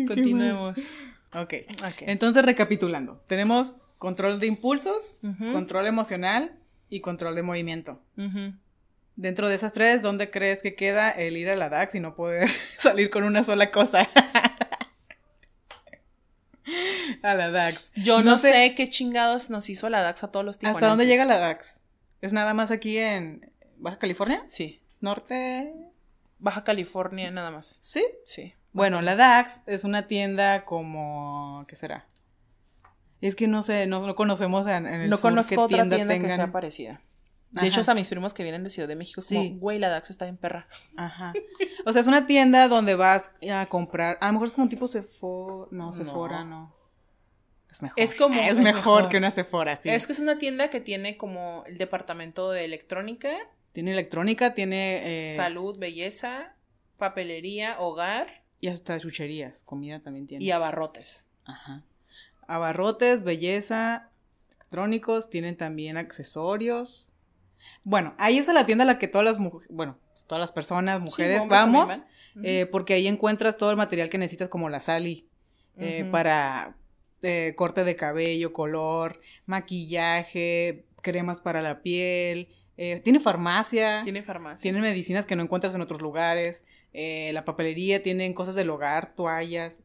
continuemos. 0.07 0.79
Okay. 1.33 1.67
ok. 1.85 2.03
Entonces, 2.03 2.45
recapitulando. 2.45 3.23
Tenemos 3.27 3.75
control 3.99 4.39
de 4.39 4.47
impulsos, 4.47 5.19
control 5.53 5.87
emocional 5.87 6.59
y 6.91 7.01
control 7.01 7.35
de 7.35 7.43
movimiento. 7.43 8.03
Dentro 9.17 9.49
de 9.49 9.55
esas 9.55 9.73
tres, 9.73 10.03
¿dónde 10.03 10.31
crees 10.31 10.63
que 10.63 10.75
queda 10.75 11.11
el 11.11 11.37
ir 11.37 11.49
a 11.49 11.57
la 11.57 11.69
DAX 11.69 11.95
y 11.95 12.01
no 12.01 12.15
poder 12.15 12.51
salir 12.79 13.11
con 13.11 13.25
una 13.25 13.45
sola 13.45 13.71
cosa? 13.71 14.09
A 17.25 17.35
la 17.35 17.51
DAX. 17.51 17.91
Yo 17.97 18.23
no, 18.23 18.39
sé, 18.39 18.75
qué 18.77 18.89
chingados 18.89 19.51
nos 19.51 19.69
hizo 19.71 19.89
la 19.89 20.03
DAX 20.03 20.25
a 20.25 20.31
todos 20.31 20.45
los 20.45 20.59
tiempos. 20.59 20.77
¿Hasta 20.77 20.89
dónde 20.89 21.07
llega 21.07 21.25
la 21.25 21.39
DAX? 21.39 21.81
¿Es 22.21 22.33
nada 22.33 22.55
más 22.55 22.71
aquí 22.71 22.99
en 22.99 23.51
Baja 23.79 23.99
California? 23.99 24.45
Sí. 24.47 24.81
¿Norte? 25.01 25.73
Baja 26.39 26.65
California, 26.65 27.31
nada 27.31 27.51
más. 27.51 27.81
¿Sí? 27.83 28.05
Sí. 28.27 28.55
Bueno, 28.73 29.01
la 29.01 29.17
DAX 29.17 29.63
es 29.67 29.85
una 29.85 30.07
tienda 30.07 30.65
como. 30.65 31.65
¿Qué 31.67 31.77
será? 31.77 32.07
Es 33.21 33.37
que 33.37 33.49
no 33.49 33.63
sé, 33.63 33.87
no, 33.87 34.15
conocemos 34.15 34.67
en, 34.67 34.87
el 34.87 35.09
no 35.09 35.19
conozco 35.19 35.63
otra 35.63 35.89
tienda, 35.89 36.19
que 36.19 36.31
sea 36.31 36.53
parecida. 36.53 37.01
De 37.53 37.69
hecho, 37.69 37.81
a 37.89 37.95
mis 37.95 38.09
primos 38.09 38.35
que 38.35 38.43
vienen 38.43 38.65
de 38.65 38.71
Ciudad 38.71 38.89
de 38.89 38.97
México, 38.97 39.21
sí. 39.21 39.37
como, 39.37 39.61
güey, 39.61 39.79
la 39.79 39.89
Dax 39.89 40.11
está 40.11 40.27
en 40.27 40.37
perra. 40.37 40.67
Ajá. 40.97 41.33
O 41.87 41.93
sea, 41.93 42.03
es 42.03 42.09
una 42.09 42.27
tienda 42.27 42.67
donde 42.67 42.97
vas 42.97 43.31
a 43.51 43.67
comprar. 43.67 44.19
A 44.21 44.27
lo 44.27 44.35
mejor 44.35 44.49
es 44.49 44.53
como 44.53 44.65
un 44.65 44.69
tipo 44.69 44.89
Sephora. 44.89 45.69
No, 45.71 45.93
Sephora 45.93 46.45
no. 46.45 46.75
Es 47.75 47.83
mejor. 47.83 48.01
Es 48.01 48.15
como. 48.15 48.41
Es, 48.41 48.61
mejor, 48.61 49.09
que 49.09 49.17
una 49.17 49.31
Sephora, 49.33 49.77
sí. 49.77 49.89
Es 49.89 50.07
que 50.07 50.13
es 50.13 50.21
una 50.21 50.39
tienda 50.39 50.71
que 50.71 50.81
tiene 50.81 51.17
como 51.17 51.65
el 51.67 51.77
departamento 51.77 52.51
de 52.51 52.65
electrónica. 52.65 53.37
Tiene 53.73 53.93
electrónica, 53.93 54.55
tiene. 54.55 55.33
Eh, 55.33 55.37
Salud, 55.37 55.77
belleza, 55.79 56.55
papelería, 56.99 57.81
hogar. 57.81 58.43
Y 58.61 58.69
hasta 58.69 58.99
chucherías, 59.01 59.63
comida 59.65 60.01
también 60.01 60.29
tiene. 60.29 60.45
Y 60.45 60.53
abarrotes. 60.53 61.27
Ajá. 61.47 61.83
abarrotes, 62.47 63.25
belleza, 63.25 64.09
electrónicos, 64.49 65.29
tienen 65.29 65.57
también 65.57 65.97
accesorios. 65.97 67.09
Bueno, 67.83 68.15
ahí 68.19 68.39
es 68.39 68.47
la 68.47 68.67
tienda 68.67 68.85
a 68.85 68.87
la 68.87 68.99
que 68.99 69.09
todas 69.09 69.25
las 69.25 69.39
mujeres, 69.39 69.69
bueno, 69.71 69.99
todas 70.27 70.41
las 70.41 70.53
personas, 70.53 71.01
mujeres, 71.01 71.49
vamos, 71.49 71.91
eh, 72.43 72.67
porque 72.71 72.95
ahí 72.95 73.09
encuentras 73.09 73.59
todo 73.59 73.71
el 73.71 73.77
material 73.77 74.09
que 74.11 74.19
necesitas 74.19 74.49
como 74.49 74.69
la 74.69 74.81
Sally, 74.81 75.29
eh, 75.77 76.09
para 76.11 76.77
eh, 77.25 77.55
corte 77.57 77.85
de 77.85 77.97
cabello, 77.97 78.53
color, 78.53 79.21
maquillaje, 79.47 80.85
cremas 81.03 81.41
para 81.41 81.63
la 81.63 81.83
piel, 81.83 82.49
tiene 83.05 83.21
farmacia. 83.21 84.01
Tiene 84.03 84.23
farmacia. 84.23 84.63
Tiene 84.63 84.81
medicinas 84.81 85.27
que 85.27 85.37
no 85.37 85.45
encuentras 85.45 85.75
en 85.77 85.81
otros 85.81 86.03
lugares. 86.03 86.65
la 86.93 87.45
papelería, 87.45 88.03
tienen 88.03 88.35
cosas 88.35 88.57
del 88.57 88.71
hogar, 88.71 89.15
toallas. 89.15 89.85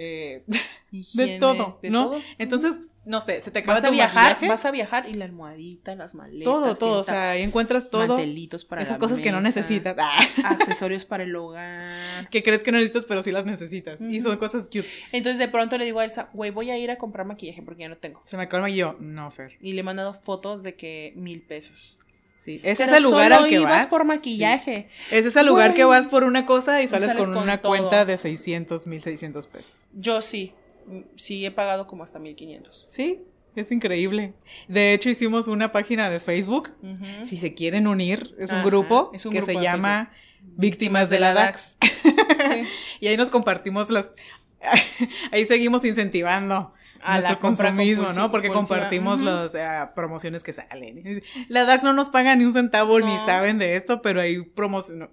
Eh, 0.00 0.44
de 1.14 1.38
todo, 1.38 1.78
¿no? 1.82 2.12
Entonces, 2.38 2.92
no 3.04 3.20
sé, 3.20 3.42
se 3.42 3.50
te 3.50 3.58
acaba 3.58 3.74
vas 3.74 3.84
a 3.84 3.90
viajar, 3.90 4.38
vas 4.46 4.64
a 4.64 4.70
viajar 4.70 5.08
y 5.08 5.14
la 5.14 5.24
almohadita, 5.24 5.96
las 5.96 6.14
maletas, 6.14 6.44
todo, 6.44 6.74
todo, 6.76 7.00
o 7.00 7.04
sea, 7.04 7.32
ahí 7.32 7.42
encuentras 7.42 7.90
todo, 7.90 8.06
mantelitos 8.06 8.64
para 8.64 8.82
esas 8.82 8.96
cosas 8.96 9.20
que 9.20 9.32
no 9.32 9.40
necesitas, 9.40 9.96
ah. 9.98 10.18
accesorios 10.44 11.04
para 11.04 11.24
el 11.24 11.34
hogar, 11.34 12.28
que 12.30 12.44
crees 12.44 12.62
que 12.62 12.70
no 12.70 12.78
necesitas, 12.78 13.06
pero 13.06 13.24
sí 13.24 13.32
las 13.32 13.44
necesitas, 13.44 14.00
y 14.00 14.20
son 14.20 14.36
cosas 14.38 14.66
cute. 14.66 14.88
Entonces, 15.10 15.38
de 15.38 15.48
pronto 15.48 15.76
le 15.76 15.84
digo 15.84 15.98
a 15.98 16.04
Elsa, 16.04 16.30
güey, 16.32 16.52
voy 16.52 16.70
a 16.70 16.78
ir 16.78 16.92
a 16.92 16.96
comprar 16.96 17.26
maquillaje 17.26 17.60
porque 17.62 17.82
ya 17.82 17.88
no 17.88 17.96
tengo. 17.96 18.22
Se 18.24 18.36
me 18.36 18.44
acaba 18.44 18.70
y 18.70 18.76
yo, 18.76 18.96
no, 19.00 19.30
Fer. 19.32 19.58
Y 19.60 19.72
le 19.72 19.80
he 19.80 19.84
mandado 19.84 20.14
fotos 20.14 20.62
de 20.62 20.76
que 20.76 21.12
mil 21.16 21.42
pesos. 21.42 21.98
Sí, 22.38 22.60
ese 22.62 22.84
es 22.84 22.92
el 22.92 23.02
lugar 23.02 23.32
al 23.32 23.48
que 23.48 23.58
vas. 23.58 23.86
por 23.88 24.04
maquillaje. 24.04 24.88
Ese 25.10 25.28
es 25.28 25.36
el 25.36 25.46
lugar 25.46 25.74
que 25.74 25.84
vas 25.84 26.06
por 26.06 26.22
una 26.22 26.46
cosa 26.46 26.80
y 26.82 26.88
sales, 26.88 27.12
con, 27.14 27.36
una 27.36 27.60
cuenta 27.60 28.04
de 28.04 28.16
600, 28.16 28.86
1600 28.86 29.46
pesos. 29.48 29.88
Yo 29.92 30.22
sí. 30.22 30.54
Sí, 31.16 31.44
he 31.44 31.50
pagado 31.50 31.86
como 31.86 32.04
hasta 32.04 32.18
1500. 32.18 32.86
Sí, 32.88 33.20
es 33.56 33.72
increíble. 33.72 34.34
De 34.68 34.94
hecho, 34.94 35.10
hicimos 35.10 35.48
una 35.48 35.72
página 35.72 36.08
de 36.08 36.20
Facebook. 36.20 36.70
Si 37.24 37.36
se 37.36 37.54
quieren 37.54 37.86
unir, 37.86 38.34
es 38.38 38.52
un 38.52 38.62
grupo 38.62 39.10
que 39.10 39.42
se 39.42 39.54
llama 39.60 40.12
Víctimas 40.40 41.10
de 41.10 41.18
la 41.20 41.34
DAX. 41.34 41.76
sí. 42.48 42.64
y 43.00 43.08
ahí 43.08 43.16
nos 43.16 43.30
compartimos 43.30 43.90
las. 43.90 44.12
ahí 45.32 45.44
seguimos 45.44 45.84
incentivando 45.84 46.72
a 47.02 47.14
nuestro 47.14 47.38
consumismo, 47.38 48.12
¿no? 48.12 48.30
Porque 48.30 48.48
compartimos 48.48 49.20
las 49.20 49.56
promociones 49.94 50.42
que 50.44 50.52
salen. 50.52 51.22
La 51.48 51.64
DAX 51.64 51.84
no 51.84 51.92
nos 51.92 52.08
paga 52.08 52.34
ni 52.36 52.44
un 52.44 52.52
centavo 52.52 53.00
ni 53.00 53.18
saben 53.18 53.58
de 53.58 53.76
esto, 53.76 54.02
pero 54.02 54.20
hay 54.20 54.42
promociones 54.42 55.08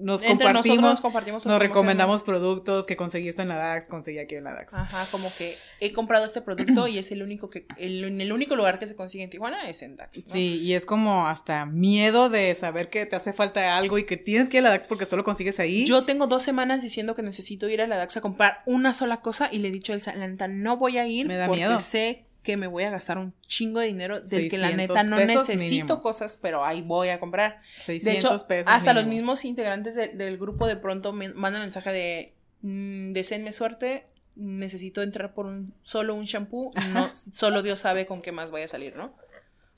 nos 0.00 0.22
compartimos, 0.22 0.80
nos, 0.80 1.00
compartimos 1.00 1.46
nos 1.46 1.58
recomendamos 1.58 2.22
productos 2.22 2.86
que 2.86 2.96
conseguí 2.96 3.28
esto 3.28 3.42
en 3.42 3.48
la 3.48 3.56
DAX, 3.56 3.88
conseguí 3.88 4.18
aquí 4.18 4.36
en 4.36 4.44
la 4.44 4.54
DAX. 4.54 4.74
Ajá, 4.74 5.06
como 5.10 5.30
que 5.36 5.56
he 5.80 5.92
comprado 5.92 6.24
este 6.24 6.40
producto 6.40 6.88
y 6.88 6.98
es 6.98 7.12
el 7.12 7.22
único 7.22 7.50
que, 7.50 7.66
el, 7.76 8.20
el 8.20 8.32
único 8.32 8.56
lugar 8.56 8.78
que 8.78 8.86
se 8.86 8.96
consigue 8.96 9.24
en 9.24 9.30
Tijuana 9.30 9.68
es 9.68 9.82
en 9.82 9.96
DAX. 9.96 10.24
Sí, 10.26 10.60
y 10.62 10.74
es 10.74 10.86
como 10.86 11.26
hasta 11.26 11.66
miedo 11.66 12.30
de 12.30 12.54
saber 12.54 12.90
que 12.90 13.06
te 13.06 13.16
hace 13.16 13.32
falta 13.32 13.76
algo 13.76 13.98
y 13.98 14.06
que 14.06 14.16
tienes 14.16 14.48
que 14.48 14.56
ir 14.56 14.60
a 14.62 14.64
la 14.64 14.70
DAX 14.70 14.88
porque 14.88 15.04
solo 15.04 15.24
consigues 15.24 15.60
ahí. 15.60 15.84
Yo 15.84 16.04
tengo 16.04 16.26
dos 16.26 16.42
semanas 16.42 16.82
diciendo 16.82 17.14
que 17.14 17.22
necesito 17.22 17.68
ir 17.68 17.82
a 17.82 17.86
la 17.86 17.96
DAX 17.96 18.16
a 18.16 18.20
comprar 18.20 18.62
una 18.66 18.94
sola 18.94 19.20
cosa 19.20 19.48
y 19.52 19.58
le 19.58 19.68
he 19.68 19.72
dicho 19.72 19.92
a 19.92 19.96
Elsa, 19.96 20.14
la 20.14 20.26
neta, 20.26 20.48
no 20.48 20.76
voy 20.76 20.98
a 20.98 21.06
ir 21.06 21.28
porque 21.46 21.80
sé 21.80 22.24
que 22.42 22.56
me 22.56 22.66
voy 22.66 22.84
a 22.84 22.90
gastar 22.90 23.18
un 23.18 23.32
chingo 23.46 23.80
de 23.80 23.86
dinero 23.86 24.20
del 24.20 24.50
que 24.50 24.58
la 24.58 24.70
neta 24.72 25.04
no 25.04 25.16
necesito 25.16 26.00
cosas, 26.00 26.36
pero 26.36 26.64
ahí 26.64 26.82
voy 26.82 27.08
a 27.08 27.20
comprar. 27.20 27.60
600 27.84 28.04
de 28.04 28.58
hecho, 28.58 28.68
hasta 28.68 28.94
los 28.94 29.06
mismos 29.06 29.44
integrantes 29.44 29.94
del 29.94 30.38
grupo 30.38 30.66
de 30.66 30.76
pronto 30.76 31.12
me 31.12 31.28
mandan 31.30 31.62
mensaje 31.62 31.92
de 31.92 32.34
mmm, 32.62 33.12
deseenme 33.12 33.52
suerte, 33.52 34.06
necesito 34.34 35.02
entrar 35.02 35.34
por 35.34 35.46
un 35.46 35.74
solo 35.82 36.14
un 36.14 36.24
shampoo, 36.24 36.70
no 36.90 37.12
solo 37.14 37.62
Dios 37.62 37.80
sabe 37.80 38.06
con 38.06 38.22
qué 38.22 38.32
más 38.32 38.50
voy 38.50 38.62
a 38.62 38.68
salir, 38.68 38.96
¿no? 38.96 39.14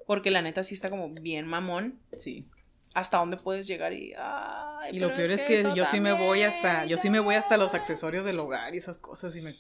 Porque 0.07 0.31
la 0.31 0.43
neta 0.43 0.63
sí 0.63 0.75
está 0.75 0.91
como 0.91 1.09
bien 1.09 1.47
mamón. 1.47 1.99
Sí. 2.17 2.47
Hasta 2.93 3.19
dónde 3.19 3.37
puedes 3.37 3.67
llegar 3.67 3.93
y 3.93 4.15
y 4.93 4.99
lo 4.99 5.13
peor 5.15 5.33
es 5.33 5.43
que, 5.43 5.65
yo 5.75 5.85
sí 5.85 6.01
me 6.01 6.13
voy 6.13 6.43
hasta 6.43 6.85
yo 6.87 6.97
sí 6.97 7.11
me 7.11 7.21
voy 7.21 7.35
hasta 7.35 7.57
los 7.57 7.75
accesorios 7.75 8.25
del 8.25 8.39
hogar 8.39 8.75
y 8.75 8.79
esas 8.79 9.01
cosas 9.01 9.35
y 9.35 9.41
me 9.41 9.55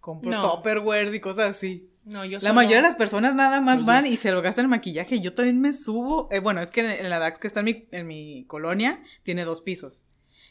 compro 0.00 0.30
topperwares 0.30 1.14
y 1.14 1.20
cosas 1.20 1.56
así. 1.56 1.90
No, 2.08 2.24
yo 2.24 2.38
La 2.40 2.52
mayoría 2.52 2.78
de 2.78 2.82
las 2.82 2.96
personas 2.96 3.34
nada 3.34 3.60
más 3.60 3.84
van 3.84 4.06
y 4.06 4.16
se 4.16 4.30
lo 4.30 4.40
gastan 4.40 4.64
en 4.64 4.70
maquillaje. 4.70 5.20
Yo 5.20 5.34
también 5.34 5.60
me 5.60 5.74
subo. 5.74 6.28
Eh, 6.30 6.40
bueno, 6.40 6.62
es 6.62 6.70
que 6.70 7.00
en 7.00 7.10
la 7.10 7.18
DAX 7.18 7.38
que 7.38 7.46
está 7.46 7.60
en 7.60 7.66
mi, 7.66 7.88
en 7.90 8.06
mi 8.06 8.44
colonia 8.46 9.02
tiene 9.24 9.44
dos 9.44 9.60
pisos. 9.60 10.02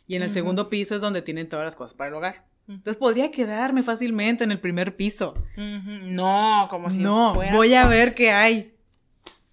Y 0.06 0.16
en 0.16 0.22
el 0.22 0.30
segundo 0.30 0.70
piso 0.70 0.96
es 0.96 1.02
donde 1.02 1.22
tienen 1.22 1.50
todas 1.50 1.66
las 1.66 1.76
cosas 1.76 1.96
para 1.96 2.10
el 2.10 2.14
hogar. 2.14 2.46
Entonces 2.68 2.98
podría 2.98 3.32
quedarme 3.32 3.82
fácilmente 3.82 4.44
en 4.44 4.52
el 4.52 4.60
primer 4.60 4.96
piso. 4.96 5.36
No, 5.56 6.68
como 6.70 6.90
si 6.90 7.00
No, 7.00 7.34
voy 7.34 7.74
a 7.74 7.88
ver 7.88 8.14
qué 8.14 8.32
hay. 8.32 8.74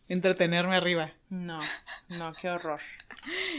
Entretenerme 0.08 0.76
arriba. 0.76 1.12
No, 1.30 1.60
no, 2.08 2.34
qué 2.34 2.50
horror. 2.50 2.80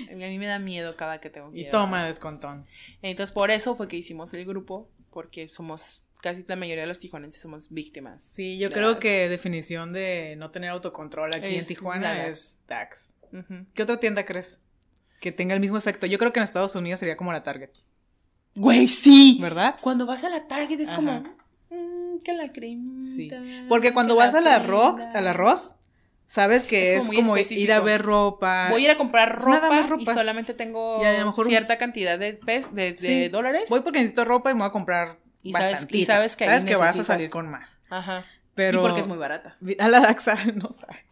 A 0.10 0.16
mí 0.16 0.38
me 0.38 0.46
da 0.46 0.60
miedo 0.60 0.96
cada 0.96 1.20
que 1.20 1.30
tengo 1.30 1.52
que 1.52 1.62
Y 1.62 1.70
toma 1.70 2.06
descontón. 2.06 2.66
Entonces 3.02 3.34
por 3.34 3.50
eso 3.50 3.76
fue 3.76 3.88
que 3.88 3.98
hicimos 3.98 4.34
el 4.34 4.46
grupo, 4.46 4.88
porque 5.10 5.48
somos 5.48 6.05
casi 6.26 6.44
la 6.48 6.56
mayoría 6.56 6.82
de 6.82 6.88
los 6.88 7.00
tijuanenses 7.00 7.40
somos 7.40 7.70
víctimas. 7.70 8.24
Sí, 8.24 8.58
yo 8.58 8.72
creo 8.72 8.98
que 8.98 9.30
definición 9.30 9.94
de 9.94 10.34
no 10.38 10.50
tener 10.50 10.72
autocontrol 10.72 11.32
aquí 11.32 11.56
en 11.56 11.64
Tijuana 11.64 12.26
es 12.26 12.60
tax. 12.66 13.14
¿Qué 13.76 13.84
otra 13.84 14.00
tienda 14.00 14.26
crees 14.26 14.60
que 15.22 15.32
tenga 15.32 15.54
el 15.54 15.60
mismo 15.60 15.78
efecto? 15.78 16.08
Yo 16.08 16.18
creo 16.18 16.34
que 16.34 16.40
en 16.40 16.46
Estados 16.46 16.76
Unidos 16.76 17.00
sería 17.00 17.16
como 17.16 17.32
la 17.32 17.44
Target. 17.44 17.70
Güey, 18.56 18.88
sí. 18.88 19.38
¿Verdad? 19.40 19.76
Cuando 19.82 20.08
vas 20.08 20.24
a 20.24 20.30
la 20.30 20.48
Target 20.48 20.80
es 20.80 20.92
como 20.92 21.20
mm, 21.70 22.18
que 22.24 22.34
la 22.34 22.52
cremita. 22.52 23.40
Sí. 23.40 23.66
Porque 23.70 23.94
cuando 23.94 24.16
vas 24.16 24.34
a 24.34 24.42
la 24.42 24.58
Rox, 24.58 25.06
al 25.14 25.28
arroz, 25.28 25.76
sabes 26.26 26.66
que 26.66 26.96
es, 26.96 27.06
como, 27.06 27.38
ir 27.38 27.72
a 27.72 27.82
ver 27.82 28.02
ropa. 28.02 28.70
Voy 28.72 28.82
a 28.82 28.86
ir 28.86 28.90
a 28.90 28.98
comprar 28.98 29.40
ropa, 29.40 29.96
y 30.00 30.08
solamente 30.08 30.56
tengo 30.56 31.04
cierta 31.44 31.78
cantidad 31.78 32.18
de, 32.18 32.34
pes, 32.34 32.74
de, 32.74 33.30
dólares. 33.32 33.70
Voy 33.70 33.82
porque 33.82 34.00
necesito 34.00 34.26
ropa 34.26 34.50
y 34.50 34.56
me 34.56 34.62
voy 34.62 34.70
a 34.70 34.72
comprar 34.72 35.25
y 35.46 35.54
sabes, 35.54 35.88
y 35.92 36.06
sabes 36.06 36.36
que, 36.36 36.46
sabes 36.46 36.66
que 36.66 36.76
vas 36.76 36.98
a 36.98 37.04
salir 37.04 37.30
con 37.30 37.50
más. 37.50 37.78
Ajá. 37.92 38.26
Pero, 38.56 38.80
y 38.80 38.84
porque 38.84 39.02
es 39.02 39.08
muy 39.08 39.18
barata. 39.18 39.58
A 39.80 39.88
la 39.88 40.00
Daxa 40.00 40.36
no 40.56 40.72
sabes. 40.72 41.06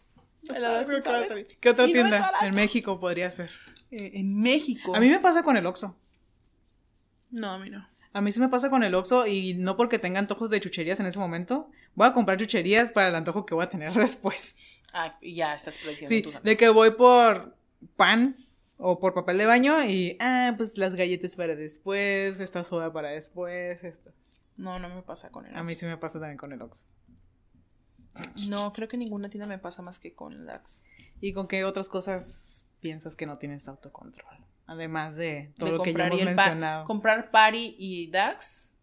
A 0.50 0.60
la 0.60 0.70
Daxa 0.72 1.00
sabes. 1.02 1.46
¿Qué 1.60 1.70
otra 1.70 1.86
tienda 1.86 2.32
en 2.42 2.56
México 2.56 3.00
podría 3.00 3.30
ser? 3.30 3.52
Eh, 3.92 4.14
en 4.16 4.42
México. 4.42 4.96
A 4.96 5.00
mí 5.00 5.08
me 5.08 5.20
pasa 5.20 5.44
con 5.44 5.56
el 5.56 5.68
Oxxo. 5.68 5.96
No, 7.30 7.52
a 7.52 7.60
mí 7.60 7.70
no. 7.70 7.88
A 8.12 8.22
mí 8.22 8.32
sí 8.32 8.40
me 8.40 8.50
pasa 8.50 8.72
con 8.72 8.84
el 8.84 8.96
Oxxo 8.96 9.28
y 9.28 9.54
no 9.54 9.78
porque 9.78 10.00
tenga 10.00 10.18
antojos 10.18 10.50
de 10.50 10.60
chucherías 10.60 11.00
en 11.00 11.06
ese 11.06 11.20
momento. 11.20 11.70
Voy 11.94 12.08
a 12.08 12.14
comprar 12.14 12.40
chucherías 12.40 12.92
para 12.92 13.10
el 13.10 13.16
antojo 13.16 13.46
que 13.46 13.54
voy 13.54 13.66
a 13.66 13.70
tener 13.70 13.94
después. 13.94 14.56
Ah, 14.94 15.16
ya 15.22 15.54
estás 15.54 15.78
prediciendo 15.78 16.16
sí, 16.16 16.22
tus 16.24 16.42
de 16.42 16.58
que 16.58 16.70
voy 16.70 16.92
por 16.92 17.56
pan 17.96 18.43
o 18.78 18.99
por 18.99 19.13
papel 19.13 19.38
de 19.38 19.45
baño 19.45 19.84
y, 19.84 20.17
ah, 20.19 20.53
pues 20.57 20.78
las 20.78 20.95
galletas 20.95 21.36
para 21.36 21.55
después, 21.55 22.39
esta 22.39 22.63
soda 22.63 22.91
para 22.91 23.09
después, 23.09 23.84
esto. 23.84 24.11
No, 24.57 24.80
no 24.80 24.89
me 24.89 25.01
pasa 25.01 25.32
con 25.32 25.45
el 25.45 25.51
Oxxo. 25.51 25.59
A 25.59 25.63
mí 25.63 25.76
sí 25.76 25.86
me 25.86 25.97
pasa 25.97 26.19
también 26.19 26.38
con 26.38 26.51
el 26.51 26.61
Oxxo. 26.61 26.86
No, 28.49 28.74
creo 28.74 28.88
que 28.88 28.97
ninguna 28.97 29.30
tienda 29.30 29.47
me 29.47 29.57
pasa 29.57 29.82
más 29.82 29.99
que 29.99 30.13
con 30.13 30.34
el 30.34 30.45
Dax. 30.45 30.86
¿Y 31.19 31.34
con 31.34 31.47
qué 31.47 31.63
otras 31.63 31.89
cosas 31.89 32.69
piensas 32.80 33.15
que 33.15 33.26
no 33.26 33.38
tienes 33.38 33.67
autocontrol? 33.67 34.38
Además 34.65 35.15
de 35.15 35.53
todo 35.57 35.71
lo 35.71 35.84
que 35.84 35.93
ya 35.93 36.07
hemos 36.07 36.24
mencionado. 36.24 36.86
comprar 36.86 37.32
Pari 37.32 37.76
y 37.78 38.09
Dax. 38.11 38.74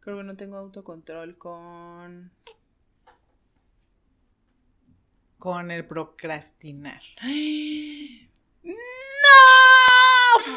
Creo 0.00 0.18
que 0.18 0.24
no 0.24 0.36
tengo 0.36 0.56
autocontrol 0.56 1.38
con. 1.38 2.30
Con 5.38 5.70
el 5.70 5.86
procrastinar. 5.86 7.02
¡No! 7.22 7.28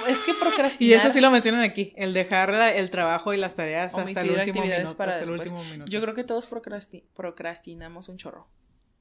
es 0.08 0.20
que 0.22 0.34
procrastinar. 0.34 0.92
Y 0.92 0.94
eso 0.94 1.12
sí 1.12 1.22
lo 1.22 1.32
mencionan 1.32 1.62
aquí, 1.62 1.94
el 1.96 2.14
dejar 2.14 2.54
el 2.76 2.90
trabajo 2.90 3.34
y 3.34 3.38
las 3.38 3.56
tareas 3.56 3.94
hasta 3.94 4.22
el, 4.22 4.32
último 4.32 4.62
minuto, 4.62 4.98
para 4.98 5.12
hasta 5.12 5.24
el 5.24 5.32
último 5.32 5.64
minuto. 5.64 5.92
Yo 5.92 6.02
creo 6.02 6.14
que 6.14 6.24
todos 6.24 6.48
procrastinamos 6.48 8.10
un 8.10 8.18
chorro. 8.18 8.48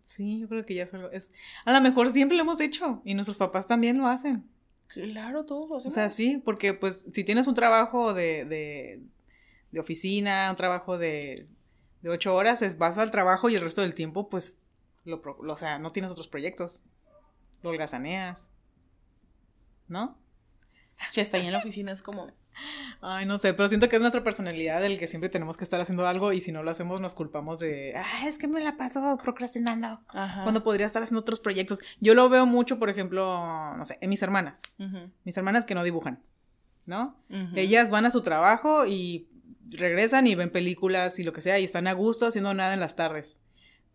Sí, 0.03 0.41
yo 0.41 0.49
creo 0.49 0.65
que 0.65 0.75
ya 0.75 0.85
es 0.85 0.95
algo. 0.95 1.11
Es, 1.11 1.33
a 1.65 1.73
lo 1.73 1.81
mejor 1.83 2.11
siempre 2.11 2.37
lo 2.37 2.43
hemos 2.43 2.61
hecho 2.61 3.03
y 3.05 3.15
nuestros 3.15 3.37
papás 3.37 3.67
también 3.67 3.99
lo 3.99 4.07
hacen. 4.07 4.45
Claro, 4.87 5.45
todos 5.45 5.69
lo 5.69 5.77
hacemos. 5.77 5.93
O 5.93 5.95
sea, 5.95 6.09
sí, 6.09 6.41
porque 6.43 6.73
pues 6.73 7.07
si 7.13 7.25
tienes 7.25 7.47
un 7.47 7.55
trabajo 7.55 8.15
de, 8.15 8.47
de, 8.47 9.03
de 9.71 9.81
oficina, 9.81 10.49
un 10.51 10.57
trabajo 10.57 10.97
de, 10.97 11.47
de 12.01 12.09
ocho 12.11 12.35
horas, 12.35 12.63
es, 12.63 12.79
vas 12.79 12.97
al 12.97 13.11
trabajo 13.11 13.51
y 13.51 13.57
el 13.57 13.61
resto 13.61 13.83
del 13.83 13.95
tiempo, 13.95 14.31
pues, 14.31 14.63
lo, 15.05 15.21
o 15.23 15.57
sea, 15.57 15.79
no 15.79 15.93
tienes 15.93 16.11
otros 16.11 16.29
proyectos. 16.29 16.87
Lo 17.63 17.71
holgazaneas. 17.71 18.51
¿No? 19.89 20.17
Si 21.11 21.21
está 21.21 21.37
ahí 21.37 21.47
en 21.47 21.53
la 21.53 21.59
oficina 21.59 21.93
es 21.93 22.03
como... 22.03 22.27
Ay, 23.01 23.25
no 23.25 23.39
sé, 23.39 23.55
pero 23.55 23.69
siento 23.69 23.89
que 23.89 23.97
es 23.97 24.03
nuestra 24.03 24.25
personalidad 24.25 24.85
el 24.85 24.99
que 24.99 25.07
siempre 25.07 25.29
tenemos 25.29 25.57
que 25.57 25.63
estar 25.63 25.81
haciendo 25.81 26.07
algo 26.09 26.33
y 26.33 26.41
si 26.41 26.51
no 26.51 26.65
lo 26.65 26.71
hacemos 26.71 27.01
nos 27.01 27.15
culpamos 27.15 27.61
de, 27.61 27.95
ah, 27.97 28.27
es 28.27 28.37
que 28.37 28.49
me 28.49 28.61
la 28.61 28.77
paso 28.77 29.17
procrastinando. 29.23 30.01
Cuando 30.11 30.65
podría 30.65 30.87
estar 30.87 31.03
haciendo 31.03 31.21
otros 31.21 31.39
proyectos. 31.39 31.79
Yo 32.01 32.15
lo 32.15 32.29
veo 32.29 32.47
mucho, 32.47 32.81
por 32.81 32.91
ejemplo, 32.91 33.77
no 33.77 33.85
sé, 33.85 33.99
en 34.01 34.11
mis 34.11 34.23
hermanas. 34.23 34.61
Mis 35.25 35.37
hermanas 35.37 35.65
que 35.65 35.77
no 35.77 35.85
dibujan, 35.85 36.21
¿no? 36.87 37.17
Ellas 37.55 37.91
van 37.91 38.07
a 38.07 38.11
su 38.11 38.23
trabajo 38.23 38.87
y 38.87 39.29
regresan 39.71 40.27
y 40.27 40.35
ven 40.35 40.51
películas 40.51 41.19
y 41.19 41.25
lo 41.25 41.33
que 41.33 41.43
sea 41.43 41.59
y 41.59 41.65
están 41.65 41.87
a 41.87 41.93
gusto 41.93 42.27
haciendo 42.27 42.55
nada 42.55 42.75
en 42.75 42.81
las 42.81 42.97
tardes. 42.97 43.41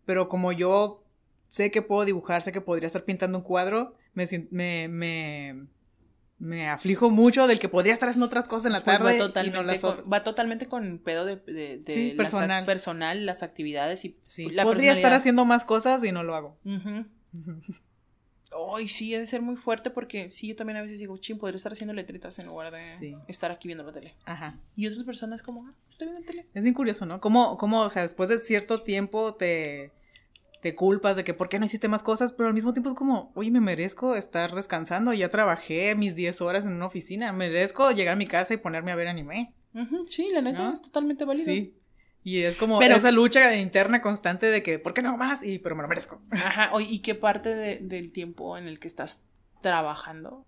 Pero 0.06 0.28
como 0.28 0.52
yo 0.52 1.04
sé 1.48 1.70
que 1.70 1.82
puedo 1.82 2.04
dibujar, 2.04 2.42
sé 2.42 2.52
que 2.52 2.60
podría 2.60 2.86
estar 2.86 3.04
pintando 3.04 3.38
un 3.38 3.44
cuadro, 3.44 3.94
me, 4.14 4.26
me, 4.50 4.88
me, 4.88 5.66
me 6.44 6.68
aflijo 6.68 7.08
mucho 7.08 7.46
del 7.46 7.58
que 7.58 7.70
podría 7.70 7.94
estar 7.94 8.08
haciendo 8.08 8.26
otras 8.26 8.48
cosas 8.48 8.66
en 8.66 8.72
la 8.72 8.82
pues 8.82 8.98
tarde. 8.98 9.14
va, 9.14 9.18
totalmente 9.18 9.80
con, 9.80 10.12
va 10.12 10.22
totalmente 10.22 10.66
con 10.66 10.98
pedo 10.98 11.24
de, 11.24 11.36
de, 11.36 12.14
personal. 12.16 12.66
personal, 12.66 13.24
las 13.24 13.42
actividades 13.42 14.04
y 14.04 14.16
la 14.50 14.64
Podría 14.64 14.92
estar 14.92 15.12
haciendo 15.14 15.44
más 15.46 15.64
cosas 15.64 16.04
y 16.04 16.12
no 16.12 16.22
lo 16.22 16.34
hago. 16.34 16.58
Ay, 18.76 18.86
sí, 18.88 19.10
debe 19.10 19.26
ser 19.26 19.42
muy 19.42 19.56
fuerte 19.56 19.90
porque 19.90 20.30
sí, 20.30 20.48
yo 20.48 20.54
también 20.54 20.76
a 20.76 20.82
veces 20.82 20.98
digo, 20.98 21.16
ching, 21.16 21.38
podría 21.38 21.56
estar 21.56 21.72
haciendo 21.72 21.94
letritas 21.94 22.38
en 22.38 22.46
lugar 22.46 22.70
de 22.70 23.16
estar 23.26 23.50
aquí 23.50 23.66
viendo 23.66 23.84
la 23.84 23.92
tele. 23.92 24.14
Ajá. 24.26 24.60
Y 24.76 24.86
otras 24.86 25.02
personas 25.04 25.42
como, 25.42 25.66
ah, 25.66 25.74
estoy 25.90 26.08
viendo 26.08 26.20
la 26.20 26.26
tele. 26.26 26.46
Es 26.52 26.62
bien 26.62 26.74
curioso, 26.74 27.06
¿no? 27.06 27.20
Como, 27.20 27.56
como, 27.56 27.80
o 27.80 27.88
sea, 27.88 28.02
después 28.02 28.28
de 28.28 28.38
cierto 28.38 28.82
tiempo 28.82 29.34
te, 29.34 29.92
te 30.64 30.74
culpas 30.74 31.14
de 31.14 31.24
que 31.24 31.34
por 31.34 31.50
qué 31.50 31.58
no 31.58 31.66
hiciste 31.66 31.88
más 31.88 32.02
cosas, 32.02 32.32
pero 32.32 32.48
al 32.48 32.54
mismo 32.54 32.72
tiempo 32.72 32.88
es 32.88 32.96
como, 32.96 33.32
oye, 33.34 33.50
me 33.50 33.60
merezco 33.60 34.16
estar 34.16 34.54
descansando, 34.54 35.12
ya 35.12 35.28
trabajé 35.28 35.94
mis 35.94 36.16
10 36.16 36.40
horas 36.40 36.64
en 36.64 36.72
una 36.72 36.86
oficina, 36.86 37.34
merezco 37.34 37.90
llegar 37.90 38.14
a 38.14 38.16
mi 38.16 38.26
casa 38.26 38.54
y 38.54 38.56
ponerme 38.56 38.90
a 38.90 38.96
ver 38.96 39.08
anime. 39.08 39.52
Sí, 40.06 40.30
la 40.32 40.40
neta 40.40 40.72
es 40.72 40.80
totalmente 40.80 41.26
válido. 41.26 41.44
Sí. 41.44 41.76
Y 42.22 42.44
es 42.44 42.56
como 42.56 42.80
esa 42.80 43.10
lucha 43.10 43.54
interna 43.56 44.00
constante 44.00 44.46
de 44.46 44.62
que, 44.62 44.78
¿por 44.78 44.94
qué 44.94 45.02
no 45.02 45.18
más? 45.18 45.44
Y, 45.44 45.58
pero 45.58 45.76
me 45.76 45.82
lo 45.82 45.88
merezco. 45.88 46.22
Ajá, 46.30 46.72
¿y 46.80 47.00
qué 47.00 47.14
parte 47.14 47.54
del 47.54 48.10
tiempo 48.10 48.56
en 48.56 48.66
el 48.66 48.78
que 48.78 48.88
estás 48.88 49.22
trabajando? 49.60 50.46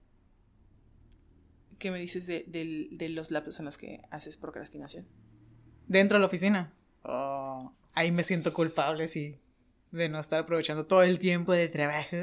¿Qué 1.79 1.91
me 1.91 1.99
dices 1.99 2.27
de, 2.27 2.47
de, 2.91 3.09
los 3.11 3.31
lapsos 3.31 3.59
en 3.59 3.67
los 3.67 3.77
que 3.77 4.01
haces 4.11 4.39
procrastinación? 4.39 5.07
Dentro 5.87 6.17
de 6.17 6.21
la 6.21 6.27
oficina. 6.27 6.73
Oh, 7.03 7.75
ahí 7.93 8.11
me 8.11 8.23
siento 8.23 8.55
culpable, 8.55 9.09
sí 9.09 9.39
de 9.91 10.09
no 10.09 10.19
estar 10.19 10.41
aprovechando 10.41 10.87
todo 10.87 11.03
el 11.03 11.19
tiempo 11.19 11.53
de 11.53 11.69
trabajo. 11.69 12.17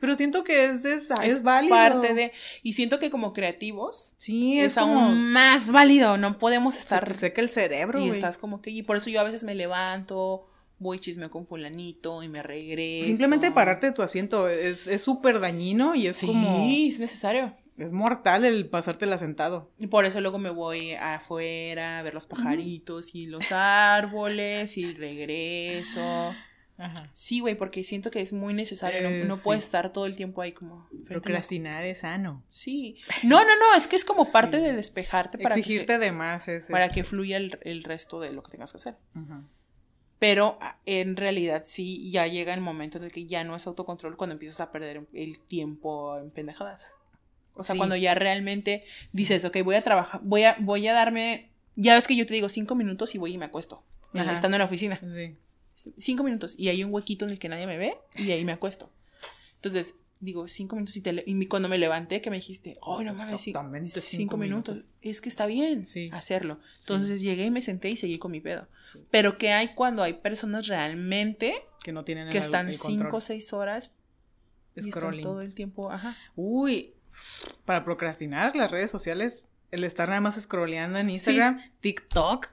Pero 0.00 0.14
siento 0.14 0.44
que 0.44 0.66
es, 0.66 0.84
es, 0.84 1.10
es, 1.22 1.42
válido. 1.42 1.74
parte 1.74 2.14
de. 2.14 2.32
Y 2.62 2.72
siento 2.72 2.98
que 2.98 3.10
como 3.10 3.32
creativos. 3.32 4.14
Sí, 4.18 4.60
es, 4.60 4.78
aún 4.78 5.32
más 5.32 5.70
válido. 5.70 6.16
No 6.16 6.38
podemos 6.38 6.76
estar. 6.76 7.06
Se 7.06 7.12
te 7.12 7.18
seca 7.18 7.40
el 7.40 7.48
cerebro. 7.48 8.00
Y 8.00 8.10
estás 8.10 8.38
como 8.38 8.62
que. 8.62 8.70
Y 8.70 8.82
por 8.82 8.96
eso 8.96 9.10
yo 9.10 9.20
a 9.20 9.24
veces 9.24 9.44
me 9.44 9.54
levanto. 9.54 10.46
Voy 10.80 11.00
chismeo 11.00 11.28
con 11.28 11.44
fulanito 11.44 12.22
y 12.22 12.28
me 12.28 12.42
regreso. 12.42 13.06
Simplemente 13.06 13.50
pararte 13.50 13.88
de 13.88 13.92
tu 13.92 14.02
asiento 14.02 14.48
es 14.48 14.88
súper 15.02 15.40
dañino 15.40 15.94
y 15.94 16.06
es 16.06 16.20
como. 16.20 16.66
Sí, 16.68 16.88
es 16.88 17.00
necesario. 17.00 17.54
Es 17.78 17.92
mortal 17.92 18.44
el 18.44 18.68
pasártela 18.68 19.18
sentado. 19.18 19.70
Y 19.78 19.86
por 19.86 20.04
eso 20.04 20.20
luego 20.20 20.38
me 20.38 20.50
voy 20.50 20.94
afuera 20.94 22.00
a 22.00 22.02
ver 22.02 22.12
los 22.12 22.26
pajaritos 22.26 23.14
y 23.14 23.26
los 23.26 23.52
árboles 23.52 24.76
y 24.76 24.94
regreso. 24.94 26.34
Sí, 27.12 27.40
güey, 27.40 27.56
porque 27.56 27.82
siento 27.82 28.10
que 28.10 28.20
es 28.20 28.32
muy 28.32 28.54
necesario. 28.54 29.24
no, 29.24 29.36
puedes 29.36 29.64
estar 29.64 29.92
todo 29.92 30.06
el 30.06 30.16
tiempo 30.16 30.42
ahí 30.42 30.52
como. 30.52 30.88
Procrastinar 31.06 31.84
es 31.84 31.98
sano. 31.98 32.44
Sí. 32.50 32.96
No, 33.22 33.40
no, 33.40 33.56
no, 33.56 33.76
es 33.76 33.88
que 33.88 33.96
es 33.96 34.04
como 34.04 34.30
parte 34.30 34.58
de 34.58 34.72
despejarte 34.72 35.38
para 35.38 35.56
Exigirte 35.56 35.98
de 35.98 36.12
más 36.12 36.46
Para 36.70 36.88
que 36.90 37.04
fluya 37.04 37.36
el, 37.36 37.82
resto 37.82 38.20
de 38.20 38.32
lo 38.32 38.42
que 38.42 38.52
tengas 38.52 38.72
que 38.72 38.76
hacer. 38.76 38.96
Pero 40.18 40.58
en 40.84 41.16
realidad 41.16 41.64
sí, 41.66 42.10
ya 42.10 42.26
llega 42.26 42.52
el 42.52 42.60
momento 42.60 42.98
en 42.98 43.04
el 43.04 43.12
que 43.12 43.26
ya 43.26 43.44
no 43.44 43.54
es 43.54 43.66
autocontrol 43.66 44.16
cuando 44.16 44.32
empiezas 44.32 44.60
a 44.60 44.72
perder 44.72 45.06
el 45.12 45.38
tiempo 45.38 46.18
en 46.18 46.30
pendejadas. 46.30 46.96
O 47.54 47.64
sea, 47.64 47.76
cuando 47.76 47.96
ya 47.96 48.14
realmente 48.14 48.84
dices, 49.12 49.44
ok, 49.44 49.58
voy 49.64 49.74
a 49.74 49.82
trabajar, 49.82 50.20
voy 50.22 50.44
a, 50.44 50.56
voy 50.60 50.86
a 50.86 50.92
darme. 50.92 51.50
Ya 51.74 51.94
ves 51.94 52.06
que 52.08 52.16
yo 52.16 52.26
te 52.26 52.34
digo 52.34 52.48
cinco 52.48 52.74
minutos 52.74 53.14
y 53.14 53.18
voy 53.18 53.34
y 53.34 53.38
me 53.38 53.44
acuesto. 53.46 53.84
Estando 54.12 54.56
en 54.56 54.60
la 54.60 54.64
oficina. 54.64 55.00
Sí 55.08 55.36
cinco 55.96 56.22
minutos 56.22 56.54
y 56.58 56.68
hay 56.68 56.84
un 56.84 56.92
huequito 56.92 57.24
en 57.24 57.32
el 57.32 57.38
que 57.38 57.48
nadie 57.48 57.66
me 57.66 57.78
ve 57.78 57.96
y 58.16 58.30
ahí 58.30 58.44
me 58.44 58.52
acuesto. 58.52 58.90
Entonces, 59.56 59.96
digo, 60.20 60.48
cinco 60.48 60.76
minutos 60.76 60.96
y, 60.96 61.02
y 61.26 61.46
cuando 61.46 61.68
me 61.68 61.78
levanté 61.78 62.20
que 62.20 62.30
me 62.30 62.36
dijiste, 62.36 62.78
oh, 62.80 63.02
no 63.02 63.14
mames, 63.14 63.34
Exactamente 63.34 64.00
cinco, 64.00 64.36
minutos. 64.36 64.84
Es 65.02 65.20
que 65.20 65.28
está 65.28 65.46
bien 65.46 65.84
hacerlo. 66.12 66.58
Entonces 66.80 67.20
llegué 67.20 67.44
y 67.44 67.50
me 67.50 67.60
senté 67.60 67.90
y 67.90 67.96
seguí 67.96 68.18
con 68.18 68.32
mi 68.32 68.40
pedo. 68.40 68.66
Pero 69.10 69.38
¿qué 69.38 69.52
hay 69.52 69.74
cuando 69.74 70.02
hay 70.02 70.14
personas 70.14 70.66
realmente 70.66 71.54
que 71.82 71.92
no 71.92 72.04
tienen 72.04 72.30
que 72.30 72.38
están 72.38 72.72
cinco 72.72 73.18
o 73.18 73.20
seis 73.20 73.52
horas 73.52 73.94
Scrolling. 74.80 75.22
todo 75.22 75.42
el 75.42 75.54
tiempo, 75.54 75.90
ajá. 75.90 76.16
Uy, 76.36 76.94
para 77.64 77.84
procrastinar 77.84 78.54
las 78.56 78.70
redes 78.70 78.90
sociales, 78.90 79.50
el 79.70 79.84
estar 79.84 80.08
nada 80.08 80.20
más 80.20 80.40
scrolleando 80.40 80.98
en 80.98 81.10
Instagram, 81.10 81.60
TikTok, 81.80 82.48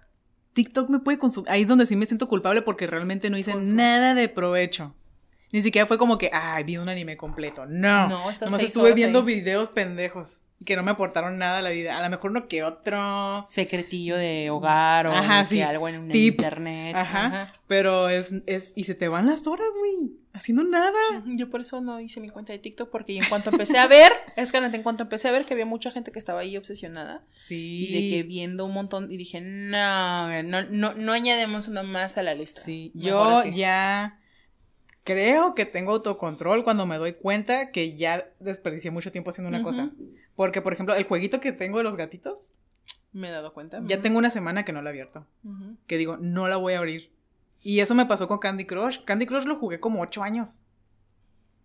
TikTok 0.56 0.90
me 0.90 1.00
puede 1.00 1.18
consumir. 1.18 1.52
Ahí 1.52 1.64
es 1.64 1.68
donde 1.68 1.86
sí 1.86 1.98
me 1.98 2.06
siento 2.06 2.30
culpable 2.30 2.62
porque 2.62 2.88
realmente 2.88 3.30
no 3.30 3.38
hice 3.38 3.54
nada 3.56 4.16
de 4.16 4.30
provecho. 4.30 4.96
Ni 5.52 5.62
siquiera 5.62 5.86
fue 5.86 5.98
como 5.98 6.18
que, 6.18 6.32
ay, 6.34 6.64
vi 6.64 6.78
un 6.78 6.88
anime 6.88 7.18
completo. 7.18 7.66
No. 7.66 8.08
No, 8.08 8.20
Nomás 8.42 8.64
estuve 8.64 8.94
viendo 8.94 9.24
videos 9.24 9.70
pendejos 9.70 10.42
que 10.64 10.76
no 10.76 10.84
me 10.84 10.92
aportaron 10.92 11.38
nada 11.38 11.60
a 11.60 11.62
la 11.62 11.70
vida. 11.70 11.98
A 11.98 12.04
lo 12.04 12.10
mejor 12.10 12.32
no 12.32 12.48
que 12.48 12.64
otro. 12.64 13.44
Secretillo 13.46 14.16
de 14.16 14.50
hogar 14.50 15.08
o 15.08 15.12
algo 15.12 15.88
en 15.90 16.16
internet. 16.16 16.96
Ajá. 16.96 17.54
Pero 17.68 18.10
es, 18.10 18.34
es. 18.46 18.74
Y 18.76 18.86
se 18.86 18.96
te 18.96 19.08
van 19.08 19.28
las 19.28 19.48
horas, 19.48 19.68
güey. 19.78 20.14
Haciendo 20.34 20.64
nada. 20.64 21.00
Yo 21.26 21.50
por 21.50 21.62
eso 21.62 21.80
no 21.82 22.00
hice 22.00 22.20
mi 22.20 22.30
cuenta 22.30 22.52
de 22.52 22.60
TikTok, 22.60 22.90
porque 22.90 23.18
en 23.18 23.24
cuanto 23.30 23.52
empecé 23.52 23.78
a 23.78 23.88
ver, 23.88 24.12
es 24.36 24.52
que 24.52 24.58
en 24.58 24.84
cuanto 24.84 25.04
empecé 25.04 25.30
a 25.30 25.32
ver 25.32 25.46
que 25.46 25.54
había 25.54 25.66
mucha 25.66 25.92
gente 25.92 26.12
que 26.12 26.20
estaba 26.20 26.42
ahí 26.42 26.58
obsesionada. 26.58 27.24
Sí. 27.36 27.88
Y 27.88 27.94
de 27.94 28.10
que 28.10 28.24
viendo 28.24 28.66
un 28.66 28.74
montón, 28.74 29.12
y 29.12 29.18
dije, 29.18 29.40
no, 29.40 30.44
no, 30.44 30.64
no, 30.70 30.94
no 30.94 31.12
añademos 31.14 31.68
una 31.68 31.84
más 31.84 32.18
a 32.18 32.24
la 32.24 32.36
lista. 32.36 32.62
Sí, 32.62 32.92
yo 32.96 33.46
ya 33.46 34.20
creo 35.06 35.54
que 35.56 35.66
tengo 35.66 35.92
autocontrol 35.92 36.66
cuando 36.66 36.86
me 36.86 36.98
doy 36.98 37.14
cuenta 37.14 37.72
que 37.72 37.96
ya 37.96 38.30
desperdicié 38.40 38.92
mucho 38.92 39.12
tiempo 39.14 39.30
haciendo 39.30 39.48
una 39.48 39.62
cosa. 39.62 39.92
Porque, 40.36 40.62
por 40.62 40.74
ejemplo, 40.74 40.96
el 40.96 41.06
jueguito 41.06 41.40
que 41.40 41.52
tengo 41.52 41.78
de 41.78 41.84
los 41.84 41.96
gatitos. 41.96 42.54
Me 43.14 43.30
he 43.30 43.32
dado 43.32 43.54
cuenta. 43.54 43.82
Ya 43.86 44.02
tengo 44.02 44.18
una 44.18 44.30
semana 44.30 44.66
que 44.66 44.74
no 44.74 44.82
la 44.82 44.90
he 44.90 44.94
abierto. 44.94 45.26
Que 45.88 45.98
digo, 45.98 46.18
no 46.18 46.48
la 46.48 46.58
voy 46.58 46.74
a 46.74 46.80
abrir. 46.80 47.12
Y 47.62 47.80
eso 47.80 47.96
me 47.96 48.06
pasó 48.06 48.28
con 48.28 48.40
Candy 48.40 48.66
Crush. 48.66 49.04
Candy 49.06 49.26
Crush 49.26 49.46
lo 49.46 49.58
jugué 49.58 49.80
como 49.80 50.02
ocho 50.02 50.22
años. 50.22 50.62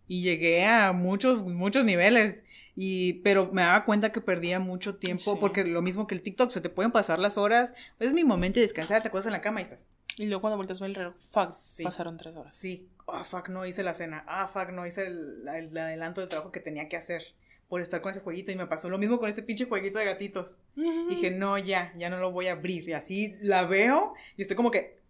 Y 0.07 0.23
llegué 0.23 0.67
a 0.67 0.93
muchos, 0.93 1.45
muchos 1.45 1.85
niveles. 1.85 2.43
Y, 2.75 3.15
pero 3.25 3.51
me 3.53 3.63
daba 3.63 3.85
cuenta 3.85 4.13
que 4.13 4.21
perdía 4.21 4.61
mucho 4.61 4.97
tiempo. 4.97 5.39
Porque 5.39 5.65
lo 5.65 5.83
mismo 5.83 6.07
que 6.07 6.15
el 6.15 6.23
TikTok, 6.23 6.51
se 6.51 6.61
te 6.61 6.71
pueden 6.71 6.93
pasar 6.93 7.19
las 7.19 7.37
horas. 7.37 7.75
Es 7.99 8.15
mi 8.15 8.25
momento 8.25 8.61
de 8.61 8.67
descansar, 8.67 9.03
te 9.03 9.09
acuestas 9.09 9.31
en 9.31 9.35
la 9.35 9.41
cama 9.41 9.61
y 9.61 9.65
estás. 9.65 9.87
Y 10.17 10.27
luego 10.27 10.43
cuando 10.43 10.59
ver 10.59 10.91
el 10.91 10.95
reloj, 10.95 11.15
fuck, 11.17 11.53
pasaron 11.83 12.17
tres 12.17 12.37
horas. 12.37 12.55
Sí. 12.55 12.89
Ah, 13.07 13.25
fuck, 13.25 13.49
no 13.49 13.67
hice 13.67 13.83
la 13.83 13.95
cena. 13.95 14.25
Ah, 14.27 14.49
fuck, 14.49 14.71
no 14.71 14.87
hice 14.87 15.07
el, 15.07 15.49
adelanto 15.49 16.21
del 16.21 16.29
trabajo 16.29 16.53
que 16.53 16.61
tenía 16.61 16.89
que 16.89 16.97
hacer 16.97 17.23
por 17.71 17.81
estar 17.81 18.03
con 18.03 18.11
ese 18.11 18.21
jueguito. 18.21 18.53
Y 18.53 18.57
me 18.57 18.67
pasó 18.67 18.91
lo 18.91 18.99
mismo 18.99 19.19
con 19.19 19.31
este 19.31 19.43
pinche 19.43 19.65
jueguito 19.65 19.99
de 19.99 20.05
gatitos. 20.05 20.61
Dije, 21.09 21.31
no, 21.31 21.57
ya, 21.57 21.95
ya 21.97 22.11
no 22.11 22.19
lo 22.19 22.31
voy 22.31 22.49
a 22.49 22.53
abrir. 22.53 22.87
Y 22.87 22.93
así 22.93 23.37
la 23.41 23.65
veo 23.65 24.13
y 24.37 24.43
estoy 24.43 24.57
como 24.57 24.71
que. 24.71 25.01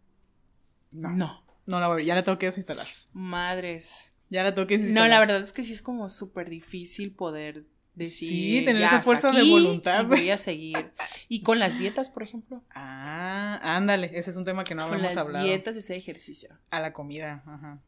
No. 0.92 1.10
No. 1.10 1.44
No 1.66 1.80
la 1.80 1.86
voy 1.86 1.92
a 1.92 1.94
abrir, 1.94 2.06
ya 2.06 2.14
la 2.14 2.22
tengo 2.22 2.38
que 2.38 2.46
desinstalar. 2.46 2.86
Madres. 3.12 4.12
Ya 4.28 4.44
la 4.44 4.54
tengo 4.54 4.68
que 4.68 4.78
desinstalar. 4.78 5.08
No, 5.08 5.14
la 5.14 5.20
verdad 5.20 5.42
es 5.42 5.52
que 5.52 5.64
sí 5.64 5.72
es 5.72 5.82
como 5.82 6.08
súper 6.08 6.48
difícil 6.48 7.12
poder 7.12 7.64
decir. 7.94 8.28
Sí, 8.28 8.64
tener 8.64 8.82
esa 8.82 9.02
fuerza 9.02 9.32
de 9.32 9.42
voluntad. 9.50 10.06
voy 10.06 10.30
a 10.30 10.38
seguir. 10.38 10.92
Y 11.28 11.42
con 11.42 11.58
las 11.58 11.78
dietas, 11.78 12.08
por 12.08 12.22
ejemplo. 12.22 12.62
Ah, 12.70 13.58
ándale, 13.62 14.10
ese 14.14 14.30
es 14.30 14.36
un 14.36 14.44
tema 14.44 14.64
que 14.64 14.74
no 14.74 14.82
habíamos 14.82 15.16
hablado. 15.16 15.24
Con 15.26 15.32
las 15.34 15.44
dietas, 15.44 15.76
ese 15.76 15.96
ejercicio. 15.96 16.58
A 16.70 16.80
la 16.80 16.92
comida, 16.92 17.42
ajá 17.46 17.80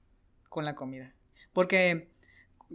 con 0.52 0.66
la 0.66 0.76
comida. 0.76 1.12
Porque, 1.52 2.11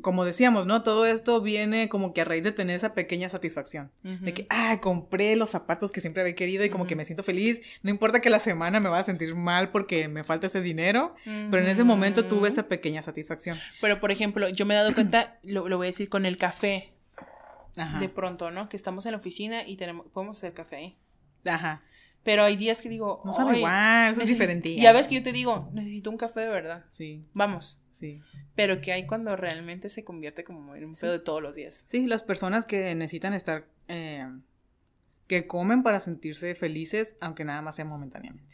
como 0.01 0.25
decíamos, 0.25 0.65
¿no? 0.65 0.83
Todo 0.83 1.05
esto 1.05 1.41
viene 1.41 1.89
como 1.89 2.13
que 2.13 2.21
a 2.21 2.25
raíz 2.25 2.43
de 2.43 2.51
tener 2.51 2.75
esa 2.75 2.93
pequeña 2.93 3.29
satisfacción. 3.29 3.91
De 4.03 4.33
que, 4.33 4.47
ah, 4.49 4.79
compré 4.81 5.35
los 5.35 5.51
zapatos 5.51 5.91
que 5.91 6.01
siempre 6.01 6.21
había 6.21 6.35
querido 6.35 6.63
y 6.63 6.69
como 6.69 6.87
que 6.87 6.95
me 6.95 7.05
siento 7.05 7.23
feliz. 7.23 7.61
No 7.83 7.89
importa 7.89 8.21
que 8.21 8.29
la 8.29 8.39
semana 8.39 8.79
me 8.79 8.89
va 8.89 8.99
a 8.99 9.03
sentir 9.03 9.35
mal 9.35 9.71
porque 9.71 10.07
me 10.07 10.23
falta 10.23 10.47
ese 10.47 10.61
dinero, 10.61 11.15
pero 11.25 11.59
en 11.59 11.67
ese 11.67 11.83
momento 11.83 12.25
tuve 12.25 12.49
esa 12.49 12.67
pequeña 12.67 13.01
satisfacción. 13.01 13.57
Pero, 13.81 13.99
por 13.99 14.11
ejemplo, 14.11 14.49
yo 14.49 14.65
me 14.65 14.73
he 14.73 14.77
dado 14.77 14.93
cuenta, 14.93 15.39
lo, 15.43 15.67
lo 15.67 15.77
voy 15.77 15.87
a 15.87 15.89
decir 15.89 16.09
con 16.09 16.25
el 16.25 16.37
café. 16.37 16.93
Ajá. 17.75 17.99
De 17.99 18.09
pronto, 18.09 18.49
¿no? 18.51 18.69
Que 18.69 18.77
estamos 18.77 19.05
en 19.05 19.11
la 19.11 19.19
oficina 19.19 19.67
y 19.67 19.77
tenemos, 19.77 20.07
podemos 20.11 20.37
hacer 20.37 20.53
café 20.53 20.75
ahí. 20.77 20.97
Ajá. 21.45 21.83
Pero 22.24 22.43
hay 22.43 22.57
días 22.57 22.82
que 22.82 22.89
digo. 22.89 23.22
No 23.26 23.34
sabe 23.34 23.57
igual, 23.59 24.20
es 24.22 24.30
diferente. 24.30 24.76
Ya 24.76 24.91
ves 24.91 25.07
que 25.07 25.15
yo 25.15 25.24
te 25.24 25.32
digo, 25.32 25.70
necesito 25.74 26.09
un 26.09 26.18
café 26.18 26.41
de 26.41 26.49
verdad. 26.49 26.86
Sí. 26.89 27.24
Vamos. 27.34 27.82
Sí. 27.91 28.22
Pero 28.55 28.82
que 28.82 28.91
hay 28.91 29.07
cuando 29.07 29.36
realmente 29.36 29.89
se 29.89 30.03
convierte 30.03 30.43
como 30.43 30.76
en 30.76 30.86
un 30.86 30.95
pedo 30.95 31.11
de 31.13 31.20
todos 31.20 31.41
los 31.41 31.55
días. 31.55 31.86
Sí, 31.88 32.05
las 32.05 32.24
personas 32.24 32.65
que 32.65 32.93
necesitan 32.95 33.34
estar. 33.34 33.65
Eh, 33.88 34.28
que 35.28 35.45
comen 35.45 35.84
para 35.84 35.99
sentirse 35.99 36.55
felices, 36.55 37.17
aunque 37.19 37.43
nada 37.43 37.61
más 37.61 37.75
sea 37.75 37.86
momentáneamente. 37.86 38.47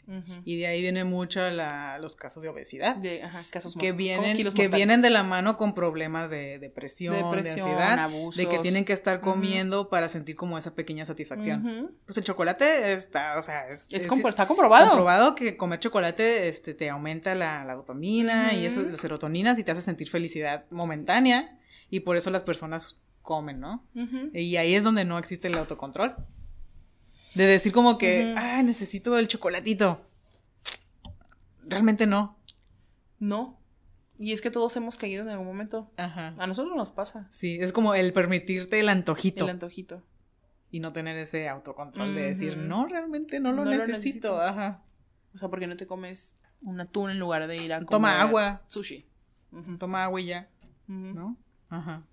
Y 0.44 0.58
de 0.58 0.66
ahí 0.66 0.82
vienen 0.82 1.08
mucho 1.08 1.40
los 1.50 2.16
casos 2.16 2.42
de 2.42 2.48
obesidad. 2.48 2.96
De, 2.96 3.22
ajá, 3.22 3.42
casos 3.48 3.74
que 3.74 3.92
vienen, 3.92 4.36
que 4.52 4.68
vienen 4.68 5.00
de 5.00 5.08
la 5.08 5.22
mano 5.22 5.56
con 5.56 5.72
problemas 5.74 6.30
de 6.30 6.58
depresión, 6.58 7.14
de, 7.14 7.38
ansiedad, 7.38 8.10
de 8.36 8.48
que 8.48 8.58
tienen 8.58 8.84
que 8.84 8.92
estar 8.92 9.20
comiendo 9.20 9.88
para 9.88 10.08
sentir 10.08 10.36
como 10.36 10.58
esa 10.58 10.74
pequeña 10.74 11.04
satisfacción. 11.04 11.92
Pues 12.04 12.18
el 12.18 12.24
chocolate 12.24 12.92
está, 12.92 13.38
o 13.38 13.42
sea, 13.42 13.68
es, 13.68 13.88
está 13.92 14.46
comprobado. 14.46 14.88
comprobado 14.88 15.34
que 15.34 15.56
comer 15.56 15.78
chocolate 15.78 16.48
este, 16.48 16.74
te 16.74 16.90
aumenta 16.90 17.34
la, 17.34 17.64
dopamina 17.74 18.52
y 18.52 18.66
eso, 18.66 18.82
las 18.82 19.00
serotoninas 19.00 19.58
y 19.58 19.64
te 19.64 19.72
hace 19.72 19.80
sentir 19.80 20.10
felicidad 20.10 20.64
momentánea 20.70 21.58
y 21.88 22.00
por 22.00 22.16
eso 22.16 22.30
las 22.30 22.42
personas 22.42 23.00
comen, 23.22 23.60
¿no? 23.60 23.86
Y 24.32 24.56
ahí 24.56 24.74
es 24.74 24.84
donde 24.84 25.04
no 25.04 25.18
existe 25.18 25.48
el 25.48 25.54
autocontrol. 25.54 26.16
De 27.34 27.46
decir 27.46 27.72
como 27.72 27.98
que, 27.98 28.34
ah, 28.36 28.62
necesito 28.62 29.18
el 29.18 29.28
chocolatito. 29.28 30.00
Realmente 31.66 32.06
no. 32.06 32.38
No. 33.18 33.58
Y 34.18 34.32
es 34.32 34.40
que 34.40 34.50
todos 34.50 34.76
hemos 34.76 34.96
caído 34.96 35.22
en 35.22 35.30
algún 35.30 35.46
momento. 35.46 35.90
Ajá. 35.96 36.34
A 36.38 36.46
nosotros 36.46 36.76
nos 36.76 36.92
pasa. 36.92 37.26
Sí, 37.30 37.58
es 37.60 37.72
como 37.72 37.94
el 37.94 38.12
permitirte 38.12 38.78
el 38.78 38.88
antojito. 38.88 39.44
El 39.44 39.50
antojito. 39.50 40.02
Y 40.70 40.80
no 40.80 40.92
tener 40.92 41.16
ese 41.18 41.48
autocontrol 41.48 42.14
de 42.14 42.22
decir, 42.22 42.56
no, 42.56 42.86
realmente 42.86 43.40
no 43.40 43.52
lo, 43.52 43.64
necesito. 43.64 44.40
Ajá. 44.40 44.82
O 45.34 45.38
sea, 45.38 45.48
porque 45.48 45.66
no 45.66 45.76
te 45.76 45.86
comes 45.86 46.36
un 46.62 46.80
atún 46.80 47.10
en 47.10 47.18
lugar 47.18 47.46
de 47.46 47.56
ir 47.56 47.72
a 47.72 47.76
comer 47.78 47.90
Toma 47.90 48.20
agua. 48.20 48.62
Sushi. 48.66 49.06
Toma 49.78 50.04
agua 50.04 50.20
y 50.20 50.26
ya. 50.26 50.48
¿No? 50.86 51.36
Ajá. 51.68 52.04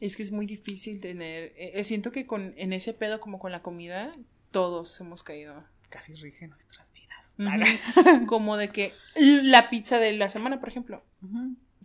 Es 0.00 0.16
que 0.16 0.22
es 0.22 0.32
muy 0.32 0.46
difícil 0.46 1.00
tener. 1.00 1.52
Eh, 1.56 1.72
eh, 1.74 1.84
siento 1.84 2.12
que 2.12 2.26
con, 2.26 2.54
en 2.56 2.72
ese 2.72 2.92
pedo, 2.92 3.20
como 3.20 3.38
con 3.38 3.52
la 3.52 3.62
comida, 3.62 4.12
todos 4.50 5.00
hemos 5.00 5.22
caído. 5.22 5.64
Casi 5.88 6.14
rige 6.14 6.48
nuestras 6.48 6.92
vidas. 6.92 7.36
como 8.26 8.56
de 8.56 8.70
que 8.70 8.92
la 9.16 9.70
pizza 9.70 9.98
de 9.98 10.12
la 10.12 10.30
semana, 10.30 10.60
por 10.60 10.68
ejemplo. 10.68 11.02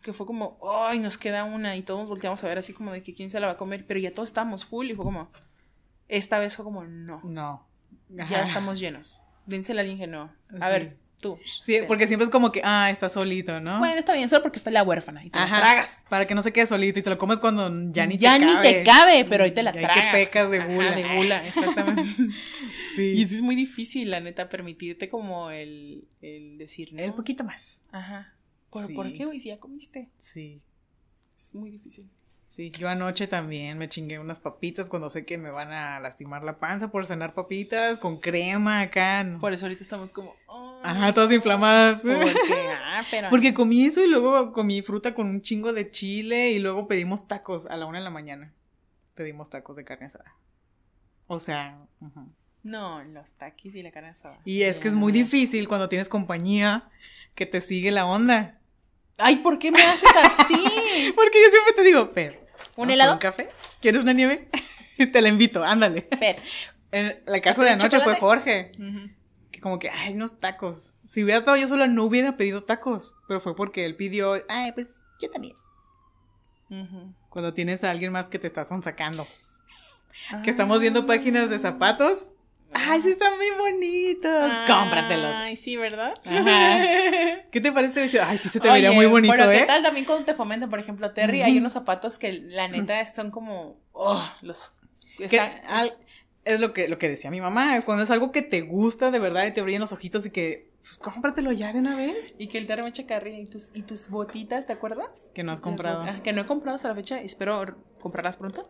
Que 0.01 0.13
fue 0.13 0.25
como, 0.25 0.57
ay, 0.63 0.99
nos 0.99 1.17
queda 1.17 1.43
una 1.43 1.75
y 1.75 1.81
todos 1.81 2.07
volteamos 2.07 2.43
a 2.43 2.47
ver 2.47 2.57
así 2.57 2.73
como 2.73 2.91
de 2.91 3.03
que 3.03 3.13
quién 3.13 3.29
se 3.29 3.39
la 3.39 3.47
va 3.47 3.53
a 3.53 3.57
comer, 3.57 3.85
pero 3.85 3.99
ya 3.99 4.13
todos 4.13 4.29
estamos 4.29 4.65
full 4.65 4.89
y 4.89 4.95
fue 4.95 5.03
como, 5.03 5.29
esta 6.07 6.39
vez 6.39 6.55
fue 6.55 6.65
como, 6.65 6.85
no. 6.85 7.21
No. 7.23 7.67
Ya 8.09 8.41
estamos 8.41 8.79
llenos. 8.79 9.23
Dénsela 9.45 9.81
al 9.81 9.89
alguien 9.89 10.11
no. 10.11 10.31
A 10.59 10.69
ver, 10.69 10.97
tú. 11.19 11.39
Sí, 11.45 11.79
porque 11.87 12.07
siempre 12.07 12.25
es 12.25 12.31
como 12.31 12.51
que, 12.51 12.61
ah, 12.63 12.89
está 12.89 13.09
solito, 13.09 13.59
¿no? 13.59 13.79
Bueno, 13.79 13.99
está 13.99 14.13
bien, 14.13 14.29
solo 14.29 14.41
porque 14.41 14.57
está 14.57 14.71
la 14.71 14.83
huérfana 14.83 15.23
y 15.23 15.29
te 15.29 15.39
la 15.39 15.47
tragas. 15.47 16.05
Para 16.09 16.25
que 16.27 16.35
no 16.35 16.41
se 16.41 16.51
quede 16.51 16.67
solito 16.67 16.99
y 16.99 17.03
te 17.03 17.09
lo 17.09 17.17
comes 17.17 17.39
cuando 17.39 17.69
ya 17.91 18.05
ni 18.05 18.17
te 18.17 18.25
cabe. 18.25 18.39
Ya 18.39 18.45
ni 18.45 18.61
te 18.61 18.83
cabe, 18.83 19.25
pero 19.25 19.43
ahí 19.43 19.51
te 19.51 19.63
la 19.63 19.71
tragas. 19.71 20.11
que 20.11 20.25
pecas 20.25 20.49
de 20.49 20.59
gula. 20.59 20.91
de 20.91 21.15
gula, 21.15 21.47
exactamente. 21.47 22.03
sí. 22.95 23.13
Y 23.15 23.23
eso 23.23 23.35
es 23.35 23.41
muy 23.41 23.55
difícil, 23.55 24.09
la 24.09 24.19
neta, 24.19 24.49
permitirte 24.49 25.09
como 25.09 25.51
el, 25.51 26.07
el 26.21 26.57
decir, 26.57 26.93
¿no? 26.93 27.01
El 27.01 27.13
poquito 27.13 27.43
más. 27.43 27.79
Ajá. 27.91 28.33
¿Por, 28.69 28.93
¿por 28.93 29.11
qué, 29.11 29.25
güey? 29.25 29.39
Si 29.39 29.49
ya 29.49 29.59
comiste. 29.59 30.09
Sí. 30.17 30.61
Es 31.35 31.55
muy 31.55 31.71
difícil. 31.71 32.09
Sí, 32.49 32.71
yo 32.71 32.89
anoche 32.89 33.27
también 33.27 33.77
me 33.77 33.89
chingué 33.89 34.17
unas 34.17 34.39
papitas 34.39 34.89
cuando 34.89 35.11
sé 35.11 35.23
que 35.23 35.37
me 35.37 35.51
van 35.51 35.71
a 35.71 35.99
lastimar 35.99 36.43
la 36.43 36.57
panza 36.57 36.89
por 36.89 37.05
cenar 37.05 37.35
papitas 37.35 37.99
con 37.99 38.17
crema 38.17 38.81
acá. 38.81 39.23
Por 39.39 39.53
eso 39.53 39.67
ahorita 39.67 39.83
estamos 39.83 40.11
como... 40.11 40.35
Ajá, 40.83 41.13
todas 41.13 41.31
inflamadas. 41.31 42.03
Ah, 42.91 43.03
Porque 43.29 43.53
comí 43.53 43.85
eso 43.85 44.03
y 44.03 44.07
luego 44.07 44.51
comí 44.51 44.81
fruta 44.81 45.13
con 45.13 45.27
un 45.27 45.41
chingo 45.43 45.73
de 45.73 45.91
chile 45.91 46.51
y 46.51 46.59
luego 46.59 46.87
pedimos 46.87 47.27
tacos 47.27 47.67
a 47.67 47.77
la 47.77 47.85
una 47.85 47.99
de 47.99 48.03
la 48.03 48.09
mañana. 48.09 48.51
Pedimos 49.13 49.51
tacos 49.51 49.77
de 49.77 49.85
carne 49.85 50.07
asada. 50.07 50.35
O 51.27 51.39
sea... 51.39 51.85
No, 52.63 53.03
los 53.03 53.33
taquis 53.33 53.75
y 53.75 53.83
la 53.83 53.91
carne 53.91 54.09
asada. 54.09 54.39
Y 54.43 54.63
es 54.63 54.79
que 54.79 54.87
es 54.87 54.95
muy 54.95 55.11
difícil 55.11 55.67
cuando 55.67 55.87
tienes 55.87 56.09
compañía 56.09 56.89
que 57.35 57.45
te 57.45 57.61
sigue 57.61 57.91
la 57.91 58.07
onda. 58.07 58.59
Ay, 59.19 59.37
¿por 59.37 59.59
qué 59.59 59.71
me 59.71 59.81
haces 59.81 60.09
así? 60.23 60.53
Porque 61.15 61.43
yo 61.43 61.51
siempre 61.51 61.73
te 61.75 61.83
digo, 61.83 62.07
Fer. 62.07 62.47
¿Un 62.77 62.89
helado? 62.89 63.13
¿Un 63.13 63.19
café? 63.19 63.49
¿Quieres 63.81 64.03
una 64.03 64.13
nieve? 64.13 64.47
sí, 64.93 65.05
te 65.07 65.21
la 65.21 65.27
invito, 65.27 65.63
ándale. 65.63 66.07
Fer. 66.17 66.41
En 66.91 67.21
la 67.27 67.39
casa 67.39 67.63
de 67.63 67.69
anoche 67.69 67.99
fue 67.99 68.15
Jorge. 68.15 68.71
Que 69.51 69.61
como 69.61 69.77
que, 69.77 69.91
ay, 69.91 70.15
unos 70.15 70.39
tacos. 70.39 70.95
Si 71.05 71.23
hubiera 71.23 71.37
estado 71.37 71.55
yo 71.55 71.67
sola, 71.67 71.85
no 71.85 72.03
hubiera 72.03 72.35
pedido 72.35 72.63
tacos. 72.63 73.15
Pero 73.27 73.39
fue 73.39 73.55
porque 73.55 73.85
él 73.85 73.95
pidió, 73.95 74.43
ay, 74.49 74.71
pues 74.71 74.87
yo 75.21 75.29
también. 75.29 75.55
Cuando 77.29 77.53
tienes 77.53 77.83
a 77.83 77.91
alguien 77.91 78.11
más 78.11 78.29
que 78.29 78.39
te 78.39 78.47
está 78.47 78.65
sacando. 78.65 79.27
Que 80.43 80.49
estamos 80.49 80.79
viendo 80.79 81.05
páginas 81.05 81.51
de 81.51 81.59
zapatos 81.59 82.33
Ay, 82.73 83.01
sí 83.01 83.09
están 83.11 83.37
muy 83.37 83.49
bonitos. 83.57 84.51
Cómpratelos. 84.67 85.35
Ay, 85.35 85.55
sí, 85.55 85.75
¿verdad? 85.77 86.13
¿Qué 87.51 87.61
te 87.61 87.71
parece 87.71 88.03
este 88.05 88.19
Ay, 88.19 88.37
sí 88.37 88.49
se 88.49 88.59
te 88.59 88.69
vería 88.69 88.91
muy 88.91 89.05
bonito, 89.05 89.33
Pero 89.35 89.49
¿qué 89.49 89.59
¿eh? 89.59 89.65
tal 89.65 89.83
también 89.83 90.05
cuando 90.05 90.25
te 90.25 90.33
fomentan, 90.33 90.69
por 90.69 90.79
ejemplo, 90.79 91.11
Terry? 91.11 91.41
Hay 91.41 91.57
unos 91.57 91.73
zapatos 91.73 92.19
que 92.19 92.33
la 92.33 92.67
neta 92.67 93.03
son 93.05 93.31
como, 93.31 93.77
oh, 93.91 94.23
los 94.41 94.73
es 96.45 96.59
lo 96.59 96.73
que, 96.73 96.87
lo 96.87 96.97
que 96.97 97.09
decía 97.09 97.29
mi 97.29 97.41
mamá, 97.41 97.81
cuando 97.81 98.03
es 98.03 98.11
algo 98.11 98.31
que 98.31 98.41
te 98.41 98.61
gusta 98.61 99.11
de 99.11 99.19
verdad 99.19 99.45
y 99.45 99.51
te 99.51 99.61
brillan 99.61 99.81
los 99.81 99.91
ojitos 99.91 100.25
y 100.25 100.31
que, 100.31 100.71
pues 100.79 100.97
cómpratelo 100.97 101.51
ya 101.51 101.73
de 101.73 101.79
una 101.79 101.95
vez. 101.95 102.35
Y 102.39 102.47
que 102.47 102.57
el 102.57 102.65
Terry 102.65 102.81
me 102.81 102.89
echa 102.89 103.05
carrilla 103.05 103.39
y 103.39 103.45
tus, 103.45 103.75
y 103.75 103.83
tus 103.83 104.09
botitas, 104.09 104.65
¿te 104.65 104.73
acuerdas? 104.73 105.29
Que 105.33 105.43
no 105.43 105.51
has 105.51 105.59
comprado. 105.59 106.05
que 106.23 106.33
no 106.33 106.41
he 106.41 106.45
comprado 106.45 106.77
hasta 106.77 106.87
la 106.87 106.95
fecha, 106.95 107.21
espero 107.21 107.77
comprarlas 107.99 108.37
pronto. 108.37 108.67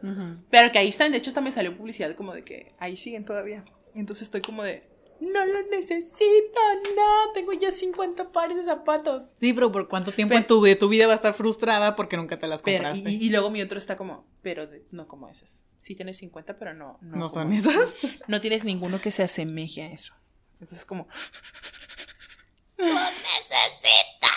Pero 0.49 0.71
que 0.71 0.79
ahí 0.79 0.89
están, 0.89 1.11
de 1.11 1.19
hecho 1.19 1.33
también 1.33 1.51
salió 1.51 1.77
publicidad 1.77 2.13
como 2.15 2.33
de 2.33 2.43
que 2.43 2.73
ahí 2.79 2.97
siguen 2.97 3.23
todavía. 3.23 3.63
Entonces 3.95 4.23
estoy 4.23 4.41
como 4.41 4.63
de, 4.63 4.87
no 5.19 5.45
lo 5.45 5.61
necesito, 5.69 6.59
no, 6.95 7.33
tengo 7.33 7.51
ya 7.53 7.71
50 7.71 8.31
pares 8.31 8.57
de 8.57 8.63
zapatos. 8.63 9.33
Sí, 9.39 9.53
pero 9.53 9.71
¿por 9.71 9.87
cuánto 9.89 10.11
tiempo 10.11 10.33
en 10.33 10.47
tu, 10.47 10.61
de 10.61 10.75
tu 10.75 10.87
vida 10.87 11.07
va 11.07 11.13
a 11.13 11.15
estar 11.15 11.33
frustrada 11.33 11.95
porque 11.95 12.15
nunca 12.15 12.37
te 12.37 12.47
las 12.47 12.61
compraste? 12.61 13.11
y, 13.11 13.29
luego 13.29 13.49
mi 13.49 13.61
otro 13.61 13.77
está 13.77 13.97
como, 13.97 14.25
pero 14.41 14.69
no 14.91 15.07
como 15.07 15.27
esas. 15.27 15.65
Sí 15.77 15.95
tienes 15.95 16.17
50, 16.17 16.57
pero 16.57 16.73
no. 16.73 16.97
¿No, 17.01 17.17
¿No 17.17 17.29
son 17.29 17.51
esas? 17.51 17.93
No 18.27 18.39
tienes 18.39 18.63
ninguno 18.63 19.01
que 19.01 19.11
se 19.11 19.23
asemeje 19.23 19.83
a 19.83 19.91
eso. 19.91 20.13
Entonces 20.61 20.85
como... 20.85 21.07
¡No 22.77 22.85
necesito! 22.87 24.27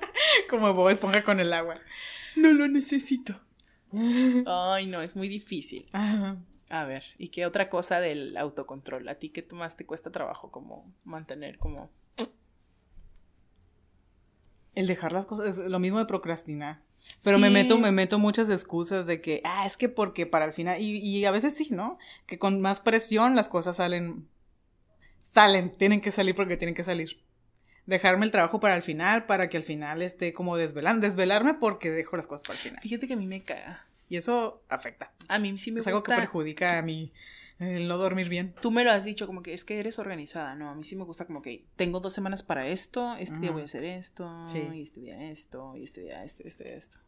como 0.48 0.72
Bob 0.72 0.88
Esponja 0.88 1.22
con 1.22 1.38
el 1.38 1.52
agua. 1.52 1.74
No 2.36 2.52
lo 2.52 2.66
necesito. 2.66 3.38
Ay, 4.46 4.86
no, 4.86 5.02
es 5.02 5.16
muy 5.16 5.28
difícil. 5.28 5.86
Ajá. 5.92 6.38
A 6.72 6.86
ver, 6.86 7.04
¿y 7.18 7.28
qué 7.28 7.44
otra 7.44 7.68
cosa 7.68 8.00
del 8.00 8.34
autocontrol? 8.34 9.06
¿A 9.10 9.16
ti 9.16 9.28
qué 9.28 9.46
más 9.52 9.76
te 9.76 9.84
cuesta 9.84 10.10
trabajo 10.10 10.50
como 10.50 10.90
mantener 11.04 11.58
como... 11.58 11.90
El 14.74 14.86
dejar 14.86 15.12
las 15.12 15.26
cosas, 15.26 15.58
es 15.58 15.66
lo 15.66 15.78
mismo 15.78 15.98
de 15.98 16.06
procrastinar. 16.06 16.80
Pero 17.22 17.38
me 17.38 17.50
meto, 17.50 17.76
me 17.76 17.92
meto 17.92 18.18
muchas 18.18 18.48
excusas 18.48 19.04
de 19.04 19.20
que, 19.20 19.42
ah, 19.44 19.66
es 19.66 19.76
que 19.76 19.90
porque 19.90 20.24
para 20.24 20.46
el 20.46 20.54
final, 20.54 20.80
y, 20.80 20.96
y 20.96 21.26
a 21.26 21.30
veces 21.30 21.54
sí, 21.54 21.68
¿no? 21.70 21.98
Que 22.24 22.38
con 22.38 22.62
más 22.62 22.80
presión 22.80 23.36
las 23.36 23.50
cosas 23.50 23.76
salen, 23.76 24.26
salen, 25.18 25.76
tienen 25.76 26.00
que 26.00 26.10
salir 26.10 26.34
porque 26.34 26.56
tienen 26.56 26.74
que 26.74 26.84
salir. 26.84 27.20
Dejarme 27.84 28.24
el 28.24 28.32
trabajo 28.32 28.60
para 28.60 28.76
el 28.76 28.82
final, 28.82 29.26
para 29.26 29.50
que 29.50 29.58
al 29.58 29.62
final 29.62 30.00
esté 30.00 30.32
como 30.32 30.56
desvelando, 30.56 31.06
desvelarme 31.06 31.52
porque 31.52 31.90
dejo 31.90 32.16
las 32.16 32.26
cosas 32.26 32.48
para 32.48 32.58
el 32.58 32.62
final. 32.62 32.80
Fíjate 32.80 33.06
que 33.06 33.12
a 33.12 33.18
mí 33.18 33.26
me 33.26 33.42
caga. 33.42 33.91
Y 34.12 34.18
eso 34.18 34.62
afecta. 34.68 35.10
A 35.28 35.38
mí 35.38 35.56
sí 35.56 35.72
me 35.72 35.80
gusta. 35.80 35.90
Es 35.90 35.94
algo 35.94 36.02
que 36.02 36.14
perjudica 36.14 36.76
a 36.76 36.82
mí 36.82 37.14
el 37.58 37.88
no 37.88 37.96
dormir 37.96 38.28
bien. 38.28 38.54
Tú 38.60 38.70
me 38.70 38.84
lo 38.84 38.92
has 38.92 39.06
dicho, 39.06 39.26
como 39.26 39.42
que 39.42 39.54
es 39.54 39.64
que 39.64 39.78
eres 39.78 39.98
organizada, 39.98 40.54
¿no? 40.54 40.68
A 40.68 40.74
mí 40.74 40.84
sí 40.84 40.96
me 40.96 41.04
gusta 41.04 41.24
como 41.26 41.40
que 41.40 41.64
tengo 41.76 41.98
dos 41.98 42.12
semanas 42.12 42.42
para 42.42 42.68
esto, 42.68 43.16
este 43.16 43.38
día 43.38 43.52
voy 43.52 43.62
a 43.62 43.64
hacer 43.64 43.84
esto, 43.84 44.42
y 44.54 44.82
este 44.82 45.00
día 45.00 45.30
esto, 45.30 45.78
y 45.78 45.84
este 45.84 46.02
día 46.02 46.22
esto, 46.24 46.42
y 46.44 46.48
este 46.48 46.64
día 46.64 46.74
esto. 46.74 46.98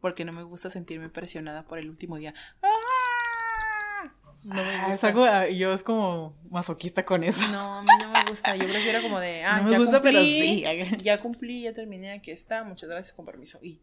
Porque 0.00 0.24
no 0.24 0.32
me 0.32 0.44
gusta 0.44 0.70
sentirme 0.70 1.10
presionada 1.10 1.66
por 1.66 1.78
el 1.78 1.90
último 1.90 2.16
día. 2.16 2.32
¡Ah! 2.62 4.10
No 4.44 4.54
me 4.54 4.76
ah, 4.76 4.86
gusta. 4.86 5.08
Es 5.08 5.12
algo, 5.12 5.24
ah, 5.24 5.46
yo 5.50 5.74
es 5.74 5.82
como 5.82 6.38
masoquista 6.48 7.04
con 7.04 7.22
eso. 7.22 7.46
No, 7.52 7.74
a 7.74 7.82
mí 7.82 7.90
no 8.00 8.08
me 8.08 8.30
gusta. 8.30 8.56
Yo 8.56 8.64
prefiero 8.64 9.02
como 9.02 9.20
de, 9.20 9.44
ah, 9.44 9.62
ya 9.68 9.76
cumplí, 9.76 10.64
Ya 11.02 11.18
cumplí, 11.18 11.62
ya 11.64 11.74
terminé, 11.74 12.12
aquí 12.12 12.30
está, 12.30 12.64
muchas 12.64 12.88
gracias, 12.88 13.14
con 13.14 13.26
permiso. 13.26 13.58
Y 13.60 13.78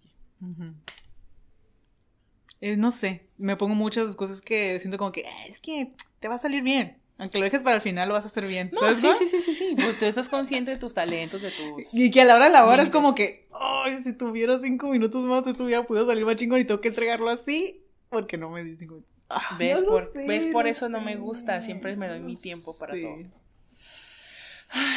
eh, 2.62 2.78
no 2.78 2.92
sé, 2.92 3.28
me 3.38 3.56
pongo 3.56 3.76
muchas 3.76 4.16
cosas 4.16 4.42
que 4.42 4.80
siento 4.80 4.98
como 4.98 5.12
que 5.12 5.26
es 5.48 5.60
que 5.60 5.94
te 6.20 6.28
va 6.28 6.36
a 6.36 6.40
salir 6.40 6.64
bien. 6.64 6.98
Aunque 7.20 7.40
lo 7.40 7.46
dejes 7.46 7.64
para 7.64 7.78
el 7.78 7.82
final, 7.82 8.08
lo 8.08 8.14
vas 8.14 8.26
a 8.26 8.28
hacer 8.28 8.46
bien. 8.46 8.72
No, 8.80 8.94
sí, 8.94 9.10
sí, 9.18 9.26
sí, 9.26 9.42
sí, 9.42 9.56
sí. 9.56 9.76
Tú 9.76 10.06
estás 10.06 10.30
consciente 10.30 10.70
de 10.70 10.78
tus 10.78 10.94
talentos, 10.94 11.42
de 11.42 11.50
tus. 11.50 11.94
Y 11.96 12.12
que 12.12 12.22
a 12.22 12.26
la 12.26 12.36
hora 12.36 12.46
de 12.46 12.52
la 12.52 12.66
hora 12.66 12.84
es 12.84 12.92
como 12.92 13.16
que, 13.16 13.48
ay, 13.60 14.04
si 14.04 14.14
tuviera 14.14 14.60
cinco 14.60 14.90
minutos 14.90 15.26
más, 15.26 15.48
esto 15.48 15.64
hubiera 15.64 15.86
podido 15.86 16.06
salir 16.06 16.26
más 16.26 16.36
chingón 16.36 16.60
y 16.60 16.66
tengo 16.66 16.80
que 16.80 16.90
entregarlo 16.90 17.32
así, 17.32 17.82
porque 18.10 18.38
no 18.38 18.52
me 18.52 18.64
di 18.64 18.78
cinco 18.78 18.96
minutos. 18.96 19.18
Ah, 19.30 19.58
¿Ves, 19.58 19.82
por, 19.82 20.14
¿Ves? 20.14 20.46
Por 20.46 20.68
eso 20.68 20.90
no 20.90 21.02
me 21.02 21.16
gusta. 21.16 21.60
Siempre 21.62 21.96
me 21.96 22.08
doy 22.08 22.20
mi 22.20 22.36
tiempo 22.36 22.78
para 22.80 22.94
todo. 22.94 23.18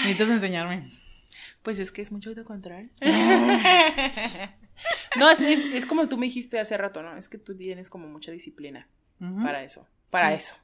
Necesitas 0.02 0.30
enseñarme. 0.30 0.90
Pues 1.62 1.78
es 1.78 1.90
que 1.90 2.02
es 2.02 2.12
mucho 2.12 2.30
autocontrol. 2.30 2.90
No, 5.16 5.30
es, 5.30 5.40
es, 5.40 5.86
como 5.86 6.08
tú 6.08 6.16
me 6.16 6.26
dijiste 6.26 6.58
hace 6.58 6.76
rato, 6.76 7.02
¿no? 7.02 7.16
Es 7.16 7.28
que 7.28 7.38
tú 7.38 7.56
tienes 7.56 7.90
como 7.90 8.08
mucha 8.08 8.30
disciplina 8.32 8.88
para 9.42 9.62
eso. 9.62 9.86
para 10.10 10.32
eso. 10.32 10.56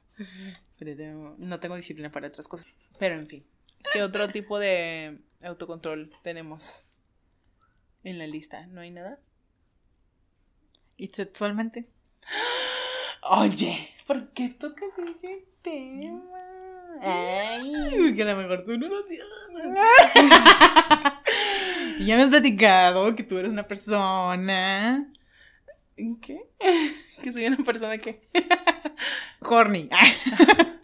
Pero 0.79 1.35
no 1.37 1.59
tengo 1.59 1.75
disciplina 1.75 2.11
para 2.11 2.27
otras 2.27 2.47
cosas. 2.47 2.73
Pero 2.97 3.15
en 3.15 3.27
fin, 3.27 3.45
¿qué 3.93 4.03
otro 4.03 4.29
tipo 4.29 4.59
de 4.59 5.19
autocontrol 5.43 6.11
tenemos 6.23 6.85
en 8.03 8.17
la 8.17 8.27
lista? 8.27 8.65
¿No 8.67 8.81
hay 8.81 8.91
nada? 8.91 9.19
¿Y 10.97 11.09
sexualmente? 11.09 11.87
Oye, 13.21 13.93
¿por 14.07 14.29
qué 14.29 14.49
tocas 14.49 14.89
ese 14.97 15.45
tema? 15.61 16.47
Ay, 17.01 18.15
que 18.15 18.23
a 18.23 18.33
lo 18.33 18.37
mejor 18.37 18.63
tú 18.63 18.77
no 18.77 18.87
lo 18.87 19.03
ya 22.05 22.15
me 22.15 22.23
has 22.23 22.29
platicado 22.29 23.15
que 23.15 23.23
tú 23.23 23.37
eres 23.37 23.51
una 23.51 23.67
persona. 23.67 25.11
¿Qué? 26.21 26.49
Que 27.21 27.33
soy 27.33 27.47
una 27.47 27.57
persona 27.57 27.97
que. 27.97 28.21
Horny. 29.41 29.89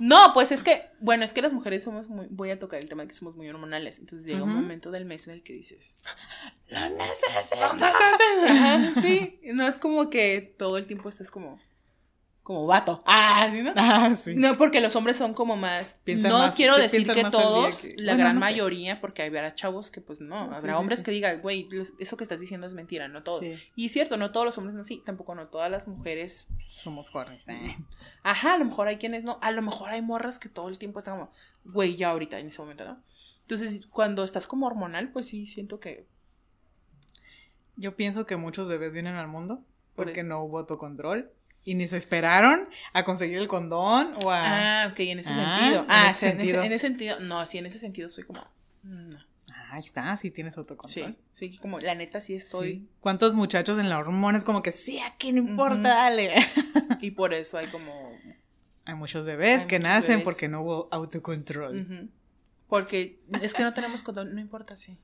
No, 0.00 0.32
pues 0.32 0.50
es 0.50 0.64
que, 0.64 0.88
bueno, 0.98 1.24
es 1.24 1.34
que 1.34 1.42
las 1.42 1.52
mujeres 1.52 1.84
somos 1.84 2.08
muy, 2.08 2.26
voy 2.30 2.50
a 2.50 2.58
tocar 2.58 2.80
el 2.80 2.88
tema 2.88 3.02
de 3.02 3.08
que 3.08 3.14
somos 3.14 3.36
muy 3.36 3.50
hormonales, 3.50 3.98
entonces 3.98 4.26
llega 4.26 4.42
un 4.42 4.54
momento 4.54 4.90
del 4.90 5.04
mes 5.04 5.28
en 5.28 5.34
el 5.34 5.42
que 5.42 5.52
dices, 5.52 6.04
lo 6.68 6.80
necesito. 6.88 7.84
Ajá, 7.84 8.92
sí, 9.02 9.38
no 9.52 9.68
es 9.68 9.76
como 9.76 10.08
que 10.08 10.54
todo 10.58 10.78
el 10.78 10.86
tiempo 10.86 11.10
estés 11.10 11.30
como, 11.30 11.60
como 12.42 12.66
vato. 12.66 13.02
Ah, 13.06 13.48
¿sí, 13.52 13.62
no? 13.62 13.72
Ah, 13.76 14.14
sí. 14.16 14.34
No, 14.34 14.56
porque 14.56 14.80
los 14.80 14.96
hombres 14.96 15.16
son 15.16 15.34
como 15.34 15.56
más. 15.56 16.00
no 16.06 16.50
quiero 16.54 16.76
decir 16.76 17.06
que 17.10 17.24
todos, 17.24 17.86
la 17.96 18.16
gran 18.16 18.38
mayoría, 18.38 19.00
porque 19.00 19.22
habrá 19.22 19.54
chavos 19.54 19.90
que 19.90 20.00
pues 20.00 20.20
no. 20.20 20.52
Habrá 20.52 20.78
hombres 20.78 21.02
que 21.02 21.10
digan, 21.10 21.40
güey, 21.42 21.68
eso 21.98 22.16
que 22.16 22.24
estás 22.24 22.40
diciendo 22.40 22.66
es 22.66 22.74
mentira, 22.74 23.08
no 23.08 23.22
todo. 23.22 23.40
Y 23.76 23.86
es 23.86 23.92
cierto, 23.92 24.16
no 24.16 24.32
todos 24.32 24.46
los 24.46 24.58
hombres 24.58 24.74
no 24.74 24.84
sí, 24.84 25.02
tampoco 25.04 25.34
no 25.34 25.48
todas 25.48 25.70
las 25.70 25.86
mujeres 25.86 26.48
somos 26.58 27.10
jóvenes. 27.10 27.46
Ajá, 28.22 28.54
a 28.54 28.58
lo 28.58 28.64
mejor 28.64 28.88
hay 28.88 28.96
quienes 28.96 29.24
no. 29.24 29.38
A 29.42 29.50
lo 29.50 29.62
mejor 29.62 29.90
hay 29.90 30.02
morras 30.02 30.38
que 30.38 30.48
todo 30.48 30.68
el 30.68 30.78
tiempo 30.78 30.98
están 30.98 31.18
como, 31.18 31.32
güey, 31.64 31.96
ya 31.96 32.10
ahorita 32.10 32.38
en 32.38 32.46
ese 32.46 32.60
momento, 32.60 32.84
¿no? 32.84 33.02
Entonces, 33.42 33.86
cuando 33.86 34.24
estás 34.24 34.46
como 34.46 34.66
hormonal, 34.66 35.10
pues 35.10 35.26
sí, 35.26 35.46
siento 35.46 35.80
que. 35.80 36.06
Yo 37.76 37.96
pienso 37.96 38.26
que 38.26 38.36
muchos 38.36 38.68
bebés 38.68 38.92
vienen 38.92 39.14
al 39.14 39.28
mundo 39.28 39.64
porque 39.94 40.22
no 40.22 40.42
hubo 40.42 40.58
autocontrol 40.58 41.30
y 41.64 41.74
ni 41.74 41.86
se 41.88 41.96
esperaron 41.96 42.68
a 42.92 43.04
conseguir 43.04 43.38
el 43.38 43.48
condón 43.48 44.14
o 44.24 44.30
a... 44.30 44.84
Ah, 44.84 44.88
ok, 44.90 45.00
en 45.00 45.18
ese 45.18 45.30
ah, 45.32 45.58
sentido. 45.58 45.86
Ah, 45.88 46.04
en, 46.04 46.10
ese 46.10 46.28
sentido. 46.28 46.62
En, 46.62 46.72
ese, 46.72 46.78
sentido. 46.78 47.20
No, 47.20 47.46
sí, 47.46 47.58
en 47.58 47.66
ese 47.66 47.78
sentido 47.78 48.08
soy 48.08 48.24
como... 48.24 48.46
No. 48.82 49.18
Ah, 49.50 49.72
ahí 49.72 49.80
está, 49.80 50.16
sí 50.16 50.30
tienes 50.30 50.56
autocontrol. 50.56 51.16
Sí, 51.32 51.50
sí, 51.50 51.58
como 51.58 51.78
la 51.78 51.94
neta 51.94 52.20
sí 52.20 52.34
estoy... 52.34 52.88
¿Cuántos 53.00 53.34
muchachos 53.34 53.78
en 53.78 53.88
la 53.88 53.98
hormona 53.98 54.38
es 54.38 54.44
como 54.44 54.62
que 54.62 54.72
sí, 54.72 55.00
aquí 55.00 55.32
no 55.32 55.38
importa, 55.38 55.88
dale? 55.88 56.34
y 57.00 57.10
por 57.10 57.34
eso 57.34 57.58
hay 57.58 57.66
como... 57.68 58.18
Hay 58.86 58.94
muchos 58.94 59.26
bebés 59.26 59.66
que 59.66 59.78
nacen 59.78 60.22
porque 60.24 60.48
no 60.48 60.62
hubo 60.62 60.88
autocontrol. 60.90 62.10
Porque 62.68 63.20
es 63.42 63.52
que 63.54 63.62
no 63.62 63.74
tenemos 63.74 64.02
condón, 64.02 64.34
no 64.34 64.40
importa, 64.40 64.76
sí. 64.76 64.96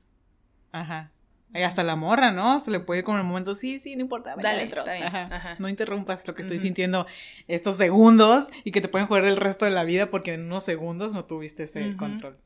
Ajá. 0.71 1.11
Hasta 1.53 1.83
la 1.83 1.95
morra, 1.95 2.31
¿no? 2.31 2.59
Se 2.59 2.71
le 2.71 2.79
puede 2.79 2.99
ir 2.99 3.05
como 3.05 3.17
en 3.17 3.21
el 3.21 3.27
momento, 3.27 3.55
sí, 3.55 3.79
sí, 3.79 3.95
no 3.95 4.01
importa, 4.01 4.35
dale, 4.35 4.69
No 5.59 5.69
interrumpas 5.69 6.27
lo 6.27 6.35
que 6.35 6.41
estoy 6.41 6.57
sintiendo 6.57 7.07
estos 7.47 7.77
segundos 7.77 8.49
y 8.63 8.71
que 8.71 8.81
te 8.81 8.89
pueden 8.89 9.07
jugar 9.07 9.25
el 9.25 9.37
resto 9.37 9.65
de 9.65 9.71
la 9.71 9.83
vida 9.83 10.11
porque 10.11 10.33
en 10.33 10.45
unos 10.45 10.63
segundos 10.63 11.13
no 11.13 11.25
tuviste 11.25 11.63
ese 11.63 11.95
control. 11.95 12.37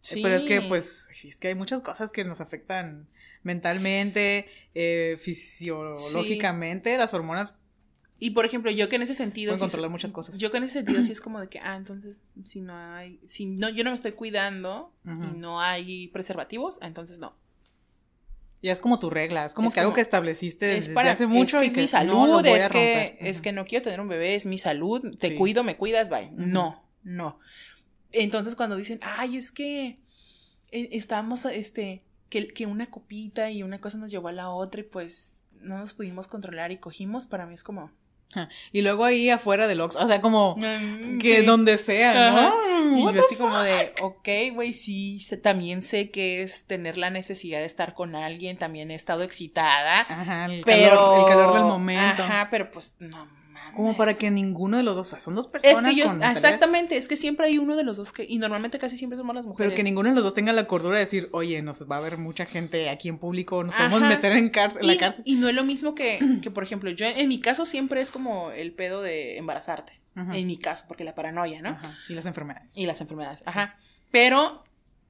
Sí. 0.00 0.20
Pero 0.20 0.34
es 0.34 0.44
que, 0.44 0.60
pues, 0.62 1.08
es 1.24 1.36
que 1.36 1.48
hay 1.48 1.54
muchas 1.54 1.80
cosas 1.80 2.10
que 2.10 2.24
nos 2.24 2.40
afectan 2.40 3.08
mentalmente, 3.42 4.48
eh, 4.74 5.16
fisiológicamente, 5.20 6.98
las 6.98 7.14
hormonas. 7.14 7.54
Y 8.18 8.30
por 8.30 8.44
ejemplo, 8.44 8.70
yo 8.70 8.88
que 8.88 8.96
en 8.96 9.02
ese 9.02 9.14
sentido. 9.14 9.54
controlar 9.56 9.90
muchas 9.90 10.12
cosas. 10.12 10.38
Yo 10.38 10.50
que 10.50 10.58
en 10.58 10.64
ese 10.64 10.74
sentido 10.74 11.02
sí 11.02 11.12
es 11.12 11.20
como 11.22 11.40
de 11.40 11.48
que, 11.48 11.58
ah, 11.58 11.76
entonces, 11.76 12.22
si 12.44 12.60
no 12.60 12.74
hay. 12.76 13.20
Si 13.26 13.46
no, 13.46 13.68
yo 13.68 13.82
no 13.84 13.90
me 13.90 13.94
estoy 13.94 14.12
cuidando 14.12 14.92
y 15.04 15.38
no 15.38 15.60
hay 15.60 16.08
preservativos, 16.08 16.78
entonces 16.82 17.18
no. 17.18 17.34
Ya 18.62 18.70
es 18.72 18.80
como 18.80 19.00
tu 19.00 19.10
regla, 19.10 19.44
es 19.44 19.54
como 19.54 19.70
que 19.72 19.80
algo 19.80 19.92
que 19.92 20.00
estableciste 20.00 20.66
desde 20.66 21.00
hace 21.00 21.26
mucho. 21.26 21.58
Es 21.58 21.62
que 21.62 21.66
es 21.66 21.76
mi 21.76 21.88
salud, 21.88 22.46
es, 22.46 22.68
que, 22.68 23.16
es 23.20 23.40
que 23.40 23.52
no 23.52 23.64
quiero 23.64 23.82
tener 23.82 24.00
un 24.00 24.08
bebé, 24.08 24.36
es 24.36 24.46
mi 24.46 24.56
salud, 24.56 25.16
te 25.18 25.34
cuido, 25.34 25.64
me 25.64 25.76
cuidas, 25.76 26.10
bye. 26.10 26.30
No, 26.36 26.88
no. 27.02 27.40
Entonces 28.12 28.54
cuando 28.54 28.76
dicen, 28.76 29.00
ay, 29.02 29.36
es 29.36 29.50
que 29.50 29.98
eh, 30.70 30.88
estábamos, 30.92 31.44
este, 31.46 32.04
que, 32.28 32.48
que 32.48 32.66
una 32.66 32.88
copita 32.88 33.50
y 33.50 33.62
una 33.64 33.80
cosa 33.80 33.98
nos 33.98 34.10
llevó 34.10 34.28
a 34.28 34.32
la 34.32 34.50
otra 34.50 34.82
y 34.82 34.84
pues 34.84 35.34
no 35.60 35.78
nos 35.78 35.92
pudimos 35.92 36.28
controlar 36.28 36.70
y 36.72 36.78
cogimos, 36.78 37.26
para 37.26 37.46
mí 37.46 37.54
es 37.54 37.64
como, 37.64 37.90
y 38.72 38.82
luego 38.82 39.04
ahí 39.04 39.30
afuera 39.30 39.66
del 39.66 39.80
Ox, 39.80 39.96
o 39.96 40.06
sea, 40.06 40.20
como 40.20 40.54
mm, 40.56 41.18
que 41.18 41.42
donde 41.42 41.78
sea, 41.78 42.30
¿no? 42.30 42.96
Y 42.96 43.14
yo 43.14 43.20
así 43.20 43.36
como 43.36 43.58
de, 43.60 43.92
ok, 44.00 44.54
güey, 44.54 44.74
sí, 44.74 45.18
también 45.42 45.82
sé 45.82 46.10
que 46.10 46.42
es 46.42 46.64
tener 46.66 46.98
la 46.98 47.10
necesidad 47.10 47.60
de 47.60 47.66
estar 47.66 47.94
con 47.94 48.14
alguien, 48.16 48.56
también 48.56 48.90
he 48.90 48.94
estado 48.94 49.22
excitada. 49.22 50.00
Ajá, 50.08 50.46
el, 50.46 50.64
calor, 50.64 51.20
el 51.20 51.26
calor 51.26 51.54
del 51.54 51.64
momento. 51.64 52.22
Ajá, 52.22 52.48
pero 52.50 52.70
pues 52.70 52.96
no 52.98 53.41
como 53.74 53.96
para 53.96 54.14
que 54.14 54.30
ninguno 54.30 54.76
de 54.76 54.82
los 54.82 54.94
dos, 54.94 55.08
o 55.08 55.10
sea, 55.10 55.20
son 55.20 55.34
dos 55.34 55.48
personas. 55.48 55.78
Es 55.78 55.84
que 55.84 55.96
yo, 55.96 56.06
exactamente, 56.06 56.96
es 56.96 57.08
que 57.08 57.16
siempre 57.16 57.46
hay 57.46 57.58
uno 57.58 57.76
de 57.76 57.84
los 57.84 57.96
dos 57.96 58.12
que, 58.12 58.24
y 58.28 58.38
normalmente 58.38 58.78
casi 58.78 58.96
siempre 58.96 59.16
somos 59.16 59.34
las 59.34 59.46
mujeres. 59.46 59.70
Pero 59.70 59.76
que 59.76 59.82
ninguno 59.82 60.08
de 60.08 60.14
los 60.14 60.24
dos 60.24 60.34
tenga 60.34 60.52
la 60.52 60.66
cordura 60.66 60.96
de 60.96 61.00
decir, 61.00 61.28
oye, 61.32 61.62
nos 61.62 61.90
va 61.90 61.96
a 61.96 62.00
ver 62.00 62.18
mucha 62.18 62.46
gente 62.46 62.90
aquí 62.90 63.08
en 63.08 63.18
público, 63.18 63.64
nos 63.64 63.74
podemos 63.74 64.02
meter 64.02 64.32
en, 64.32 64.50
cárcel, 64.50 64.86
la 64.86 64.96
cárcel. 64.96 65.22
Y 65.26 65.36
no 65.36 65.48
es 65.48 65.54
lo 65.54 65.64
mismo 65.64 65.94
que, 65.94 66.18
que, 66.42 66.50
por 66.50 66.62
ejemplo, 66.62 66.90
yo 66.90 67.06
en 67.06 67.28
mi 67.28 67.40
caso 67.40 67.64
siempre 67.66 68.00
es 68.00 68.10
como 68.10 68.50
el 68.50 68.72
pedo 68.72 69.02
de 69.02 69.38
embarazarte. 69.38 70.00
En 70.14 70.46
mi 70.46 70.58
caso, 70.58 70.84
porque 70.88 71.04
la 71.04 71.14
paranoia, 71.14 71.62
¿no? 71.62 71.70
Ajá. 71.70 71.96
Y 72.06 72.12
las 72.12 72.26
enfermedades. 72.26 72.70
Y 72.74 72.84
las 72.84 73.00
enfermedades, 73.00 73.42
ajá. 73.46 73.78
Pero 74.10 74.62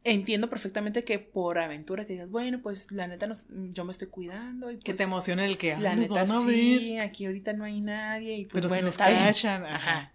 entiendo 0.04 0.50
perfectamente 0.50 1.04
que 1.04 1.18
por 1.18 1.58
aventura 1.58 2.06
que 2.06 2.14
digas, 2.14 2.30
bueno, 2.30 2.60
pues 2.62 2.90
la 2.90 3.06
neta 3.06 3.28
yo 3.72 3.84
me 3.84 3.92
estoy 3.92 4.08
cuidando 4.08 4.70
y 4.70 4.78
que 4.78 4.92
te 4.92 4.98
pues, 4.98 5.08
emociona 5.08 5.44
el 5.46 5.56
que 5.58 5.76
la 5.76 5.94
neta 5.94 6.26
sí, 6.26 6.98
aquí 6.98 7.26
ahorita 7.26 7.52
no 7.52 7.64
hay 7.64 7.80
nadie 7.80 8.36
y 8.36 8.44
pues 8.46 8.66
bueno, 8.66 8.88
está 8.88 9.08
bien. 9.08 9.64
Ajá. 9.66 10.12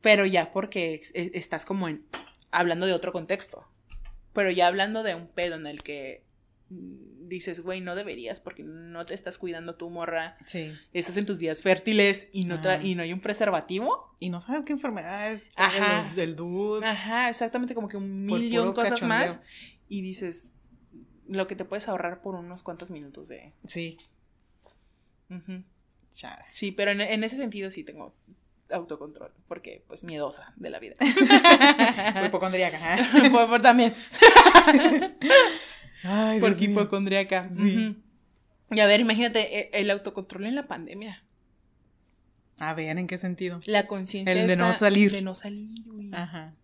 Pero 0.00 0.26
ya 0.26 0.52
porque 0.52 1.00
e, 1.14 1.30
estás 1.34 1.64
como 1.64 1.88
en 1.88 2.04
hablando 2.50 2.86
de 2.86 2.92
otro 2.92 3.12
contexto. 3.12 3.68
Pero 4.32 4.50
ya 4.50 4.66
hablando 4.66 5.02
de 5.02 5.14
un 5.14 5.28
pedo 5.28 5.56
en 5.56 5.66
el 5.66 5.82
que 5.82 6.26
Mm, 6.68 7.15
dices, 7.28 7.60
güey, 7.60 7.80
no 7.80 7.94
deberías 7.94 8.40
porque 8.40 8.62
no 8.62 9.04
te 9.06 9.14
estás 9.14 9.38
cuidando 9.38 9.74
tu 9.74 9.90
morra. 9.90 10.36
Sí. 10.46 10.72
Estás 10.92 11.16
en 11.16 11.26
tus 11.26 11.38
días 11.38 11.62
fértiles 11.62 12.28
y 12.32 12.44
no, 12.44 12.58
y 12.82 12.94
no 12.94 13.02
hay 13.02 13.12
un 13.12 13.20
preservativo. 13.20 14.16
Y 14.18 14.30
no 14.30 14.40
sabes 14.40 14.64
qué 14.64 14.72
enfermedades. 14.72 15.50
Ajá. 15.56 16.12
del 16.14 16.36
dude. 16.36 16.86
Ajá, 16.86 17.28
exactamente, 17.28 17.74
como 17.74 17.88
que 17.88 17.96
un 17.96 18.26
millón 18.26 18.72
cosas 18.72 19.02
más. 19.02 19.40
Y 19.88 20.00
dices, 20.00 20.52
lo 21.28 21.46
que 21.46 21.56
te 21.56 21.64
puedes 21.64 21.88
ahorrar 21.88 22.22
por 22.22 22.34
unos 22.34 22.62
cuantos 22.62 22.90
minutos 22.90 23.28
de. 23.28 23.52
Sí. 23.64 23.96
Sí, 26.50 26.72
pero 26.72 26.92
en, 26.92 27.00
en, 27.00 27.24
ese 27.24 27.36
sentido 27.36 27.70
sí 27.70 27.84
tengo 27.84 28.14
autocontrol, 28.70 29.32
porque 29.48 29.84
pues 29.86 30.04
miedosa 30.04 30.52
de 30.56 30.70
la 30.70 30.78
vida. 30.78 30.94
hipocondríaca. 32.26 32.98
por, 33.32 33.48
por 33.48 33.62
también. 33.62 33.94
Porque 36.40 36.64
hipocondríaca. 36.64 37.50
Y 38.70 38.80
a 38.80 38.86
ver, 38.86 39.00
imagínate 39.00 39.58
e, 39.58 39.80
el 39.80 39.90
autocontrol 39.90 40.46
en 40.46 40.54
la 40.54 40.66
pandemia. 40.66 41.22
A 42.58 42.74
ver, 42.74 42.96
¿en 42.98 43.06
qué 43.06 43.18
sentido? 43.18 43.60
La 43.66 43.86
conciencia 43.86 44.32
El 44.32 44.48
de 44.48 44.56
no 44.56 44.74
salir. 44.74 45.12
De 45.12 45.22
no 45.22 45.34
salir, 45.34 45.70
Ajá. 46.12 46.54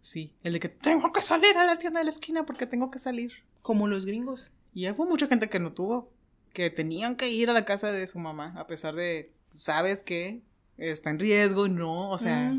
Sí, 0.00 0.32
el 0.42 0.54
de 0.54 0.60
que 0.60 0.68
tengo 0.68 1.10
que 1.12 1.22
salir 1.22 1.56
a 1.56 1.64
la 1.64 1.78
tienda 1.78 2.00
de 2.00 2.04
la 2.04 2.10
esquina 2.10 2.46
porque 2.46 2.66
tengo 2.66 2.90
que 2.90 2.98
salir. 2.98 3.32
Como 3.62 3.86
los 3.86 4.06
gringos. 4.06 4.52
Y 4.74 4.88
hubo 4.88 5.06
mucha 5.06 5.26
gente 5.26 5.48
que 5.48 5.58
no 5.58 5.72
tuvo, 5.72 6.12
que 6.52 6.70
tenían 6.70 7.16
que 7.16 7.30
ir 7.30 7.50
a 7.50 7.52
la 7.52 7.64
casa 7.64 7.92
de 7.92 8.06
su 8.06 8.18
mamá, 8.18 8.54
a 8.56 8.66
pesar 8.66 8.94
de, 8.94 9.32
sabes 9.58 10.02
que 10.02 10.42
está 10.78 11.10
en 11.10 11.18
riesgo, 11.18 11.68
no, 11.68 12.10
o 12.10 12.18
sea, 12.18 12.54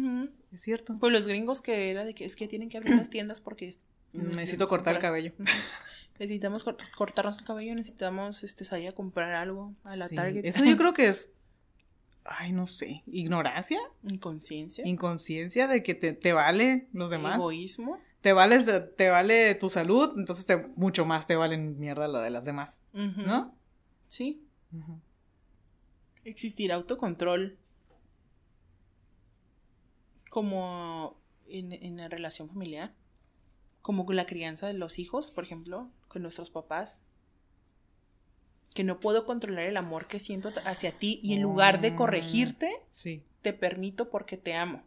es 0.52 0.62
cierto. 0.62 0.98
Pues 1.00 1.14
los 1.14 1.26
gringos 1.26 1.62
que 1.62 1.90
era 1.90 2.04
de 2.04 2.14
que 2.14 2.26
es 2.26 2.36
que 2.36 2.48
tienen 2.48 2.70
que 2.70 2.78
abrir 2.78 2.96
las 2.96 3.10
tiendas 3.10 3.42
porque 3.42 3.72
necesito 4.14 4.68
cortar 4.68 4.96
el 4.96 5.02
cabello 5.02 5.34
necesitamos 6.22 6.64
cortarnos 6.96 7.40
el 7.40 7.46
cabello, 7.46 7.74
necesitamos 7.74 8.44
este, 8.44 8.64
salir 8.64 8.90
a 8.90 8.92
comprar 8.92 9.34
algo 9.34 9.74
a 9.84 9.96
la 9.96 10.08
Target. 10.08 10.46
Eso 10.46 10.64
yo 10.64 10.78
creo 10.78 10.94
que 10.94 11.08
es, 11.08 11.34
ay, 12.24 12.52
no 12.52 12.68
sé, 12.68 13.02
ignorancia. 13.08 13.80
Inconsciencia. 14.04 14.88
Inconsciencia 14.88 15.68
de 15.68 15.82
que 15.82 15.96
te, 15.96 16.34
vale 16.34 16.88
los 16.94 17.10
demás. 17.10 17.38
Egoísmo. 17.38 17.98
Te, 18.22 18.34
vales, 18.34 18.70
te 18.98 19.10
vale 19.10 19.56
tu 19.56 19.70
salud, 19.70 20.14
entonces 20.16 20.46
te, 20.46 20.58
mucho 20.76 21.06
más 21.06 21.26
te 21.26 21.36
valen 21.36 21.80
mierda 21.80 22.08
la 22.08 22.22
de 22.22 22.30
las 22.30 22.46
demás, 22.46 22.82
¿no? 22.94 23.56
Sí. 24.06 24.46
Existir 26.24 26.72
autocontrol 26.72 27.58
como 30.30 31.18
en, 31.48 31.74
en 31.74 31.98
la 31.98 32.10
relación 32.10 32.48
familiar 32.48 32.94
como 33.82 34.06
la 34.14 34.28
crianza 34.28 34.68
de 34.68 34.74
los 34.74 35.00
hijos, 35.00 35.32
por 35.32 35.44
ejemplo, 35.44 35.90
con 36.12 36.22
nuestros 36.22 36.50
papás, 36.50 37.02
que 38.74 38.84
no 38.84 39.00
puedo 39.00 39.26
controlar 39.26 39.66
el 39.66 39.78
amor 39.78 40.08
que 40.08 40.20
siento 40.20 40.52
hacia 40.66 40.92
ti 40.92 41.20
y 41.24 41.34
en 41.34 41.42
lugar 41.42 41.82
de 41.82 41.96
corregirte, 41.96 42.72
sí. 42.90 43.24
te 43.42 43.54
permito 43.54 44.10
porque 44.10 44.38
te 44.38 44.54
amo. 44.54 44.84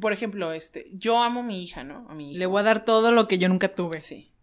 Por 0.00 0.12
ejemplo, 0.12 0.52
este, 0.52 0.86
yo 0.92 1.22
amo 1.22 1.40
a 1.40 1.42
mi 1.44 1.62
hija, 1.62 1.84
¿no? 1.84 2.06
A 2.08 2.14
mi 2.14 2.30
hija. 2.30 2.38
Le 2.38 2.46
voy 2.46 2.60
a 2.60 2.64
dar 2.64 2.84
todo 2.84 3.12
lo 3.12 3.28
que 3.28 3.38
yo 3.38 3.48
nunca 3.48 3.74
tuve. 3.74 4.00
Sí. 4.00 4.33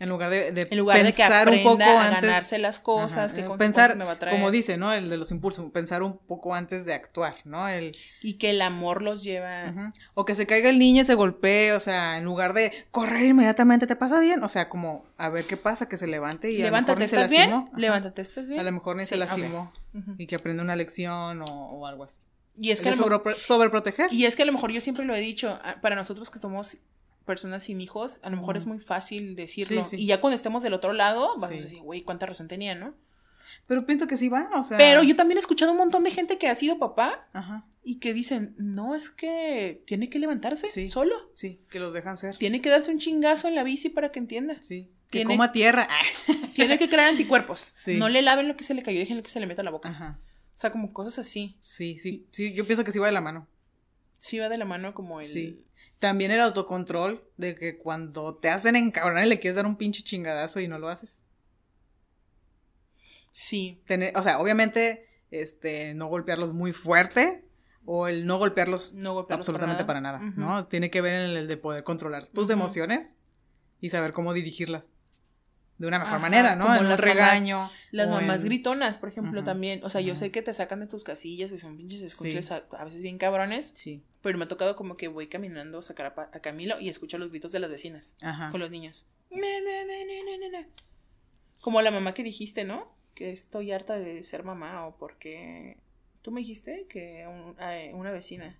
En 0.00 0.08
lugar 0.08 0.28
de, 0.30 0.50
de 0.50 0.66
en 0.70 0.78
lugar 0.78 1.00
pensar 1.00 1.48
de 1.48 1.52
que 1.52 1.58
un 1.58 1.62
poco 1.62 1.84
a 1.84 2.10
ganarse 2.10 2.58
las 2.58 2.80
cosas, 2.80 3.32
que 3.32 3.42
pensar, 3.56 3.94
me 3.94 4.04
va 4.04 4.12
a 4.12 4.18
traer. 4.18 4.36
Como 4.36 4.50
dice, 4.50 4.76
¿no? 4.76 4.92
El 4.92 5.08
de 5.08 5.16
los 5.16 5.30
impulsos, 5.30 5.70
pensar 5.70 6.02
un 6.02 6.18
poco 6.18 6.54
antes 6.54 6.84
de 6.84 6.94
actuar, 6.94 7.36
¿no? 7.44 7.68
El... 7.68 7.96
Y 8.20 8.34
que 8.34 8.50
el 8.50 8.60
amor 8.60 9.02
los 9.02 9.22
lleva. 9.22 9.92
O 10.14 10.24
que 10.24 10.34
se 10.34 10.46
caiga 10.46 10.68
el 10.68 10.80
niño 10.80 11.02
y 11.02 11.04
se 11.04 11.14
golpee, 11.14 11.72
o 11.72 11.80
sea, 11.80 12.18
en 12.18 12.24
lugar 12.24 12.54
de 12.54 12.72
correr 12.90 13.26
inmediatamente, 13.26 13.86
¿te 13.86 13.94
pasa 13.94 14.18
bien? 14.18 14.42
O 14.42 14.48
sea, 14.48 14.68
como 14.68 15.04
a 15.16 15.28
ver 15.28 15.44
qué 15.44 15.56
pasa, 15.56 15.88
que 15.88 15.96
se 15.96 16.08
levante 16.08 16.50
y 16.50 16.58
Levántate, 16.58 17.02
a 17.02 17.04
¿estás 17.04 17.30
bien? 17.30 17.68
Levántate, 17.76 18.20
¿estás 18.20 18.48
bien? 18.48 18.60
A 18.60 18.64
lo 18.64 18.72
mejor 18.72 18.96
ni 18.96 19.04
se 19.04 19.16
lastimó 19.16 19.72
y 20.18 20.26
que 20.26 20.34
aprende 20.34 20.62
una 20.62 20.74
lección 20.74 21.42
o, 21.42 21.44
o 21.46 21.86
algo 21.86 22.02
así. 22.02 22.18
Y 22.56 22.70
es 22.70 22.80
que 22.80 22.94
sobre, 22.94 23.36
sobreproteger. 23.36 24.12
Y 24.12 24.26
es 24.26 24.36
que 24.36 24.42
a 24.42 24.46
lo 24.46 24.52
mejor 24.52 24.70
yo 24.72 24.80
siempre 24.80 25.04
lo 25.04 25.14
he 25.14 25.20
dicho, 25.20 25.58
para 25.80 25.96
nosotros 25.96 26.30
que 26.30 26.38
somos 26.38 26.78
personas 27.24 27.64
sin 27.64 27.80
hijos, 27.80 28.20
a 28.22 28.30
lo 28.30 28.36
mejor 28.36 28.56
es 28.56 28.66
muy 28.66 28.78
fácil 28.78 29.36
decirlo. 29.36 29.86
Y 29.92 30.06
ya 30.06 30.20
cuando 30.20 30.36
estemos 30.36 30.62
del 30.62 30.74
otro 30.74 30.92
lado, 30.92 31.28
vamos 31.28 31.44
a 31.44 31.48
decir, 31.48 31.80
güey, 31.80 32.02
cuánta 32.02 32.26
razón 32.26 32.48
tenía, 32.48 32.74
¿no? 32.74 32.94
Pero 33.66 33.86
pienso 33.86 34.06
que 34.06 34.16
sí 34.16 34.28
va, 34.28 34.50
o 34.54 34.64
sea. 34.64 34.78
Pero 34.78 35.02
yo 35.02 35.14
también 35.14 35.38
he 35.38 35.40
escuchado 35.40 35.72
un 35.72 35.78
montón 35.78 36.04
de 36.04 36.10
gente 36.10 36.38
que 36.38 36.48
ha 36.48 36.54
sido 36.54 36.78
papá 36.78 37.28
y 37.82 37.98
que 37.98 38.14
dicen, 38.14 38.54
no, 38.58 38.94
es 38.94 39.10
que 39.10 39.82
tiene 39.86 40.08
que 40.08 40.18
levantarse 40.18 40.88
solo. 40.88 41.14
Sí, 41.34 41.60
que 41.70 41.80
los 41.80 41.94
dejan 41.94 42.16
ser. 42.16 42.36
Tiene 42.36 42.60
que 42.60 42.70
darse 42.70 42.90
un 42.90 42.98
chingazo 42.98 43.48
en 43.48 43.54
la 43.54 43.64
bici 43.64 43.88
para 43.88 44.10
que 44.10 44.18
entienda. 44.18 44.56
Sí. 44.60 44.90
Que 45.10 45.20
tiene, 45.20 45.34
coma 45.34 45.52
tierra. 45.52 45.88
tiene 46.54 46.78
que 46.78 46.88
crear 46.88 47.10
anticuerpos. 47.10 47.74
No 47.86 48.08
le 48.08 48.22
laven 48.22 48.48
lo 48.48 48.56
que 48.56 48.64
se 48.64 48.74
le 48.74 48.82
cayó, 48.82 48.98
déjenlo 48.98 49.22
que 49.22 49.30
se 49.30 49.40
le 49.40 49.46
meta 49.46 49.62
a 49.62 49.64
la 49.64 49.70
boca. 49.70 49.90
Ajá. 49.90 50.18
O 50.54 50.56
sea, 50.56 50.70
como 50.70 50.92
cosas 50.92 51.18
así. 51.18 51.56
Sí, 51.60 51.98
sí, 51.98 52.26
sí, 52.30 52.52
yo 52.52 52.66
pienso 52.66 52.84
que 52.84 52.92
sí 52.92 52.98
va 52.98 53.06
de 53.06 53.12
la 53.12 53.20
mano. 53.20 53.48
Sí 54.18 54.38
va 54.38 54.48
de 54.48 54.56
la 54.56 54.64
mano 54.64 54.94
como 54.94 55.20
el... 55.20 55.26
Sí. 55.26 55.64
También 56.04 56.32
el 56.32 56.40
autocontrol 56.40 57.24
de 57.38 57.54
que 57.54 57.78
cuando 57.78 58.34
te 58.34 58.50
hacen 58.50 58.76
encabronar 58.76 59.24
y 59.24 59.28
le 59.30 59.40
quieres 59.40 59.56
dar 59.56 59.64
un 59.64 59.76
pinche 59.76 60.02
chingadazo 60.02 60.60
y 60.60 60.68
no 60.68 60.78
lo 60.78 60.90
haces. 60.90 61.24
Sí. 63.32 63.80
Tener, 63.86 64.14
o 64.14 64.22
sea, 64.22 64.38
obviamente, 64.38 65.08
este, 65.30 65.94
no 65.94 66.08
golpearlos 66.08 66.52
muy 66.52 66.74
fuerte 66.74 67.46
o 67.86 68.06
el 68.06 68.26
no 68.26 68.36
golpearlos, 68.36 68.92
no 68.92 69.26
absolutamente 69.30 69.86
para 69.86 70.02
nada, 70.02 70.18
¿no? 70.18 70.66
Tiene 70.66 70.90
que 70.90 71.00
ver 71.00 71.14
en 71.14 71.36
el 71.38 71.48
de 71.48 71.56
poder 71.56 71.84
controlar 71.84 72.26
tus 72.26 72.50
emociones 72.50 73.16
y 73.80 73.88
saber 73.88 74.12
cómo 74.12 74.34
dirigirlas 74.34 74.90
de 75.78 75.86
una 75.86 76.00
mejor 76.00 76.20
manera, 76.20 76.54
¿no? 76.54 76.76
En 76.76 76.86
los 76.86 77.00
regaño. 77.00 77.70
las 77.92 78.10
mamás 78.10 78.44
gritonas, 78.44 78.98
por 78.98 79.08
ejemplo, 79.08 79.42
también. 79.42 79.82
O 79.84 79.88
sea, 79.88 80.02
yo 80.02 80.14
sé 80.16 80.30
que 80.30 80.42
te 80.42 80.52
sacan 80.52 80.80
de 80.80 80.86
tus 80.86 81.02
casillas 81.02 81.50
y 81.50 81.56
son 81.56 81.78
pinches 81.78 82.02
escuches 82.02 82.52
a, 82.52 82.84
veces 82.84 83.00
bien 83.00 83.16
cabrones. 83.16 83.72
Sí. 83.74 84.02
Pero 84.24 84.38
me 84.38 84.46
ha 84.46 84.48
tocado 84.48 84.74
como 84.74 84.96
que 84.96 85.08
voy 85.08 85.26
caminando 85.26 85.78
a 85.78 85.82
sacar 85.82 86.14
a, 86.16 86.40
Camilo 86.40 86.80
y 86.80 86.88
escucho 86.88 87.18
los 87.18 87.28
gritos 87.28 87.52
de 87.52 87.60
las 87.60 87.68
vecinas 87.68 88.16
con 88.50 88.58
los 88.58 88.70
niños. 88.70 89.04
como 91.60 91.82
la 91.82 91.90
mamá 91.90 92.14
que 92.14 92.22
dijiste, 92.22 92.64
¿no? 92.64 92.90
Que 93.14 93.30
estoy 93.30 93.70
harta 93.70 93.98
de 93.98 94.24
ser 94.24 94.42
mamá 94.42 94.86
o 94.86 94.96
porque... 94.96 95.76
Tú 96.22 96.30
me 96.30 96.40
dijiste 96.40 96.86
que 96.88 97.26
una 97.92 98.10
vecina 98.12 98.58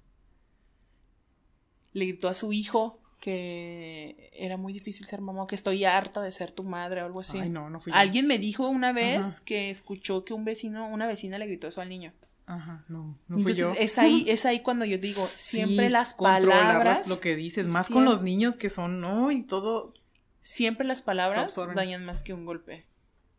le 1.94 2.04
gritó 2.04 2.28
a 2.28 2.34
su 2.34 2.52
hijo 2.52 3.00
que 3.20 4.30
era 4.34 4.58
muy 4.58 4.74
difícil 4.74 5.06
ser 5.06 5.22
mamá, 5.22 5.46
que 5.46 5.54
estoy 5.54 5.86
harta 5.86 6.20
de 6.20 6.30
ser 6.30 6.50
tu 6.52 6.62
madre 6.62 7.00
o 7.00 7.06
algo 7.06 7.20
así. 7.20 7.38
Ay, 7.38 7.48
no, 7.48 7.70
no 7.70 7.80
fui 7.80 7.90
Alguien 7.94 8.26
me 8.26 8.38
dijo 8.38 8.68
una 8.68 8.92
vez 8.92 9.40
que 9.40 9.70
escuchó 9.70 10.26
que 10.26 10.34
un 10.34 10.44
vecino, 10.44 10.86
una 10.88 11.06
vecina 11.06 11.38
le 11.38 11.46
gritó 11.46 11.68
eso 11.68 11.80
al 11.80 11.88
niño. 11.88 12.12
Ajá, 12.46 12.84
no, 12.88 13.18
no 13.28 13.38
fui 13.38 13.52
Entonces, 13.52 13.76
es 13.78 13.98
ahí, 13.98 14.24
es 14.28 14.44
ahí 14.44 14.60
cuando 14.60 14.84
yo 14.84 14.98
digo, 14.98 15.26
siempre 15.34 15.90
las 15.90 16.14
palabras. 16.14 17.08
lo 17.08 17.20
que 17.20 17.36
dices, 17.36 17.66
más 17.66 17.88
con 17.88 18.04
los 18.04 18.22
niños 18.22 18.56
que 18.56 18.68
son, 18.68 19.00
¿no? 19.00 19.30
Y 19.30 19.42
todo. 19.42 19.94
Siempre 20.42 20.86
las 20.86 21.00
palabras 21.00 21.58
dañan 21.74 22.04
más 22.04 22.22
que 22.22 22.34
un 22.34 22.44
golpe 22.44 22.84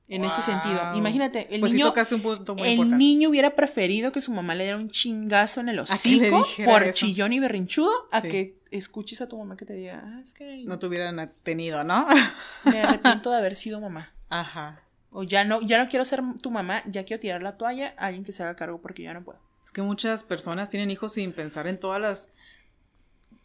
en 0.08 0.26
ese 0.26 0.41
sentido. 0.41 0.95
Imagínate, 0.95 1.47
el 1.53 1.60
pues 1.62 1.74
niño. 1.74 1.93
el 2.64 2.97
niño 2.97 3.30
hubiera 3.30 3.56
preferido 3.56 4.12
que 4.12 4.22
su 4.22 4.32
mamá 4.32 4.56
le 4.56 4.64
diera 4.64 4.78
un 4.78 4.89
chingazo 4.89 5.62
en 5.62 5.70
el 5.70 5.80
hocico 5.80 6.45
por 6.64 6.91
chillón 6.91 7.34
y 7.34 7.39
berrinchudo 7.39 7.91
a 8.12 8.22
que 8.22 8.60
escuches 8.72 9.22
a 9.22 9.28
tu 9.28 9.38
mamá 9.38 9.58
que 9.58 9.66
te 9.66 9.74
diga, 9.74 10.03
ah, 10.03 10.20
es 10.22 10.34
que. 10.34 10.64
No 10.66 10.80
te 10.80 10.88
hubieran 10.88 11.32
tenido, 11.43 11.84
¿no? 11.84 12.08
Me 12.66 12.82
arrepiento 12.82 13.32
de 13.32 13.38
haber 13.38 13.56
sido 13.56 13.80
mamá. 13.80 14.12
Ajá. 14.30 14.82
O 15.18 15.24
ya 15.24 15.45
no, 15.45 15.61
ya 15.61 15.82
no 15.82 15.88
quiero 15.89 16.03
ser 16.03 16.22
tu 16.41 16.51
mamá, 16.51 16.84
ya 16.88 17.05
quiero 17.05 17.22
tirar 17.22 17.41
la 17.41 17.55
toalla 17.55 17.93
a 17.97 18.07
alguien 18.07 18.26
que 18.26 18.34
se 18.34 18.43
haga 18.43 18.57
cargo 18.57 18.82
porque 18.82 19.01
ya 19.01 19.13
no 19.13 19.24
puedo. 19.24 19.39
Es 19.63 19.72
que 19.72 19.82
muchas 19.82 20.26
personas 20.26 20.68
tienen 20.68 20.91
hijos 20.91 21.13
sin 21.13 21.32
pensar 21.32 21.68
en 21.68 21.80
todas 21.80 22.01
las. 22.01 22.34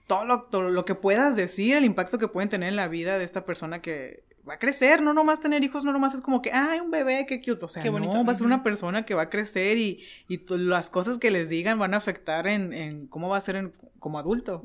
Todo 0.08 0.24
lo, 0.24 0.42
todo 0.42 0.62
lo 0.62 0.84
que 0.84 0.96
puedas 0.96 1.36
decir, 1.36 1.76
el 1.76 1.84
impacto 1.84 2.18
que 2.18 2.26
pueden 2.26 2.48
tener 2.48 2.70
en 2.70 2.76
la 2.76 2.88
vida 2.88 3.18
de 3.18 3.24
esta 3.24 3.44
persona 3.44 3.80
que 3.80 4.24
va 4.48 4.54
a 4.54 4.58
crecer, 4.58 5.00
no 5.00 5.14
nomás 5.14 5.40
tener 5.40 5.62
hijos, 5.62 5.84
no 5.84 5.92
nomás 5.92 6.12
es 6.14 6.20
como 6.20 6.42
que, 6.42 6.50
ay, 6.52 6.80
un 6.80 6.90
bebé, 6.90 7.24
qué 7.24 7.40
cute, 7.40 7.64
o 7.64 7.68
sea, 7.68 7.84
no, 7.84 8.24
va 8.24 8.32
a 8.32 8.34
ser 8.34 8.46
una 8.46 8.64
persona 8.64 9.04
que 9.04 9.14
va 9.14 9.22
a 9.22 9.30
crecer 9.30 9.78
y, 9.78 10.02
y 10.26 10.40
las 10.48 10.90
cosas 10.90 11.18
que 11.18 11.30
les 11.30 11.48
digan 11.48 11.78
van 11.78 11.94
a 11.94 11.98
afectar 11.98 12.48
en, 12.48 12.72
en 12.72 13.06
cómo 13.06 13.28
va 13.28 13.36
a 13.36 13.40
ser 13.40 13.72
como 14.00 14.18
adulto, 14.18 14.64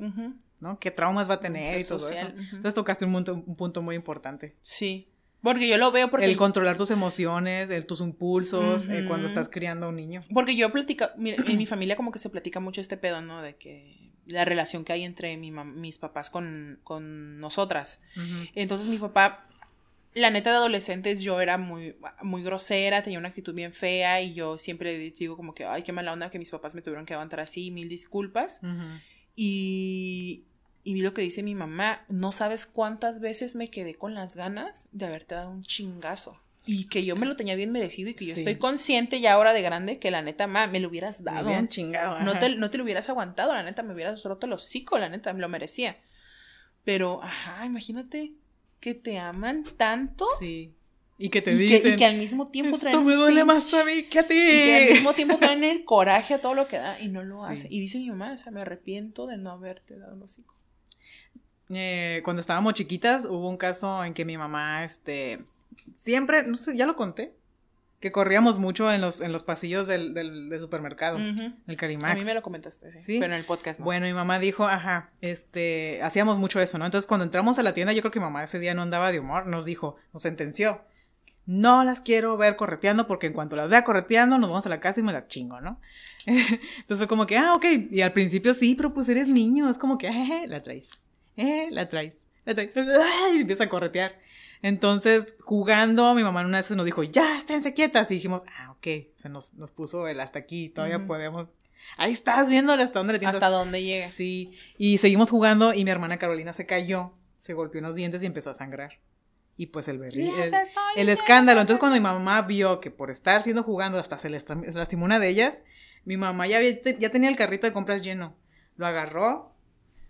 ¿no? 0.59 0.79
¿Qué 0.79 0.89
traumas 0.89 1.29
va 1.29 1.35
a 1.35 1.39
tener 1.39 1.79
y 1.79 1.83
todo 1.83 1.97
eso? 2.09 2.25
Entonces 2.25 2.73
tocaste 2.73 3.05
un 3.05 3.13
punto, 3.13 3.33
un 3.35 3.55
punto 3.55 3.83
muy 3.83 3.95
importante. 3.95 4.55
Sí. 4.61 5.07
Porque 5.45 5.67
yo 5.67 5.77
lo 5.77 5.91
veo 5.91 6.09
porque... 6.09 6.25
El 6.25 6.37
controlar 6.37 6.75
tus 6.75 6.89
emociones, 6.89 7.69
el, 7.69 7.85
tus 7.85 8.01
impulsos, 8.01 8.87
eh, 8.87 9.05
cuando 9.07 9.27
estás 9.27 9.47
criando 9.47 9.85
a 9.85 9.89
un 9.89 9.95
niño. 9.95 10.19
Porque 10.33 10.55
yo 10.55 10.71
platico, 10.71 11.05
en 11.17 11.57
mi 11.57 11.65
familia 11.67 11.95
como 11.95 12.11
que 12.11 12.17
se 12.17 12.31
platica 12.31 12.59
mucho 12.59 12.81
este 12.81 12.97
pedo, 12.97 13.21
¿no? 13.21 13.43
De 13.43 13.55
que 13.55 14.11
la 14.25 14.43
relación 14.43 14.83
que 14.83 14.93
hay 14.93 15.03
entre 15.03 15.37
mi 15.37 15.51
mis 15.51 15.99
papás 15.99 16.31
con, 16.31 16.79
con 16.83 17.39
nosotras. 17.39 18.01
Entonces 18.55 18.87
mi 18.87 18.97
papá 18.97 19.47
la 20.15 20.31
neta 20.31 20.49
de 20.49 20.55
adolescentes 20.55 21.21
yo 21.21 21.41
era 21.41 21.57
muy, 21.57 21.95
muy 22.23 22.41
grosera, 22.41 23.03
tenía 23.03 23.19
una 23.19 23.27
actitud 23.27 23.53
bien 23.53 23.73
fea 23.73 24.21
y 24.21 24.33
yo 24.33 24.57
siempre 24.57 24.97
digo 24.97 25.35
como 25.37 25.53
que, 25.53 25.65
ay, 25.65 25.83
qué 25.83 25.91
mala 25.91 26.13
onda 26.13 26.31
que 26.31 26.39
mis 26.39 26.49
papás 26.49 26.73
me 26.73 26.81
tuvieron 26.81 27.05
que 27.05 27.13
aguantar 27.13 27.41
así, 27.41 27.69
mil 27.69 27.89
disculpas. 27.89 28.61
Y, 29.35 30.45
y 30.85 30.93
vi 30.93 31.01
lo 31.01 31.15
que 31.15 31.23
dice 31.23 31.41
mi 31.41 31.55
mamá, 31.55 32.05
no 32.09 32.31
sabes 32.31 32.67
cuántas 32.67 33.19
veces 33.19 33.55
me 33.55 33.71
quedé 33.71 33.95
con 33.95 34.13
las 34.13 34.35
ganas 34.35 34.87
de 34.91 35.07
haberte 35.07 35.33
dado 35.33 35.49
un 35.49 35.63
chingazo. 35.63 36.39
Y 36.67 36.85
que 36.85 37.03
yo 37.03 37.15
me 37.15 37.25
lo 37.25 37.35
tenía 37.35 37.55
bien 37.55 37.71
merecido 37.71 38.11
y 38.11 38.13
que 38.13 38.27
yo 38.27 38.35
estoy 38.35 38.55
consciente 38.55 39.19
ya 39.19 39.33
ahora 39.33 39.51
de 39.51 39.63
grande 39.63 39.97
que 39.97 40.11
la 40.11 40.21
neta, 40.21 40.45
ma, 40.45 40.67
me 40.67 40.79
lo 40.79 40.89
hubieras 40.89 41.23
dado. 41.23 41.49
Me 41.49 41.67
chingado. 41.67 42.19
No 42.19 42.37
te, 42.37 42.55
no 42.55 42.69
te, 42.69 42.77
lo 42.77 42.83
hubieras 42.83 43.09
aguantado, 43.09 43.53
la 43.53 43.63
neta, 43.63 43.81
me 43.81 43.95
hubieras 43.95 44.23
roto 44.23 44.45
el 44.45 44.53
hocico, 44.53 44.99
la 44.99 45.09
neta, 45.09 45.33
me 45.33 45.41
lo 45.41 45.49
merecía. 45.49 45.97
Pero, 46.83 47.21
ajá, 47.23 47.65
imagínate, 47.65 48.33
que 48.79 48.93
te 48.93 49.17
aman 49.17 49.63
tanto. 49.77 50.25
Sí. 50.39 50.71
Y 51.17 51.29
que 51.29 51.41
te 51.41 51.55
dicen. 51.55 51.93
y 51.93 51.95
que 51.95 52.05
al 52.05 52.17
mismo 52.17 52.45
tiempo 52.45 52.77
traen. 52.77 52.95
Esto 52.95 53.03
me 53.03 53.15
duele 53.15 53.43
más 53.43 53.73
a 53.73 53.83
mí 53.85 54.03
que 54.03 54.19
a 54.19 54.27
ti. 54.27 54.35
Y 54.35 54.37
que 54.37 54.85
al 54.87 54.93
mismo 54.93 55.13
tiempo 55.13 55.37
traen 55.37 55.63
el 55.63 55.83
coraje 55.83 56.35
a 56.35 56.39
todo 56.39 56.53
lo 56.53 56.67
que 56.67 56.77
da 56.77 56.99
y 57.01 57.07
no 57.07 57.23
lo 57.23 57.43
hace. 57.43 57.67
Y 57.71 57.79
dice 57.79 57.97
mi 57.97 58.07
mamá, 58.09 58.33
o 58.33 58.37
sea, 58.37 58.51
me 58.51 58.61
arrepiento 58.61 59.25
de 59.25 59.37
no 59.37 59.49
haberte 59.49 59.97
dado 59.97 60.15
los 60.15 60.37
hijos. 60.37 60.54
Eh, 61.69 62.21
cuando 62.23 62.39
estábamos 62.39 62.73
chiquitas, 62.73 63.25
hubo 63.25 63.49
un 63.49 63.57
caso 63.57 64.03
en 64.03 64.13
que 64.13 64.25
mi 64.25 64.37
mamá, 64.37 64.83
este. 64.83 65.39
Siempre, 65.93 66.43
no 66.43 66.55
sé, 66.55 66.75
ya 66.75 66.85
lo 66.85 66.95
conté 66.95 67.33
que 68.05 68.11
corríamos 68.11 68.59
mucho 68.59 68.91
en 68.91 69.01
los, 69.01 69.19
en 69.19 69.31
los 69.31 69.43
pasillos 69.43 69.87
del, 69.87 70.13
del, 70.13 70.59
supermercado, 70.59 71.17
el 71.17 71.75
Carimax. 71.75 72.11
A 72.11 72.15
mí 72.15 72.23
me 72.23 72.35
lo 72.35 72.43
comentaste, 72.43 72.91
sí, 72.91 73.19
pero 73.19 73.33
en 73.33 73.39
el 73.39 73.45
podcast 73.45 73.79
no. 73.79 73.85
Bueno, 73.85 74.05
mi 74.05 74.13
mamá 74.13 74.37
dijo, 74.37 74.67
ajá, 74.67 75.09
este, 75.21 75.99
hacíamos 76.03 76.37
mucho 76.37 76.59
eso, 76.59 76.77
¿no? 76.77 76.85
Entonces, 76.85 77.07
cuando 77.07 77.23
entramos 77.23 77.57
a 77.57 77.63
la 77.63 77.73
tienda, 77.73 77.93
yo 77.93 78.01
creo 78.01 78.11
que 78.11 78.19
mi 78.19 78.25
mamá 78.25 78.43
ese 78.43 78.59
día 78.59 78.75
no 78.75 78.83
andaba 78.83 79.11
de 79.11 79.19
humor, 79.19 79.47
nos 79.47 79.65
dijo, 79.65 79.95
nos 80.13 80.21
sentenció, 80.21 80.81
no 81.47 81.83
las 81.83 82.01
quiero 82.01 82.37
ver 82.37 82.57
correteando 82.57 83.07
porque 83.07 83.27
en 83.27 83.33
cuanto 83.33 83.55
las 83.55 83.71
vea 83.71 83.83
correteando, 83.83 84.37
nos 84.37 84.51
vamos 84.51 84.65
a 84.67 84.69
la 84.69 84.79
casa 84.79 84.99
y 84.99 85.03
me 85.03 85.13
la 85.13 85.27
chingo, 85.27 85.61
¿no? 85.61 85.79
Entonces 86.25 86.97
fue 86.97 87.07
como 87.07 87.25
que, 87.25 87.37
ah, 87.37 87.53
ok, 87.53 87.65
y 87.89 88.01
al 88.01 88.13
principio 88.13 88.53
sí, 88.53 88.75
pero 88.75 88.93
pues 88.93 89.09
eres 89.09 89.29
niño, 89.29 89.67
es 89.67 89.79
como 89.79 89.97
que, 89.97 90.07
eh, 90.09 90.45
la 90.47 90.61
traes, 90.61 90.89
eh, 91.37 91.67
la 91.71 91.89
traes, 91.89 92.15
la 92.45 92.55
traes, 92.55 92.71
y 93.35 93.41
empieza 93.41 93.65
a 93.65 93.69
corretear. 93.69 94.19
Entonces, 94.61 95.35
jugando, 95.41 96.15
mi 96.15 96.23
mamá 96.23 96.43
una 96.43 96.57
vez 96.57 96.71
nos 96.71 96.85
dijo, 96.85 97.03
ya, 97.03 97.37
esténse 97.37 97.73
quietas. 97.73 98.09
Y 98.09 98.15
dijimos, 98.15 98.43
ah, 98.57 98.71
ok, 98.71 98.87
se 99.15 99.29
nos, 99.29 99.53
nos 99.53 99.71
puso 99.71 100.07
el 100.07 100.19
hasta 100.19 100.39
aquí, 100.39 100.69
todavía 100.69 101.05
podemos. 101.05 101.47
Ahí 101.97 102.11
estás 102.11 102.49
viéndole 102.49 102.83
hasta 102.83 102.99
dónde 102.99 103.13
le 103.13 103.19
tienes. 103.19 103.35
Hasta 103.35 103.49
dónde 103.49 103.83
llega. 103.83 104.09
Sí. 104.09 104.57
Y 104.77 104.97
seguimos 104.97 105.29
jugando 105.29 105.73
y 105.73 105.85
mi 105.85 105.91
hermana 105.91 106.17
Carolina 106.17 106.51
se 106.53 106.65
cayó, 106.65 107.13
se 107.37 107.53
golpeó 107.53 107.79
unos 107.79 107.95
dientes 107.95 108.23
y 108.23 108.25
empezó 108.25 108.49
a 108.49 108.53
sangrar. 108.53 108.99
Y 109.57 109.67
pues 109.67 109.87
el 109.87 109.99
berri, 109.99 110.29
el, 110.97 111.09
escándalo. 111.09 111.61
Entonces 111.61 111.79
cuando 111.79 111.95
mi 111.95 112.01
mamá 112.01 112.41
vio 112.41 112.81
que 112.81 112.91
por 112.91 113.09
estar 113.09 113.41
siendo 113.41 113.63
jugando 113.63 113.99
hasta 113.99 114.19
se 114.19 114.29
lastimó 114.29 115.05
una 115.05 115.17
de 115.17 115.29
ellas, 115.29 115.63
mi 116.03 116.17
mamá 116.17 116.45
ya, 116.47 116.59
ya 116.61 117.09
tenía 117.09 117.29
el 117.29 117.37
carrito 117.37 117.65
de 117.65 117.71
compras 117.71 118.01
lleno. 118.01 118.35
Lo 118.75 118.85
agarró, 118.85 119.54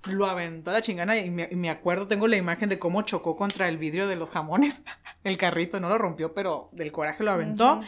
lo 0.07 0.25
aventó 0.27 0.71
a 0.71 0.73
la 0.73 0.81
chingana 0.81 1.17
y 1.17 1.29
me, 1.29 1.69
acuerdo, 1.69 2.07
tengo 2.07 2.27
la 2.27 2.37
imagen 2.37 2.69
de 2.69 2.79
cómo 2.79 3.01
chocó 3.03 3.35
contra 3.35 3.67
el 3.67 3.77
vidrio 3.77 4.07
de 4.07 4.15
los 4.15 4.31
jamones. 4.31 4.83
El 5.23 5.37
carrito 5.37 5.79
no 5.79 5.89
lo 5.89 5.97
rompió, 5.97 6.33
pero 6.33 6.69
del 6.71 6.91
coraje 6.91 7.23
lo 7.23 7.31
aventó. 7.31 7.81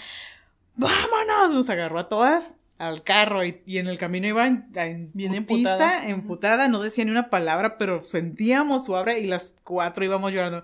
¡Vámonos! 0.76 1.53
Nos 1.53 1.70
agarró 1.70 1.99
a 1.99 2.09
todas 2.09 2.55
al 2.78 3.03
carro 3.03 3.43
y, 3.43 3.61
en 3.65 3.88
el 3.88 3.97
camino 3.97 4.28
iba 4.28 4.45
en, 4.45 5.11
bien 5.13 5.34
emputada. 5.34 6.07
emputada, 6.07 6.68
no 6.68 6.82
decía 6.82 7.05
ni 7.05 7.11
una 7.11 7.30
palabra, 7.30 7.78
pero 7.78 8.03
sentíamos 8.05 8.86
su 8.86 8.95
abra 8.95 9.18
y 9.18 9.26
las 9.26 9.55
cuatro 9.63 10.05
íbamos 10.05 10.32
llorando. 10.32 10.63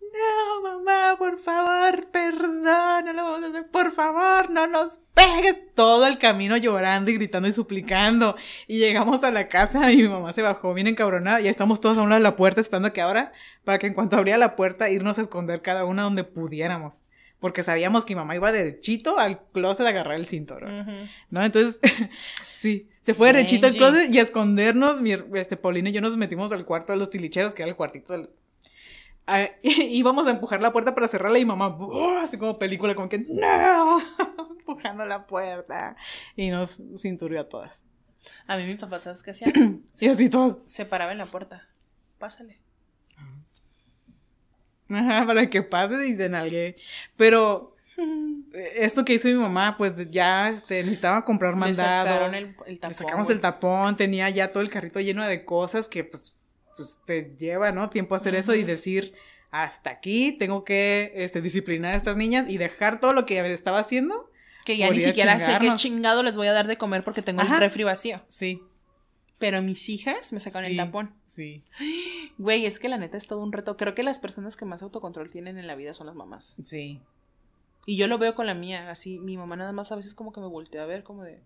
No, 0.00 0.61
mamá, 0.92 1.16
por 1.18 1.38
favor, 1.38 2.06
perdón, 2.10 3.04
no 3.04 3.12
lo 3.12 3.24
vamos 3.24 3.44
a 3.44 3.48
hacer, 3.48 3.66
por 3.70 3.92
favor, 3.92 4.50
no 4.50 4.66
nos 4.66 5.00
pegues. 5.14 5.58
Todo 5.74 6.06
el 6.06 6.18
camino 6.18 6.56
llorando 6.56 7.10
y 7.10 7.14
gritando 7.14 7.48
y 7.48 7.52
suplicando. 7.52 8.36
Y 8.66 8.78
llegamos 8.78 9.24
a 9.24 9.30
la 9.30 9.48
casa 9.48 9.90
y 9.90 9.96
mi 9.96 10.08
mamá 10.08 10.32
se 10.32 10.42
bajó 10.42 10.74
bien 10.74 10.86
encabronada. 10.86 11.40
Ya 11.40 11.50
estamos 11.50 11.80
todos 11.80 11.98
a 11.98 12.02
una 12.02 12.16
de 12.16 12.20
la 12.20 12.36
puerta 12.36 12.60
esperando 12.60 12.92
que 12.92 13.00
abra 13.00 13.32
para 13.64 13.78
que 13.78 13.86
en 13.86 13.94
cuanto 13.94 14.16
abría 14.16 14.36
la 14.36 14.56
puerta 14.56 14.90
irnos 14.90 15.18
a 15.18 15.22
esconder 15.22 15.62
cada 15.62 15.84
una 15.84 16.02
donde 16.02 16.24
pudiéramos 16.24 17.02
porque 17.42 17.64
sabíamos 17.64 18.04
que 18.04 18.14
mi 18.14 18.20
mamá 18.20 18.36
iba 18.36 18.52
derechito 18.52 19.18
al 19.18 19.42
closet 19.48 19.84
a 19.84 19.88
agarrar 19.88 20.14
el 20.14 20.26
cinturón, 20.26 20.86
¿no? 21.28 21.42
Entonces, 21.42 21.80
sí, 22.54 22.88
se 23.00 23.14
fue 23.14 23.32
derechito 23.32 23.66
al 23.66 23.74
closet 23.74 24.14
y 24.14 24.20
a 24.20 24.22
escondernos, 24.22 25.00
mi, 25.00 25.12
este, 25.34 25.56
Paulina 25.56 25.88
y 25.88 25.92
yo 25.92 26.00
nos 26.00 26.16
metimos 26.16 26.52
al 26.52 26.64
cuarto 26.64 26.92
de 26.92 27.00
los 27.00 27.10
tilicheros, 27.10 27.52
que 27.52 27.62
era 27.62 27.68
el 27.68 27.76
cuartito 27.76 28.12
del... 28.12 28.30
Ah, 29.26 29.48
íbamos 29.62 30.26
a 30.26 30.30
empujar 30.30 30.60
la 30.60 30.72
puerta 30.72 30.94
para 30.94 31.08
cerrarla 31.08 31.38
y 31.38 31.44
mamá, 31.44 31.76
así 32.22 32.38
como 32.38 32.58
película, 32.58 32.94
como 32.94 33.08
que, 33.08 33.18
¡no! 33.18 33.98
empujando 34.58 35.04
la 35.06 35.26
puerta. 35.26 35.96
Y 36.36 36.50
nos 36.50 36.80
cinturió 36.98 37.40
a 37.40 37.48
todas. 37.48 37.84
A 38.46 38.56
mí 38.56 38.64
mi 38.64 38.74
papá, 38.74 38.98
¿sabes 38.98 39.22
qué 39.22 39.32
hacía? 39.32 39.52
sí, 39.92 40.08
así 40.08 40.28
todas. 40.28 40.56
Se 40.66 40.84
paraba 40.84 41.12
en 41.12 41.18
la 41.18 41.26
puerta. 41.26 41.68
Pásale. 42.18 42.60
Ajá, 44.88 45.26
para 45.26 45.48
que 45.48 45.62
pase 45.62 46.06
y 46.06 46.14
den 46.14 46.34
alguien. 46.34 46.76
Pero 47.16 47.76
esto 48.74 49.04
que 49.04 49.14
hizo 49.14 49.28
mi 49.28 49.34
mamá, 49.34 49.76
pues 49.76 49.94
ya 50.10 50.50
este, 50.50 50.82
necesitaba 50.82 51.24
comprar 51.24 51.56
mandado. 51.56 52.04
Le 52.04 52.10
sacaron 52.10 52.34
el, 52.34 52.54
tapón. 52.54 52.90
Le 52.90 52.94
sacamos 52.94 53.30
el 53.30 53.40
tapón, 53.40 53.96
tenía 53.96 54.28
ya 54.30 54.52
todo 54.52 54.62
el 54.62 54.70
carrito 54.70 55.00
lleno 55.00 55.24
de 55.24 55.44
cosas 55.44 55.88
que 55.88 56.04
pues, 56.04 56.38
pues 56.76 57.00
te 57.04 57.34
lleva, 57.36 57.72
¿no? 57.72 57.90
Tiempo 57.90 58.14
hacer 58.14 58.34
eso 58.34 58.54
y 58.54 58.64
decir, 58.64 59.14
hasta 59.50 59.90
aquí 59.90 60.32
tengo 60.32 60.64
que 60.64 61.12
este, 61.14 61.40
disciplinar 61.40 61.94
a 61.94 61.96
estas 61.96 62.16
niñas 62.16 62.48
y 62.48 62.58
dejar 62.58 63.00
todo 63.00 63.12
lo 63.12 63.26
que 63.26 63.52
estaba 63.52 63.78
haciendo. 63.78 64.30
Que 64.64 64.76
ya 64.76 64.90
ni 64.90 65.00
siquiera 65.00 65.40
sé 65.40 65.58
qué 65.60 65.72
chingado 65.74 66.22
les 66.22 66.36
voy 66.36 66.46
a 66.46 66.52
dar 66.52 66.66
de 66.66 66.78
comer 66.78 67.02
porque 67.04 67.22
tengo 67.22 67.42
el 67.42 67.48
refri 67.48 67.82
vacío. 67.82 68.22
Sí. 68.28 68.62
Pero 69.38 69.60
mis 69.60 69.88
hijas 69.88 70.32
me 70.32 70.38
sacaron 70.38 70.70
el 70.70 70.76
tapón. 70.76 71.14
Sí. 71.26 71.64
Güey, 72.38 72.66
es 72.66 72.78
que 72.78 72.88
la 72.88 72.96
neta 72.96 73.16
es 73.16 73.26
todo 73.26 73.42
un 73.42 73.52
reto. 73.52 73.76
Creo 73.76 73.94
que 73.94 74.04
las 74.04 74.20
personas 74.20 74.56
que 74.56 74.64
más 74.64 74.82
autocontrol 74.82 75.30
tienen 75.30 75.58
en 75.58 75.66
la 75.66 75.74
vida 75.74 75.94
son 75.94 76.06
las 76.06 76.14
mamás. 76.14 76.54
Sí. 76.62 77.00
Y 77.84 77.96
yo 77.96 78.06
lo 78.06 78.18
veo 78.18 78.34
con 78.34 78.46
la 78.46 78.54
mía, 78.54 78.88
así, 78.90 79.18
mi 79.18 79.36
mamá 79.36 79.56
nada 79.56 79.72
más 79.72 79.90
a 79.90 79.96
veces 79.96 80.14
como 80.14 80.32
que 80.32 80.40
me 80.40 80.46
voltea 80.46 80.84
a 80.84 80.86
ver 80.86 81.02
como 81.02 81.24
de 81.24 81.42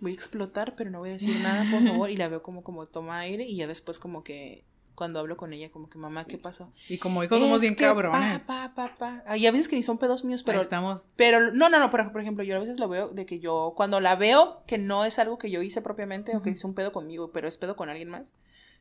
voy 0.00 0.12
a 0.12 0.14
explotar, 0.14 0.74
pero 0.76 0.90
no 0.90 0.98
voy 1.00 1.10
a 1.10 1.12
decir 1.14 1.40
nada, 1.40 1.68
por 1.70 1.82
favor, 1.82 2.10
y 2.10 2.16
la 2.16 2.28
veo 2.28 2.42
como 2.42 2.62
como 2.62 2.86
toma 2.86 3.20
aire 3.20 3.44
y 3.44 3.56
ya 3.56 3.66
después 3.66 3.98
como 3.98 4.22
que 4.22 4.64
cuando 4.94 5.18
hablo 5.18 5.36
con 5.36 5.52
ella, 5.52 5.70
como 5.70 5.88
que 5.90 5.98
mamá, 5.98 6.24
¿qué 6.24 6.38
pasó? 6.38 6.72
Y 6.88 6.98
como 6.98 7.24
hijos 7.24 7.40
somos 7.40 7.60
bien 7.60 7.74
cabrones. 7.74 8.44
Pa, 8.44 8.72
pa, 8.74 8.94
pa, 8.96 9.36
y 9.36 9.46
a 9.46 9.50
veces 9.50 9.68
que 9.68 9.76
ni 9.76 9.82
son 9.82 9.98
pedos 9.98 10.24
míos, 10.24 10.42
pero. 10.42 10.60
estamos. 10.60 11.02
Pero, 11.16 11.52
no, 11.52 11.68
no, 11.68 11.78
no, 11.78 11.90
por, 11.90 12.12
por, 12.12 12.20
ejemplo, 12.20 12.44
yo 12.44 12.56
a 12.56 12.60
veces 12.60 12.78
lo 12.78 12.88
veo 12.88 13.08
de 13.08 13.26
que 13.26 13.40
yo, 13.40 13.74
cuando 13.76 14.00
la 14.00 14.16
veo, 14.16 14.62
que 14.66 14.78
no 14.78 15.04
es 15.04 15.18
algo 15.18 15.38
que 15.38 15.50
yo 15.50 15.62
hice 15.62 15.82
propiamente 15.82 16.36
o 16.36 16.42
que 16.42 16.50
hice 16.50 16.66
un 16.66 16.74
pedo 16.74 16.92
conmigo, 16.92 17.32
pero 17.32 17.48
es 17.48 17.58
pedo 17.58 17.76
con 17.76 17.88
alguien 17.88 18.08
más, 18.08 18.34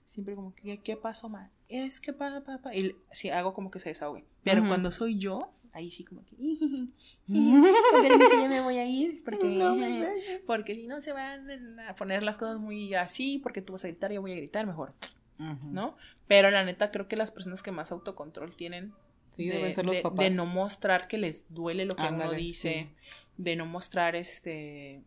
siempre 0.06 0.36
como 0.36 0.54
que, 0.54 0.80
¿qué 0.82 0.96
pasó, 0.96 1.30
ma? 1.30 1.50
Es 1.68 2.00
que 2.00 2.14
pa, 2.14 2.42
pa, 2.46 2.60
pa. 2.60 2.76
Y 2.76 2.96
sí, 3.12 3.30
hago 3.30 3.54
como 3.54 3.72
que 3.72 3.80
se 3.80 3.90
desahogue. 3.90 4.26
Pero 4.44 4.68
cuando 4.68 4.92
soy 4.92 5.18
yo, 5.18 5.52
ahí 5.74 5.92
sí 5.92 6.04
como 6.04 6.24
que 6.24 6.36
pero 7.28 8.20
ya 8.32 8.48
me 8.48 8.62
voy 8.62 8.78
a 8.78 8.86
ir 8.86 9.24
porque 9.24 10.40
porque 10.46 10.76
si 10.76 10.88
no 10.88 11.02
se 11.02 11.12
van 11.12 11.80
a 11.80 11.96
poner 11.96 12.24
las 12.24 12.38
cosas 12.38 12.60
muy 12.60 12.94
así 12.94 13.40
porque 13.40 13.62
tú 13.62 13.74
vas 13.74 13.84
a 13.84 13.88
gritar 13.88 14.12
y 14.12 14.16
yo 14.16 14.22
voy 14.22 14.34
a 14.34 14.38
gritar 14.38 14.66
mejor 14.68 14.94
¿no? 15.38 15.98
Pero 16.28 16.52
la 16.52 16.64
neta 16.64 16.92
creo 16.92 17.08
que 17.08 17.16
las 17.16 17.32
personas 17.32 17.64
que 17.64 17.72
más 17.72 17.92
autocontrol 17.92 18.56
tienen 18.56 18.94
de, 19.38 19.46
deben 19.46 19.74
ser 19.74 19.86
los 19.86 20.00
papás. 20.00 20.20
de, 20.20 20.30
no 20.30 20.46
mostrar 20.46 21.08
que 21.08 21.18
les 21.18 21.54
duele 21.54 21.86
lo 21.86 21.96
que 21.96 22.04
uno 22.04 22.32
dice, 22.32 22.90
de 23.38 23.56
no 23.56 23.66
mostrar 23.66 24.16
este 24.16 25.02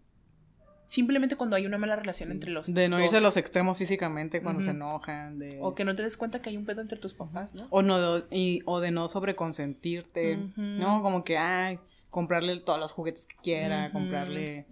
simplemente 0.86 1.36
cuando 1.36 1.56
hay 1.56 1.66
una 1.66 1.78
mala 1.78 1.96
relación 1.96 2.30
entre 2.30 2.50
los 2.50 2.72
de 2.72 2.88
no 2.88 3.02
irse 3.02 3.16
a 3.16 3.20
los 3.20 3.36
extremos 3.36 3.76
físicamente 3.76 4.40
cuando 4.42 4.62
se 4.62 4.70
enojan 4.70 5.38
o 5.60 5.74
que 5.74 5.84
no 5.84 5.94
te 5.94 6.02
des 6.02 6.16
cuenta 6.16 6.40
que 6.40 6.50
hay 6.50 6.56
un 6.56 6.64
pedo 6.64 6.80
entre 6.80 6.98
tus 6.98 7.14
papás 7.14 7.54
no 7.54 7.66
o 7.70 7.82
no 7.82 8.24
y, 8.30 8.62
o 8.66 8.80
de 8.80 8.90
no 8.90 9.08
sobreconsentirte 9.08 10.36
no 10.56 11.02
como 11.02 11.24
que 11.24 11.38
ay 11.38 11.78
comprarle 12.10 12.58
todos 12.60 12.78
los 12.78 12.92
juguetes 12.92 13.26
que 13.26 13.36
quiera 13.42 13.90
comprarle 13.90 14.66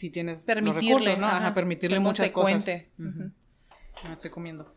si 0.00 0.08
tienes 0.08 0.44
permitirle 0.46 0.82
los 0.82 0.88
recursos, 0.88 1.18
no 1.18 1.26
ajá, 1.26 1.52
permitirle 1.52 2.00
muchas 2.00 2.32
cosas. 2.32 2.64
Me 2.96 4.14
estoy 4.14 4.30
comiendo. 4.30 4.74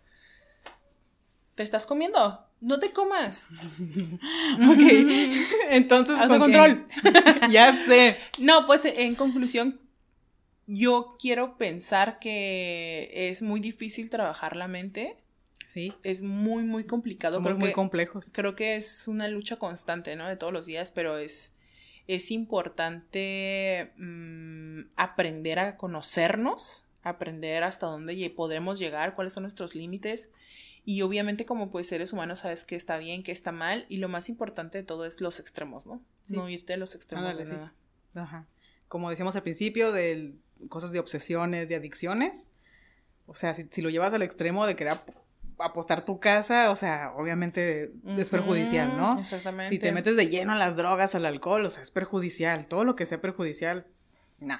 ¿Te 1.55 1.64
estás 1.64 1.86
comiendo? 1.86 2.45
No 2.59 2.80
te 2.80 2.91
comas. 2.91 3.47
ok. 4.55 4.80
Entonces, 5.70 6.20
autocontrol. 6.20 6.88
ya 7.51 7.74
sé. 7.86 8.18
No, 8.39 8.66
pues 8.66 8.84
en 8.86 9.16
conclusión, 9.16 9.80
yo 10.68 11.16
quiero 11.20 11.57
pensar 11.57 12.20
que 12.20 13.09
es 13.11 13.41
muy 13.41 13.59
difícil 13.59 14.09
trabajar 14.09 14.55
la 14.55 14.68
mente. 14.68 15.18
Sí. 15.66 15.93
Es 16.03 16.22
muy, 16.22 16.64
muy 16.64 16.86
complicado. 16.86 17.36
Somos 17.36 17.57
muy 17.57 17.72
complejos. 17.72 18.30
Creo 18.32 18.55
que 18.55 18.76
es 18.76 19.07
una 19.07 19.28
lucha 19.28 19.57
constante, 19.57 20.16
¿no? 20.16 20.28
De 20.28 20.36
todos 20.36 20.53
los 20.53 20.66
días, 20.66 20.91
pero 20.91 21.18
es, 21.18 21.53
es 22.07 22.32
importante 22.32 23.91
mm, 23.97 24.82
aprender 24.95 25.59
a 25.59 25.78
conocernos, 25.78 26.86
aprender 27.01 27.64
hasta 27.64 27.88
dónde 27.88 28.30
podremos 28.30 28.80
llegar, 28.80 29.16
cuáles 29.16 29.34
son 29.34 29.43
nuestros 29.43 29.76
límites 29.76 30.32
y 30.86 31.01
obviamente 31.01 31.45
como 31.45 31.72
pues 31.72 31.88
seres 31.88 32.11
humanos 32.11 32.39
sabes 32.39 32.66
que 32.66 32.76
está 32.76 32.97
bien, 32.97 33.24
que 33.24 33.32
está 33.32 33.51
mal 33.51 33.86
y 33.88 33.97
lo 33.97 34.09
más 34.09 34.28
importante 34.28 34.80
de 34.80 34.84
todo 34.84 35.05
es 35.05 35.22
los 35.22 35.39
extremos, 35.39 35.86
¿no? 35.86 36.01
No 36.30 36.49
irte 36.49 36.74
a 36.74 36.78
los 36.78 36.95
extremos 36.95 37.38
de 37.38 37.45
nada. 37.45 37.74
Ajá. 38.16 38.47
Como 38.89 39.09
decíamos 39.09 39.36
al 39.36 39.43
principio, 39.43 39.91
de 39.91 40.34
cosas 40.70 40.91
de 40.91 40.99
obsesiones, 40.99 41.70
de 41.70 41.76
adicciones. 41.76 42.49
O 43.26 43.36
sea, 43.36 43.53
si, 43.53 43.82
lo 43.82 43.89
llevas 43.89 44.14
al 44.14 44.22
extremo 44.22 44.66
de 44.66 44.76
querer 44.76 44.99
apostar 45.59 46.03
tu 46.03 46.20
casa, 46.20 46.72
o 46.72 46.76
sea, 46.76 47.14
obviamente 47.16 47.93
es 48.18 48.30
perjudicial, 48.30 48.97
¿no? 48.97 49.20
Exactamente. 49.20 49.70
Si 49.70 49.80
te 49.80 49.91
metes 49.91 50.18
de 50.18 50.28
lleno 50.28 50.53
a 50.53 50.55
las 50.57 50.76
drogas, 50.76 51.16
al 51.16 51.26
alcohol, 51.26 51.66
o 51.66 51.70
sea, 51.70 51.84
es 51.84 51.91
perjudicial. 51.91 52.68
Todo 52.68 52.84
lo 52.84 52.95
que 52.95 53.05
sea 53.05 53.22
perjudicial, 53.22 53.86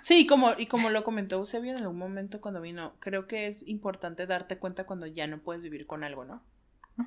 Sí, 0.02 0.26
como, 0.26 0.54
y 0.58 0.68
como 0.68 0.90
lo 0.90 1.04
comentó 1.04 1.38
Eusebio 1.38 1.72
en 1.72 1.78
algún 1.78 1.98
momento 1.98 2.42
cuando 2.42 2.62
vino, 2.62 2.94
creo 3.00 3.28
que 3.28 3.48
es 3.48 3.68
importante 3.68 4.26
darte 4.26 4.58
cuenta 4.58 4.86
cuando 4.86 5.08
ya 5.08 5.28
no 5.28 5.40
puedes 5.40 5.64
vivir 5.64 5.86
con 5.86 6.04
algo, 6.04 6.26
¿no? 6.26 6.44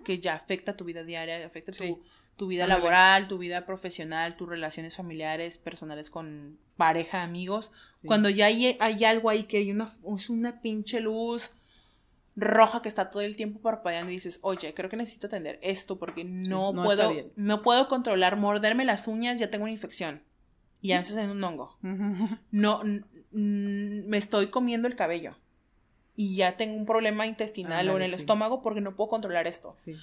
Que 0.04 0.18
ya 0.18 0.34
afecta 0.34 0.76
tu 0.76 0.84
vida 0.84 1.04
diaria, 1.04 1.46
afecta 1.46 1.72
tu, 1.72 2.02
vida 2.46 2.66
laboral, 2.66 3.28
tu 3.28 3.38
vida 3.38 3.64
profesional, 3.64 4.36
tus 4.36 4.48
relaciones 4.48 4.96
familiares, 4.96 5.56
personales 5.58 6.10
con 6.10 6.58
pareja, 6.76 7.22
amigos. 7.22 7.72
Cuando 8.04 8.28
ya 8.28 8.46
hay, 8.46 8.76
hay, 8.78 9.04
algo 9.04 9.30
ahí 9.30 9.44
que 9.44 9.56
hay 9.56 9.70
una, 9.70 9.88
es 10.16 10.30
una 10.30 10.60
pinche 10.60 11.00
luz 11.00 11.50
roja 12.36 12.82
que 12.82 12.88
está 12.88 13.08
todo 13.08 13.22
el 13.22 13.34
tiempo 13.34 13.60
parpadeando 13.60 14.10
y 14.10 14.14
dices, 14.14 14.40
oye, 14.42 14.74
creo 14.74 14.90
que 14.90 14.96
necesito 14.96 15.26
atender 15.26 15.58
esto 15.62 15.98
porque 15.98 16.22
no, 16.24 16.74
puedo, 16.74 17.12
no 17.34 17.62
puedo 17.62 17.88
controlar, 17.88 18.36
morderme 18.36 18.84
las 18.84 19.08
uñas, 19.08 19.38
ya 19.38 19.50
tengo 19.50 19.64
una 19.64 19.72
infección 19.72 20.22
y 20.82 20.88
ya 20.88 21.02
en 21.22 21.30
un 21.30 21.42
hongo. 21.42 21.78
No, 22.52 22.82
me 23.32 24.16
estoy 24.16 24.48
comiendo 24.48 24.86
el 24.88 24.96
cabello 24.96 25.36
y 26.14 26.36
ya 26.36 26.56
tengo 26.56 26.76
un 26.76 26.86
problema 26.86 27.26
intestinal 27.26 27.88
o 27.90 27.96
en 27.96 28.02
el 28.02 28.14
estómago 28.14 28.62
porque 28.62 28.80
no 28.80 28.96
puedo 28.96 29.08
controlar 29.08 29.46
esto. 29.46 29.74
Sí. 29.76 29.94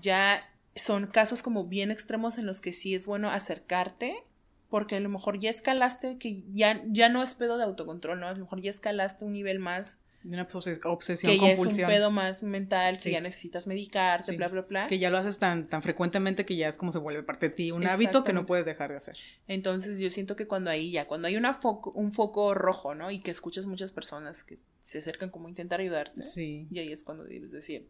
Ya 0.00 0.50
son 0.74 1.06
casos 1.06 1.42
como 1.42 1.66
bien 1.66 1.90
extremos 1.90 2.38
en 2.38 2.46
los 2.46 2.60
que 2.60 2.72
sí 2.72 2.94
es 2.94 3.06
bueno 3.06 3.30
acercarte 3.30 4.24
porque 4.70 4.96
a 4.96 5.00
lo 5.00 5.08
mejor 5.08 5.38
ya 5.38 5.50
escalaste, 5.50 6.16
que 6.16 6.44
ya, 6.54 6.82
ya 6.86 7.08
no 7.08 7.22
es 7.22 7.34
pedo 7.34 7.58
de 7.58 7.64
autocontrol, 7.64 8.20
¿no? 8.20 8.28
A 8.28 8.32
lo 8.32 8.38
mejor 8.38 8.62
ya 8.62 8.70
escalaste 8.70 9.24
un 9.24 9.32
nivel 9.32 9.58
más 9.58 9.98
de 10.22 10.34
una 10.34 10.46
obsesión, 10.84 11.32
que 11.32 11.38
ya 11.38 11.52
es 11.52 11.60
un 11.60 11.74
pedo 11.74 12.10
más 12.10 12.42
mental, 12.42 12.98
que 12.98 13.10
ya 13.10 13.22
necesitas 13.22 13.66
medicarte, 13.66 14.36
bla, 14.36 14.48
bla, 14.48 14.62
bla. 14.62 14.86
Que 14.86 14.98
ya 14.98 15.08
lo 15.08 15.16
haces 15.16 15.38
tan, 15.38 15.66
tan 15.66 15.82
frecuentemente 15.82 16.44
que 16.44 16.56
ya 16.56 16.68
es 16.68 16.76
como 16.76 16.92
se 16.92 16.98
vuelve 16.98 17.22
parte 17.22 17.48
de 17.48 17.54
ti, 17.54 17.70
un 17.72 17.86
hábito 17.86 18.22
que 18.22 18.32
no 18.32 18.44
puedes 18.44 18.66
dejar 18.66 18.90
de 18.90 18.98
hacer. 18.98 19.16
Entonces 19.48 19.98
yo 19.98 20.10
siento 20.10 20.36
que 20.36 20.46
cuando 20.46 20.70
ahí 20.70 20.92
ya, 20.92 21.06
cuando 21.06 21.26
hay 21.26 21.36
una 21.36 21.54
foco, 21.54 21.90
un 21.92 22.12
foco 22.12 22.54
rojo, 22.54 22.94
¿no? 22.94 23.10
Y 23.10 23.20
que 23.20 23.30
escuchas 23.30 23.66
muchas 23.66 23.92
personas 23.92 24.44
que 24.44 24.58
se 24.82 24.98
acercan 24.98 25.30
como 25.30 25.46
a 25.46 25.50
intentar 25.50 25.80
ayudarte. 25.80 26.22
Sí. 26.22 26.68
Y 26.70 26.78
ahí 26.78 26.92
es 26.92 27.02
cuando 27.02 27.24
debes 27.24 27.50
decir, 27.50 27.88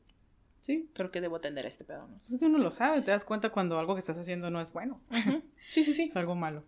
sí, 0.70 0.90
creo 0.94 1.10
que 1.10 1.20
debo 1.20 1.36
atender 1.36 1.66
a 1.66 1.68
este 1.68 1.84
pedo, 1.84 2.06
¿no? 2.06 2.20
Es 2.22 2.36
que 2.38 2.46
uno 2.46 2.58
lo 2.58 2.70
sabe, 2.70 3.02
te 3.02 3.10
das 3.10 3.24
cuenta 3.24 3.50
cuando 3.50 3.78
algo 3.78 3.94
que 3.94 4.00
estás 4.00 4.18
haciendo 4.18 4.50
no 4.50 4.60
es 4.60 4.72
bueno. 4.72 5.00
Sí, 5.66 5.84
sí, 5.84 5.92
sí. 5.92 6.08
es 6.10 6.16
algo 6.16 6.34
malo. 6.34 6.64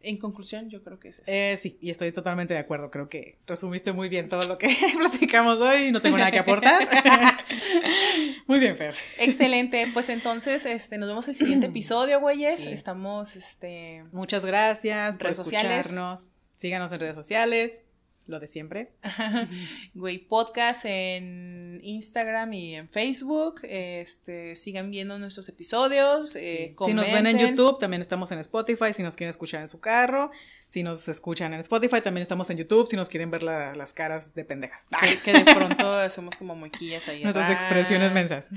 En 0.00 0.16
conclusión, 0.16 0.70
yo 0.70 0.82
creo 0.82 0.98
que 0.98 1.08
es 1.08 1.20
eso. 1.20 1.30
Eh, 1.30 1.56
sí, 1.58 1.76
y 1.82 1.90
estoy 1.90 2.12
totalmente 2.12 2.54
de 2.54 2.60
acuerdo. 2.60 2.90
Creo 2.90 3.10
que 3.10 3.38
resumiste 3.46 3.92
muy 3.92 4.08
bien 4.08 4.30
todo 4.30 4.40
lo 4.48 4.56
que 4.56 4.68
platicamos 4.96 5.60
hoy. 5.60 5.92
No 5.92 6.00
tengo 6.00 6.16
nada 6.16 6.30
que 6.30 6.38
aportar. 6.38 6.88
muy 8.46 8.58
bien, 8.58 8.76
Fer. 8.76 8.94
Excelente. 9.18 9.90
Pues 9.92 10.08
entonces, 10.08 10.64
este, 10.64 10.96
nos 10.96 11.08
vemos 11.08 11.28
el 11.28 11.36
siguiente 11.36 11.66
episodio, 11.66 12.20
güeyes. 12.20 12.64
Estamos, 12.64 13.36
este... 13.36 14.04
Muchas 14.12 14.46
gracias 14.46 15.18
por 15.18 15.26
escucharnos. 15.26 16.30
Síganos 16.54 16.90
en 16.92 17.00
redes 17.00 17.16
sociales, 17.16 17.84
lo 18.26 18.40
de 18.40 18.48
siempre. 18.48 18.92
Güey, 19.94 20.18
podcast 20.18 20.84
en 20.84 21.80
Instagram 21.82 22.52
y 22.52 22.74
en 22.74 22.88
Facebook. 22.88 23.60
Este, 23.62 24.56
sigan 24.56 24.90
viendo 24.90 25.18
nuestros 25.18 25.48
episodios. 25.48 26.34
Eh, 26.36 26.74
si 26.84 26.94
nos 26.94 27.10
ven 27.10 27.26
en 27.26 27.38
YouTube, 27.38 27.78
también 27.78 28.00
estamos 28.00 28.30
en 28.32 28.38
Spotify. 28.40 28.92
Si 28.92 29.02
nos 29.02 29.16
quieren 29.16 29.30
escuchar 29.30 29.60
en 29.60 29.68
su 29.68 29.80
carro. 29.80 30.30
Si 30.66 30.82
nos 30.82 31.08
escuchan 31.08 31.54
en 31.54 31.60
Spotify, 31.60 32.00
también 32.00 32.22
estamos 32.22 32.50
en 32.50 32.58
YouTube. 32.58 32.88
Si 32.88 32.96
nos 32.96 33.08
quieren 33.08 33.30
ver 33.30 33.42
las 33.42 33.92
caras 33.92 34.34
de 34.34 34.44
pendejas. 34.44 34.86
Que, 35.22 35.32
de 35.32 35.44
pronto 35.44 35.92
hacemos 35.92 36.34
como 36.34 36.56
muequillas 36.56 37.06
ahí. 37.08 37.22
Nuestras 37.22 37.50
expresiones 37.52 38.12
mensas. 38.12 38.48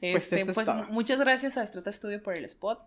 pues, 0.00 0.32
este, 0.32 0.52
pues 0.52 0.68
muchas 0.90 1.20
gracias 1.20 1.56
a 1.56 1.62
Estrata 1.62 1.92
Studio 1.92 2.22
por 2.22 2.36
el 2.36 2.44
spot. 2.44 2.80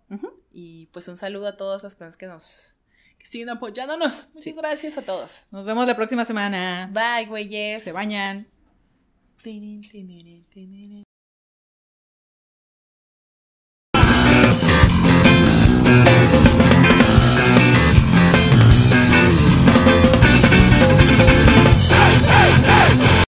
Y 0.52 0.88
pues 0.88 1.08
un 1.08 1.16
saludo 1.16 1.48
a 1.48 1.58
todas 1.58 1.84
las 1.84 1.96
personas 1.96 2.18
que 2.18 2.28
nos 2.28 2.76
siguen 3.28 3.50
apoyándonos. 3.50 4.30
Muchas 4.34 4.56
gracias 4.56 4.98
a 4.98 5.02
todos. 5.02 5.46
Nos 5.52 5.66
vemos 5.66 5.88
la 5.88 5.96
próxima 5.96 6.26
semana. 6.26 6.90
Bye, 6.92 7.28
güeyes. 7.28 7.84
Se 7.84 7.92
bañan. 7.92 8.48